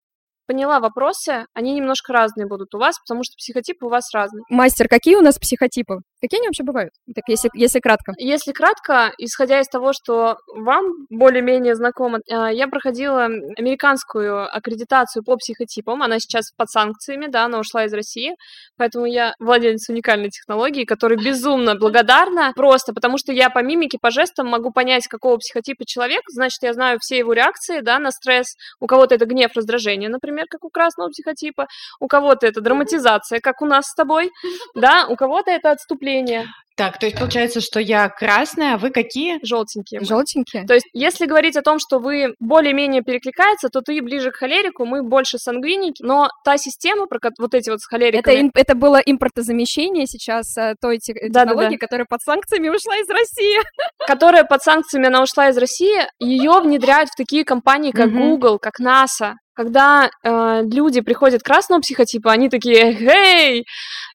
поняла 0.47 0.79
вопросы, 0.79 1.45
они 1.53 1.73
немножко 1.73 2.13
разные 2.13 2.47
будут 2.47 2.73
у 2.73 2.79
вас, 2.79 2.97
потому 2.99 3.23
что 3.23 3.35
психотипы 3.37 3.85
у 3.85 3.89
вас 3.89 4.13
разные. 4.13 4.43
Мастер, 4.49 4.87
какие 4.87 5.15
у 5.15 5.21
нас 5.21 5.37
психотипы? 5.37 5.97
Какие 6.19 6.39
они 6.39 6.47
вообще 6.47 6.63
бывают? 6.63 6.91
Так, 7.13 7.25
если, 7.27 7.49
если 7.53 7.79
кратко. 7.79 8.13
Если 8.17 8.51
кратко, 8.51 9.11
исходя 9.19 9.59
из 9.59 9.67
того, 9.67 9.93
что 9.93 10.37
вам 10.47 11.05
более-менее 11.11 11.75
знакомо, 11.75 12.19
а, 12.31 12.51
я 12.51 12.67
проходила 12.67 13.25
американскую 13.25 14.43
аккредитацию 14.55 15.23
по 15.23 15.37
психотипам. 15.37 16.01
Она 16.01 16.19
сейчас 16.19 16.51
под 16.57 16.69
санкциями, 16.69 17.27
да, 17.27 17.45
она 17.45 17.59
ушла 17.59 17.85
из 17.85 17.93
России. 17.93 18.35
Поэтому 18.77 19.05
я 19.05 19.35
владелец 19.39 19.87
уникальной 19.89 20.29
технологии, 20.29 20.85
которой 20.85 21.23
безумно 21.23 21.75
благодарна. 21.75 22.51
Просто 22.55 22.93
потому 22.93 23.19
что 23.19 23.31
я 23.31 23.51
по 23.51 23.61
мимике, 23.61 23.99
по 24.01 24.09
жестам 24.09 24.47
могу 24.47 24.71
понять, 24.71 25.07
какого 25.07 25.37
психотипа 25.37 25.85
человек. 25.85 26.21
Значит, 26.29 26.63
я 26.63 26.73
знаю 26.73 26.97
все 26.99 27.19
его 27.19 27.33
реакции, 27.33 27.81
да, 27.81 27.99
на 27.99 28.09
стресс. 28.09 28.55
У 28.79 28.87
кого-то 28.87 29.13
это 29.13 29.27
гнев, 29.27 29.51
раздражение, 29.53 30.09
например, 30.09 30.45
как 30.49 30.63
у 30.63 30.69
красного 30.69 31.09
психотипа. 31.09 31.67
У 31.99 32.07
кого-то 32.07 32.47
это 32.47 32.59
драматизация, 32.59 33.39
как 33.39 33.61
у 33.61 33.65
нас 33.67 33.85
с 33.85 33.93
тобой. 33.93 34.31
Да, 34.73 35.05
у 35.07 35.15
кого-то 35.15 35.51
это 35.51 35.69
отступление 35.71 36.06
выступления. 36.07 36.47
Так, 36.77 36.99
то 36.99 37.07
есть 37.07 37.17
получается, 37.17 37.59
что 37.59 37.79
я 37.79 38.07
красная, 38.07 38.75
а 38.75 38.77
вы 38.77 38.91
какие? 38.91 39.39
Желтенькие. 39.41 40.01
Желтенькие. 40.03 40.63
То 40.67 40.75
есть, 40.75 40.85
если 40.93 41.25
говорить 41.25 41.55
о 41.57 41.63
том, 41.63 41.79
что 41.79 41.97
вы 41.97 42.35
более-менее 42.39 43.01
перекликается, 43.01 43.69
то 43.69 43.81
ты 43.81 43.99
ближе 44.03 44.29
к 44.29 44.35
холерику, 44.35 44.85
мы 44.85 45.01
больше 45.01 45.39
сангвиники, 45.39 46.03
но 46.03 46.29
та 46.45 46.59
система, 46.59 47.07
про 47.07 47.19
вот 47.39 47.55
эти 47.55 47.71
вот 47.71 47.81
с 47.81 47.87
холериками... 47.87 48.49
Это, 48.49 48.59
это 48.59 48.75
было 48.75 48.97
импортозамещение 48.97 50.05
сейчас 50.05 50.55
э, 50.55 50.75
той 50.79 50.99
технологии, 50.99 51.31
да, 51.31 51.45
да, 51.45 51.69
да. 51.69 51.77
которая 51.77 52.05
под 52.07 52.21
санкциями 52.21 52.69
ушла 52.69 52.95
из 52.97 53.09
России. 53.09 53.57
Которая 54.07 54.43
под 54.43 54.61
санкциями, 54.61 55.07
она 55.07 55.23
ушла 55.23 55.49
из 55.49 55.57
России, 55.57 56.05
ее 56.19 56.61
внедряют 56.61 57.09
в 57.09 57.15
такие 57.15 57.43
компании, 57.43 57.91
как 57.91 58.11
Google, 58.11 58.59
как 58.59 58.79
NASA, 58.79 59.33
когда 59.57 60.09
э, 60.23 60.61
люди 60.71 61.01
приходят 61.01 61.41
к 61.41 61.45
красному 61.45 61.81
психотипу, 61.81 62.29
они 62.29 62.47
такие, 62.47 62.95
эй, 62.95 63.65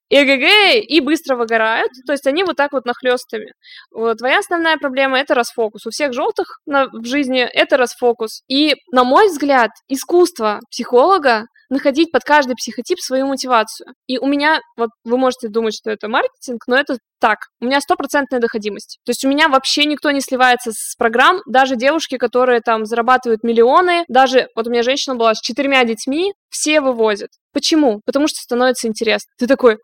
эгэгэй, 0.09 0.81
и 0.81 1.01
быстро 1.01 1.35
выгорают. 1.35 1.91
То 2.05 2.13
есть 2.13 2.25
они 2.27 2.43
вот 2.43 2.52
так 2.53 2.73
вот 2.73 2.85
нахлестами. 2.85 3.53
Вот. 3.91 4.17
Твоя 4.17 4.39
основная 4.39 4.77
проблема— 4.77 5.19
это 5.19 5.33
расфокус. 5.35 5.85
У 5.85 5.89
всех 5.89 6.13
желтых 6.13 6.59
на, 6.65 6.85
в 6.85 7.05
жизни 7.05 7.39
это 7.39 7.77
расфокус. 7.77 8.43
И, 8.47 8.75
на 8.91 9.03
мой 9.03 9.27
взгляд, 9.27 9.71
искусство 9.87 10.59
психолога 10.69 11.45
находить 11.73 12.11
под 12.11 12.23
каждый 12.23 12.55
психотип 12.55 12.99
свою 12.99 13.27
мотивацию. 13.27 13.87
И 14.07 14.17
у 14.17 14.27
меня, 14.27 14.59
вот 14.77 14.89
вы 15.03 15.17
можете 15.17 15.49
думать, 15.49 15.75
что 15.75 15.89
это 15.91 16.07
маркетинг, 16.07 16.61
но 16.67 16.77
это 16.77 16.97
так. 17.19 17.39
У 17.59 17.65
меня 17.65 17.81
стопроцентная 17.81 18.39
доходимость. 18.39 18.99
То 19.05 19.09
есть 19.09 19.25
у 19.25 19.29
меня 19.29 19.49
вообще 19.49 19.85
никто 19.85 20.11
не 20.11 20.21
сливается 20.21 20.71
с 20.71 20.95
программ, 20.95 21.41
даже 21.47 21.75
девушки, 21.75 22.17
которые 22.17 22.61
там 22.61 22.85
зарабатывают 22.85 23.43
миллионы, 23.43 24.03
даже 24.07 24.47
вот 24.55 24.67
у 24.67 24.69
меня 24.69 24.83
женщина 24.83 25.15
была 25.15 25.33
с 25.33 25.41
четырьмя 25.41 25.83
детьми, 25.83 26.33
все 26.49 26.81
вывозят. 26.81 27.29
Почему? 27.53 28.01
Потому 28.05 28.27
что 28.27 28.37
становится 28.39 28.87
интересно. 28.87 29.31
Ты 29.37 29.47
такой, 29.47 29.77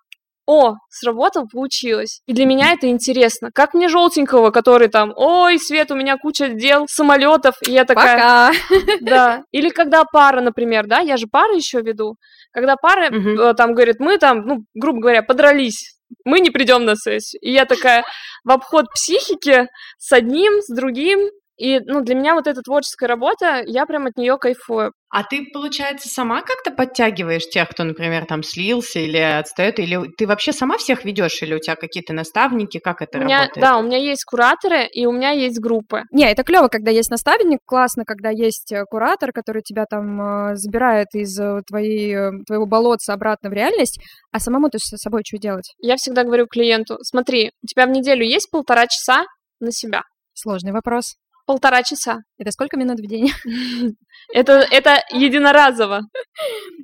о, 0.50 0.78
сработал, 0.89 1.47
получилось. 1.47 2.22
И 2.26 2.34
для 2.34 2.47
меня 2.47 2.74
это 2.74 2.88
интересно. 2.89 3.52
Как 3.54 3.76
мне 3.76 3.88
желтенького, 3.88 4.50
который 4.50 4.88
там, 4.88 5.14
ой, 5.16 5.60
Свет, 5.60 5.91
у 5.91 5.95
меня 5.95 6.18
куча 6.18 6.50
дел, 6.50 6.88
самолетов, 6.89 7.56
и 7.68 7.72
я 7.72 7.86
такая... 7.86 8.18
Пока. 8.18 8.52
Да. 9.02 9.43
Или 9.52 9.70
когда 9.70 10.04
пара, 10.06 10.41
например, 10.41 10.88
да, 10.88 11.00
я 11.02 11.18
же 11.18 11.28
пары 11.28 11.56
еще 11.56 11.82
веду. 11.82 12.16
Когда 12.52 12.76
пара 12.78 13.16
угу. 13.16 13.54
там 13.54 13.76
говорит, 13.76 14.00
мы 14.00 14.18
там, 14.18 14.41
ну, 14.41 14.64
грубо 14.74 15.02
говоря, 15.02 15.22
подрались, 15.22 16.00
мы 16.26 16.39
не 16.39 16.50
придем 16.50 16.84
на 16.84 16.95
сессию. 16.95 17.39
И 17.41 17.52
я 17.52 17.66
такая 17.66 18.04
в 18.43 18.50
обход 18.50 18.88
психики 18.91 19.68
с 20.00 20.12
одним, 20.12 20.62
с 20.62 20.74
другим, 20.74 21.30
и, 21.60 21.80
ну, 21.86 22.01
для 22.01 22.16
меня 22.16 22.36
вот 22.36 22.47
эта 22.47 22.62
творческая 22.62 23.07
работа, 23.07 23.62
я 23.66 23.86
прям 23.86 24.07
от 24.07 24.16
нее 24.16 24.38
кайфую. 24.38 24.93
А 25.10 25.24
ты, 25.24 25.45
получается, 25.51 26.07
сама 26.07 26.41
как-то 26.41 26.72
подтягиваешь 26.72 27.49
тех, 27.49 27.68
кто, 27.68 27.84
например, 27.84 28.26
там 28.26 28.43
слился 28.43 28.99
или 28.99 29.18
отстает, 29.18 29.80
или 29.80 29.99
ты 30.18 30.26
вообще 30.26 30.53
сама 30.53 30.78
всех 30.78 31.03
ведешь, 31.03 31.41
или 31.41 31.55
у 31.55 31.60
тебя 31.60 31.76
какие-то 31.76 32.14
наставники, 32.14 32.80
как 32.80 33.01
это 33.01 33.18
у 33.18 33.24
меня, 33.24 33.41
работает? 33.41 33.62
Да, 33.62 33.78
у 33.78 33.82
меня 33.82 33.97
есть 33.97 34.24
кураторы, 34.24 34.86
и 34.86 35.05
у 35.05 35.12
меня 35.12 35.32
есть 35.32 35.60
группы. 35.60 36.03
Не, 36.12 36.32
это 36.32 36.43
клево, 36.43 36.70
когда 36.70 36.91
есть 36.91 37.10
наставник, 37.10 37.60
классно, 37.66 38.05
когда 38.05 38.30
есть 38.30 38.72
э, 38.72 38.86
куратор, 38.86 39.34
который 39.34 39.62
тебя 39.62 39.86
там 39.86 40.51
э, 40.51 40.55
забирает 40.55 41.07
из 41.14 41.38
э, 41.38 41.62
твоей, 41.68 42.43
твоего 42.45 42.66
болотца 42.68 43.14
обратно 43.14 43.49
в 43.49 43.53
реальность, 43.53 43.99
а 44.32 44.39
самому 44.39 44.70
ты 44.70 44.78
с 44.80 44.95
собой 44.95 45.24
что 45.26 45.38
делать? 45.38 45.74
Я 45.80 45.97
всегда 45.97 46.24
говорю 46.24 46.47
клиенту, 46.47 46.99
смотри, 47.01 47.51
у 47.64 47.68
тебя 47.68 47.86
в 47.86 47.89
неделю 47.89 48.24
есть 48.24 48.49
полтора 48.49 48.88
часа 48.88 49.26
на 49.60 49.72
себя. 49.72 50.03
Сложный 50.34 50.72
вопрос. 50.72 51.16
Полтора 51.50 51.82
часа. 51.82 52.20
Это 52.38 52.52
сколько 52.52 52.78
минут 52.78 53.00
в 53.00 53.08
день? 53.08 53.32
Это, 54.32 54.68
это 54.70 55.04
единоразово. 55.12 56.02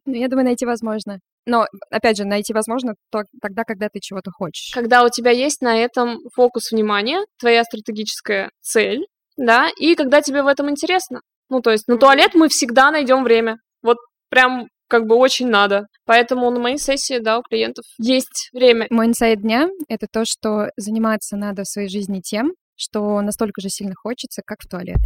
Ну, 0.07 0.13
я 0.16 0.28
думаю, 0.28 0.45
найти 0.45 0.66
возможно. 0.66 1.20
Но, 1.45 1.68
опять 1.91 2.18
же, 2.18 2.26
найти 2.26 2.51
возможно 2.51 2.95
то, 3.11 3.26
тогда, 3.43 3.63
когда 3.63 3.89
ты 3.89 3.99
чего-то 3.99 4.32
хочешь. 4.32 4.72
Когда 4.74 5.03
у 5.03 5.09
тебя 5.09 5.30
есть 5.30 5.61
на 5.61 5.78
этом 5.78 6.18
фокус 6.34 6.72
внимания, 6.72 7.24
твоя 7.39 7.63
стратегическая 7.63 8.49
цель, 8.61 9.05
да, 9.38 9.70
и 9.80 9.93
когда 9.93 10.24
тебе 10.24 10.41
в 10.41 10.47
этом 10.47 10.72
интересно. 10.72 11.22
Ну, 11.51 11.61
то 11.61 11.70
есть 11.70 11.88
на 11.88 11.99
туалет 11.99 12.32
мы 12.34 12.49
всегда 12.49 12.89
найдем 12.89 13.24
время. 13.24 13.57
Вот 13.84 13.97
прям 14.30 14.68
как 14.88 15.05
бы 15.05 15.16
очень 15.16 15.47
надо. 15.47 15.86
Поэтому 16.05 16.49
на 16.49 16.59
моей 16.59 16.80
сессии, 16.80 17.20
да, 17.20 17.38
у 17.38 17.43
клиентов 17.43 17.86
есть 17.99 18.49
время. 18.51 18.88
Мой 18.89 19.05
инсайт 19.05 19.41
дня— 19.41 19.70
это 19.88 20.07
то, 20.11 20.24
что 20.26 20.72
заниматься 20.76 21.38
надо 21.38 21.66
в 21.66 21.68
своей 21.68 21.88
жизни 21.88 22.22
тем, 22.22 22.53
что 22.76 23.21
настолько 23.21 23.61
же 23.61 23.69
сильно 23.69 23.95
хочется, 23.95 24.41
как 24.45 24.61
в 24.61 24.67
туалет. 24.67 24.97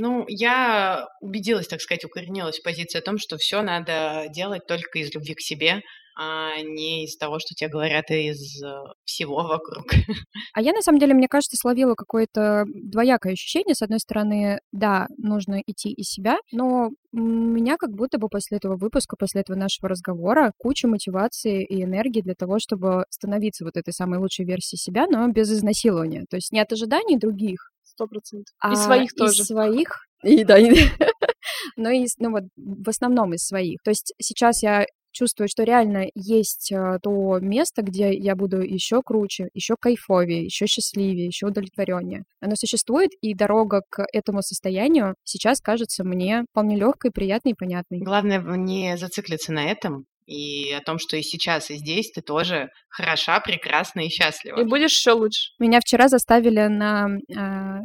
Ну, 0.00 0.24
я 0.28 1.08
убедилась, 1.20 1.66
так 1.66 1.80
сказать, 1.80 2.04
укоренилась 2.04 2.60
в 2.60 2.62
позиции 2.62 2.98
о 2.98 3.02
том, 3.02 3.18
что 3.18 3.36
все 3.36 3.62
надо 3.62 4.26
делать 4.30 4.66
только 4.66 5.00
из 5.00 5.12
любви 5.12 5.34
к 5.34 5.40
себе, 5.40 5.82
а 6.20 6.60
не 6.62 7.04
из 7.04 7.16
того, 7.16 7.38
что 7.38 7.54
тебе 7.54 7.70
говорят 7.70 8.10
из 8.10 8.60
э, 8.60 8.68
всего 9.04 9.36
вокруг. 9.36 9.86
А 10.52 10.60
я, 10.60 10.72
на 10.72 10.82
самом 10.82 10.98
деле, 10.98 11.14
мне 11.14 11.28
кажется, 11.28 11.56
словила 11.56 11.94
какое-то 11.94 12.64
двоякое 12.66 13.34
ощущение. 13.34 13.76
С 13.76 13.82
одной 13.82 14.00
стороны, 14.00 14.58
да, 14.72 15.06
нужно 15.16 15.62
идти 15.64 15.92
из 15.92 16.08
себя, 16.08 16.38
но 16.50 16.90
меня 17.12 17.76
как 17.76 17.90
будто 17.90 18.18
бы 18.18 18.28
после 18.28 18.56
этого 18.56 18.76
выпуска, 18.76 19.14
после 19.16 19.42
этого 19.42 19.56
нашего 19.56 19.88
разговора 19.88 20.52
куча 20.58 20.88
мотивации 20.88 21.64
и 21.64 21.84
энергии 21.84 22.20
для 22.20 22.34
того, 22.34 22.58
чтобы 22.58 23.04
становиться 23.10 23.64
вот 23.64 23.76
этой 23.76 23.92
самой 23.92 24.18
лучшей 24.18 24.44
версией 24.44 24.78
себя, 24.78 25.06
но 25.06 25.28
без 25.28 25.52
изнасилования. 25.52 26.24
То 26.28 26.36
есть 26.36 26.50
не 26.50 26.58
от 26.58 26.72
ожиданий 26.72 27.16
других. 27.16 27.70
Сто 27.84 28.08
процентов. 28.08 28.52
А 28.58 28.72
и 28.72 28.76
своих 28.76 29.14
тоже. 29.14 29.42
И 29.42 29.44
своих. 29.44 30.08
И 30.24 30.42
да, 30.42 30.56
но 31.76 31.90
и, 31.90 32.06
ну 32.18 32.32
вот, 32.32 32.42
в 32.56 32.88
основном 32.88 33.34
из 33.34 33.46
своих. 33.46 33.78
То 33.84 33.90
есть 33.90 34.12
сейчас 34.20 34.64
я 34.64 34.84
чувствую, 35.18 35.48
что 35.48 35.64
реально 35.64 36.06
есть 36.14 36.70
э, 36.70 36.98
то 37.02 37.38
место, 37.40 37.82
где 37.82 38.14
я 38.14 38.36
буду 38.36 38.60
еще 38.60 39.02
круче, 39.02 39.48
еще 39.52 39.74
кайфовее, 39.78 40.44
еще 40.44 40.66
счастливее, 40.66 41.26
еще 41.26 41.46
удовлетвореннее. 41.46 42.24
Оно 42.40 42.54
существует, 42.54 43.10
и 43.20 43.34
дорога 43.34 43.82
к 43.90 44.06
этому 44.12 44.42
состоянию 44.42 45.14
сейчас 45.24 45.60
кажется 45.60 46.04
мне 46.04 46.44
вполне 46.50 46.76
легкой, 46.76 47.10
приятной 47.10 47.52
и 47.52 47.56
понятной. 47.56 47.98
Главное 47.98 48.40
не 48.56 48.96
зациклиться 48.96 49.52
на 49.52 49.70
этом, 49.70 50.04
и 50.28 50.72
о 50.72 50.82
том, 50.82 50.98
что 50.98 51.16
и 51.16 51.22
сейчас, 51.22 51.70
и 51.70 51.76
здесь 51.76 52.10
ты 52.10 52.20
тоже 52.20 52.68
хороша, 52.90 53.40
прекрасна 53.40 54.00
и 54.00 54.10
счастлива. 54.10 54.60
И 54.60 54.64
будешь 54.64 54.92
еще 54.92 55.12
лучше. 55.12 55.52
Меня 55.58 55.80
вчера 55.80 56.08
заставили 56.08 56.66
на 56.66 57.08
э, 57.08 57.34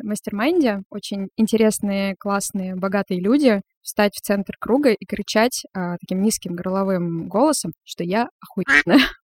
mastermind 0.03 0.76
е 0.76 0.83
очень 0.89 1.29
интересные, 1.37 2.15
классные, 2.19 2.75
богатые 2.75 3.21
люди 3.21 3.61
встать 3.83 4.13
в 4.15 4.21
центр 4.21 4.55
круга 4.59 4.91
и 4.91 5.05
кричать 5.05 5.63
э, 5.75 5.97
таким 5.99 6.21
низким 6.21 6.55
горловым 6.55 7.27
голосом, 7.27 7.73
что 7.83 8.03
я 8.03 8.29
охуенная. 8.41 8.99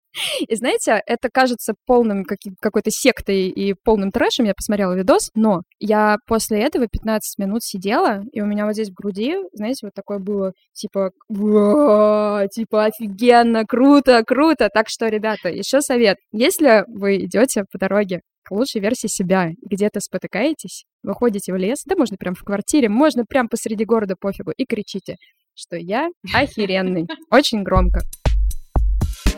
И 0.48 0.56
знаете, 0.56 1.00
это 1.06 1.28
кажется 1.32 1.74
полным 1.86 2.24
какой-то 2.60 2.90
сектой 2.90 3.48
и 3.48 3.74
полным 3.74 4.10
трэшем. 4.10 4.46
Я 4.46 4.54
посмотрела 4.54 4.94
видос, 4.94 5.30
но 5.34 5.62
я 5.78 6.16
после 6.26 6.60
этого 6.60 6.88
15 6.88 7.38
минут 7.38 7.62
сидела, 7.62 8.22
и 8.32 8.40
у 8.40 8.46
меня 8.46 8.64
вот 8.64 8.72
здесь 8.72 8.90
в 8.90 8.94
груди, 8.94 9.36
знаете, 9.52 9.86
вот 9.86 9.94
такое 9.94 10.18
было, 10.18 10.52
типа, 10.72 11.12
типа, 11.28 12.86
офигенно, 12.86 13.64
круто, 13.64 14.22
круто. 14.24 14.68
Так 14.72 14.88
что, 14.88 15.08
ребята, 15.08 15.50
еще 15.50 15.80
совет. 15.80 16.16
Если 16.32 16.84
вы 16.88 17.24
идете 17.24 17.64
по 17.70 17.78
дороге 17.78 18.22
к 18.48 18.50
лучшей 18.50 18.80
версии 18.80 19.08
себя, 19.08 19.50
где-то 19.60 20.00
спотыкаетесь, 20.00 20.84
выходите 21.02 21.52
в 21.52 21.56
лес, 21.56 21.82
да 21.84 21.96
можно 21.96 22.16
прям 22.16 22.34
в 22.34 22.42
квартире, 22.42 22.88
можно 22.88 23.24
прям 23.28 23.46
посреди 23.46 23.84
города, 23.84 24.14
пофигу, 24.18 24.52
и 24.56 24.64
кричите, 24.64 25.16
что 25.54 25.76
я 25.76 26.08
охеренный. 26.32 27.06
Очень 27.30 27.62
громко. 27.62 28.00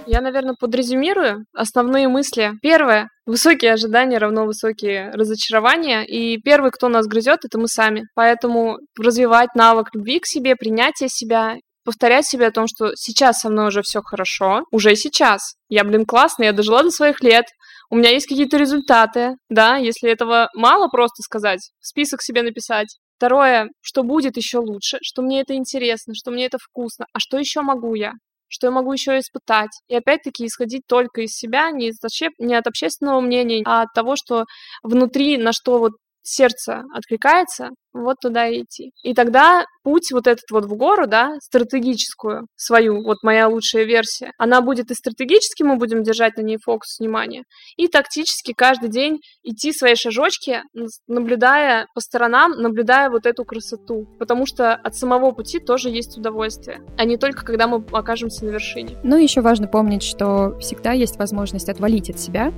Я, 0.07 0.21
наверное, 0.21 0.55
подрезюмирую 0.59 1.45
основные 1.53 2.07
мысли. 2.09 2.53
Первое. 2.63 3.09
Высокие 3.27 3.73
ожидания 3.73 4.19
равно 4.19 4.47
высокие 4.47 5.11
разочарования. 5.11 6.05
И 6.05 6.39
первый, 6.39 6.71
кто 6.71 6.89
нас 6.89 7.07
грызет, 7.07 7.45
это 7.45 7.59
мы 7.59 7.69
сами. 7.69 8.05
Поэтому 8.15 8.79
развивать 8.99 9.55
навык 9.55 9.89
любви 9.93 10.21
к 10.21 10.27
себе, 10.27 10.57
принятия 10.57 11.09
себя 11.09 11.57
повторять 11.85 12.27
себе 12.27 12.47
о 12.47 12.53
том, 12.53 12.67
что 12.67 12.95
сейчас 12.95 13.41
со 13.41 13.51
мной 13.51 13.69
уже 13.69 13.83
все 13.83 14.01
хорошо, 14.03 14.65
уже 14.71 14.95
сейчас. 14.97 15.55
Я, 15.69 15.85
блин, 15.85 16.05
классная, 16.07 16.49
я 16.49 16.53
дожила 16.53 16.83
до 16.83 16.91
своих 16.91 17.23
лет, 17.23 17.47
у 17.91 17.97
меня 17.97 18.11
есть 18.11 18.27
какие-то 18.27 18.57
результаты, 18.57 19.35
да, 19.49 19.77
если 19.77 20.11
этого 20.11 20.49
мало 20.55 20.89
просто 20.89 21.23
сказать, 21.23 21.71
список 21.81 22.23
себе 22.23 22.43
написать. 22.43 22.99
Второе, 23.17 23.69
что 23.83 24.03
будет 24.03 24.37
еще 24.37 24.59
лучше, 24.59 24.99
что 25.03 25.23
мне 25.23 25.41
это 25.41 25.55
интересно, 25.55 26.15
что 26.15 26.31
мне 26.31 26.47
это 26.47 26.59
вкусно, 26.59 27.07
а 27.13 27.19
что 27.19 27.39
еще 27.39 27.61
могу 27.63 27.95
я? 27.95 28.13
что 28.53 28.67
я 28.67 28.73
могу 28.73 28.93
еще 28.93 29.17
испытать. 29.21 29.71
И 29.87 29.95
опять-таки 29.95 30.45
исходить 30.45 30.83
только 30.89 31.21
из 31.21 31.31
себя, 31.37 31.71
не, 31.71 31.91
из, 31.91 31.99
не 32.41 32.57
от 32.57 32.67
общественного 32.67 33.21
мнения, 33.21 33.63
а 33.65 33.83
от 33.83 33.93
того, 33.95 34.17
что 34.17 34.45
внутри, 34.83 35.39
на 35.39 35.53
что 35.53 35.79
вот 35.79 35.93
сердце 36.31 36.85
откликается, 36.95 37.71
вот 37.93 38.17
туда 38.21 38.47
и 38.47 38.63
идти. 38.63 38.93
И 39.03 39.15
тогда 39.15 39.65
путь 39.83 40.11
вот 40.13 40.27
этот 40.27 40.45
вот 40.51 40.65
в 40.65 40.77
гору, 40.77 41.07
да, 41.07 41.35
стратегическую 41.43 42.47
свою, 42.57 43.03
вот 43.03 43.19
моя 43.23 43.49
лучшая 43.49 43.85
версия, 43.85 44.33
она 44.39 44.61
будет 44.61 44.91
и 44.91 44.95
стратегически, 44.95 45.63
мы 45.63 45.77
будем 45.77 46.03
держать 46.03 46.37
на 46.37 46.43
ней 46.43 46.59
фокус 46.63 46.99
внимания, 47.01 47.43
и 47.77 47.89
тактически 47.89 48.53
каждый 48.53 48.91
день 48.91 49.19
идти 49.43 49.73
свои 49.73 49.95
шажочки, 49.95 50.63
наблюдая 51.09 51.87
по 51.95 52.01
сторонам, 52.01 52.53
наблюдая 52.53 53.11
вот 53.11 53.27
эту 53.27 53.45
красоту. 53.45 54.07
Потому 54.19 54.47
что 54.47 54.75
от 54.75 54.95
самого 54.95 55.33
пути 55.33 55.59
тоже 55.59 55.89
есть 55.91 56.17
удовольствие, 56.17 56.81
а 56.97 57.05
не 57.05 57.17
только 57.17 57.45
когда 57.45 57.67
мы 57.67 57.85
окажемся 57.93 58.45
на 58.45 58.51
вершине. 58.51 58.99
Ну, 59.03 59.17
еще 59.17 59.41
важно 59.41 59.67
помнить, 59.67 60.03
что 60.03 60.57
всегда 60.61 60.93
есть 60.93 61.17
возможность 61.17 61.69
отвалить 61.69 62.11
от 62.11 62.21
себя, 62.21 62.53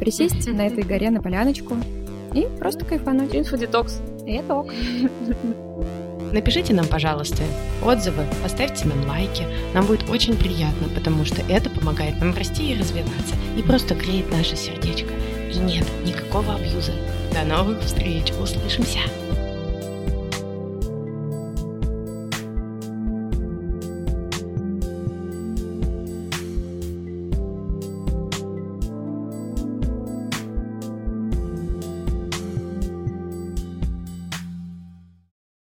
присесть 0.00 0.46
на 0.46 0.66
этой 0.66 0.82
горе 0.82 1.10
на 1.10 1.22
поляночку, 1.22 1.76
и 2.34 2.46
просто 2.58 2.84
кайфануть. 2.84 3.34
Инфодетокс. 3.34 4.00
Итог. 4.26 4.72
Напишите 6.32 6.74
нам, 6.74 6.86
пожалуйста, 6.86 7.44
отзывы, 7.84 8.24
поставьте 8.42 8.86
нам 8.86 9.06
лайки. 9.06 9.46
Нам 9.72 9.86
будет 9.86 10.10
очень 10.10 10.36
приятно, 10.36 10.88
потому 10.92 11.24
что 11.24 11.42
это 11.48 11.70
помогает 11.70 12.20
нам 12.20 12.34
расти 12.34 12.72
и 12.72 12.78
развиваться. 12.78 13.36
И 13.56 13.62
просто 13.62 13.94
греет 13.94 14.30
наше 14.32 14.56
сердечко. 14.56 15.12
И 15.52 15.58
нет 15.58 15.86
никакого 16.04 16.54
абьюза. 16.56 16.92
До 17.32 17.44
новых 17.44 17.80
встреч. 17.82 18.32
Услышимся. 18.40 18.98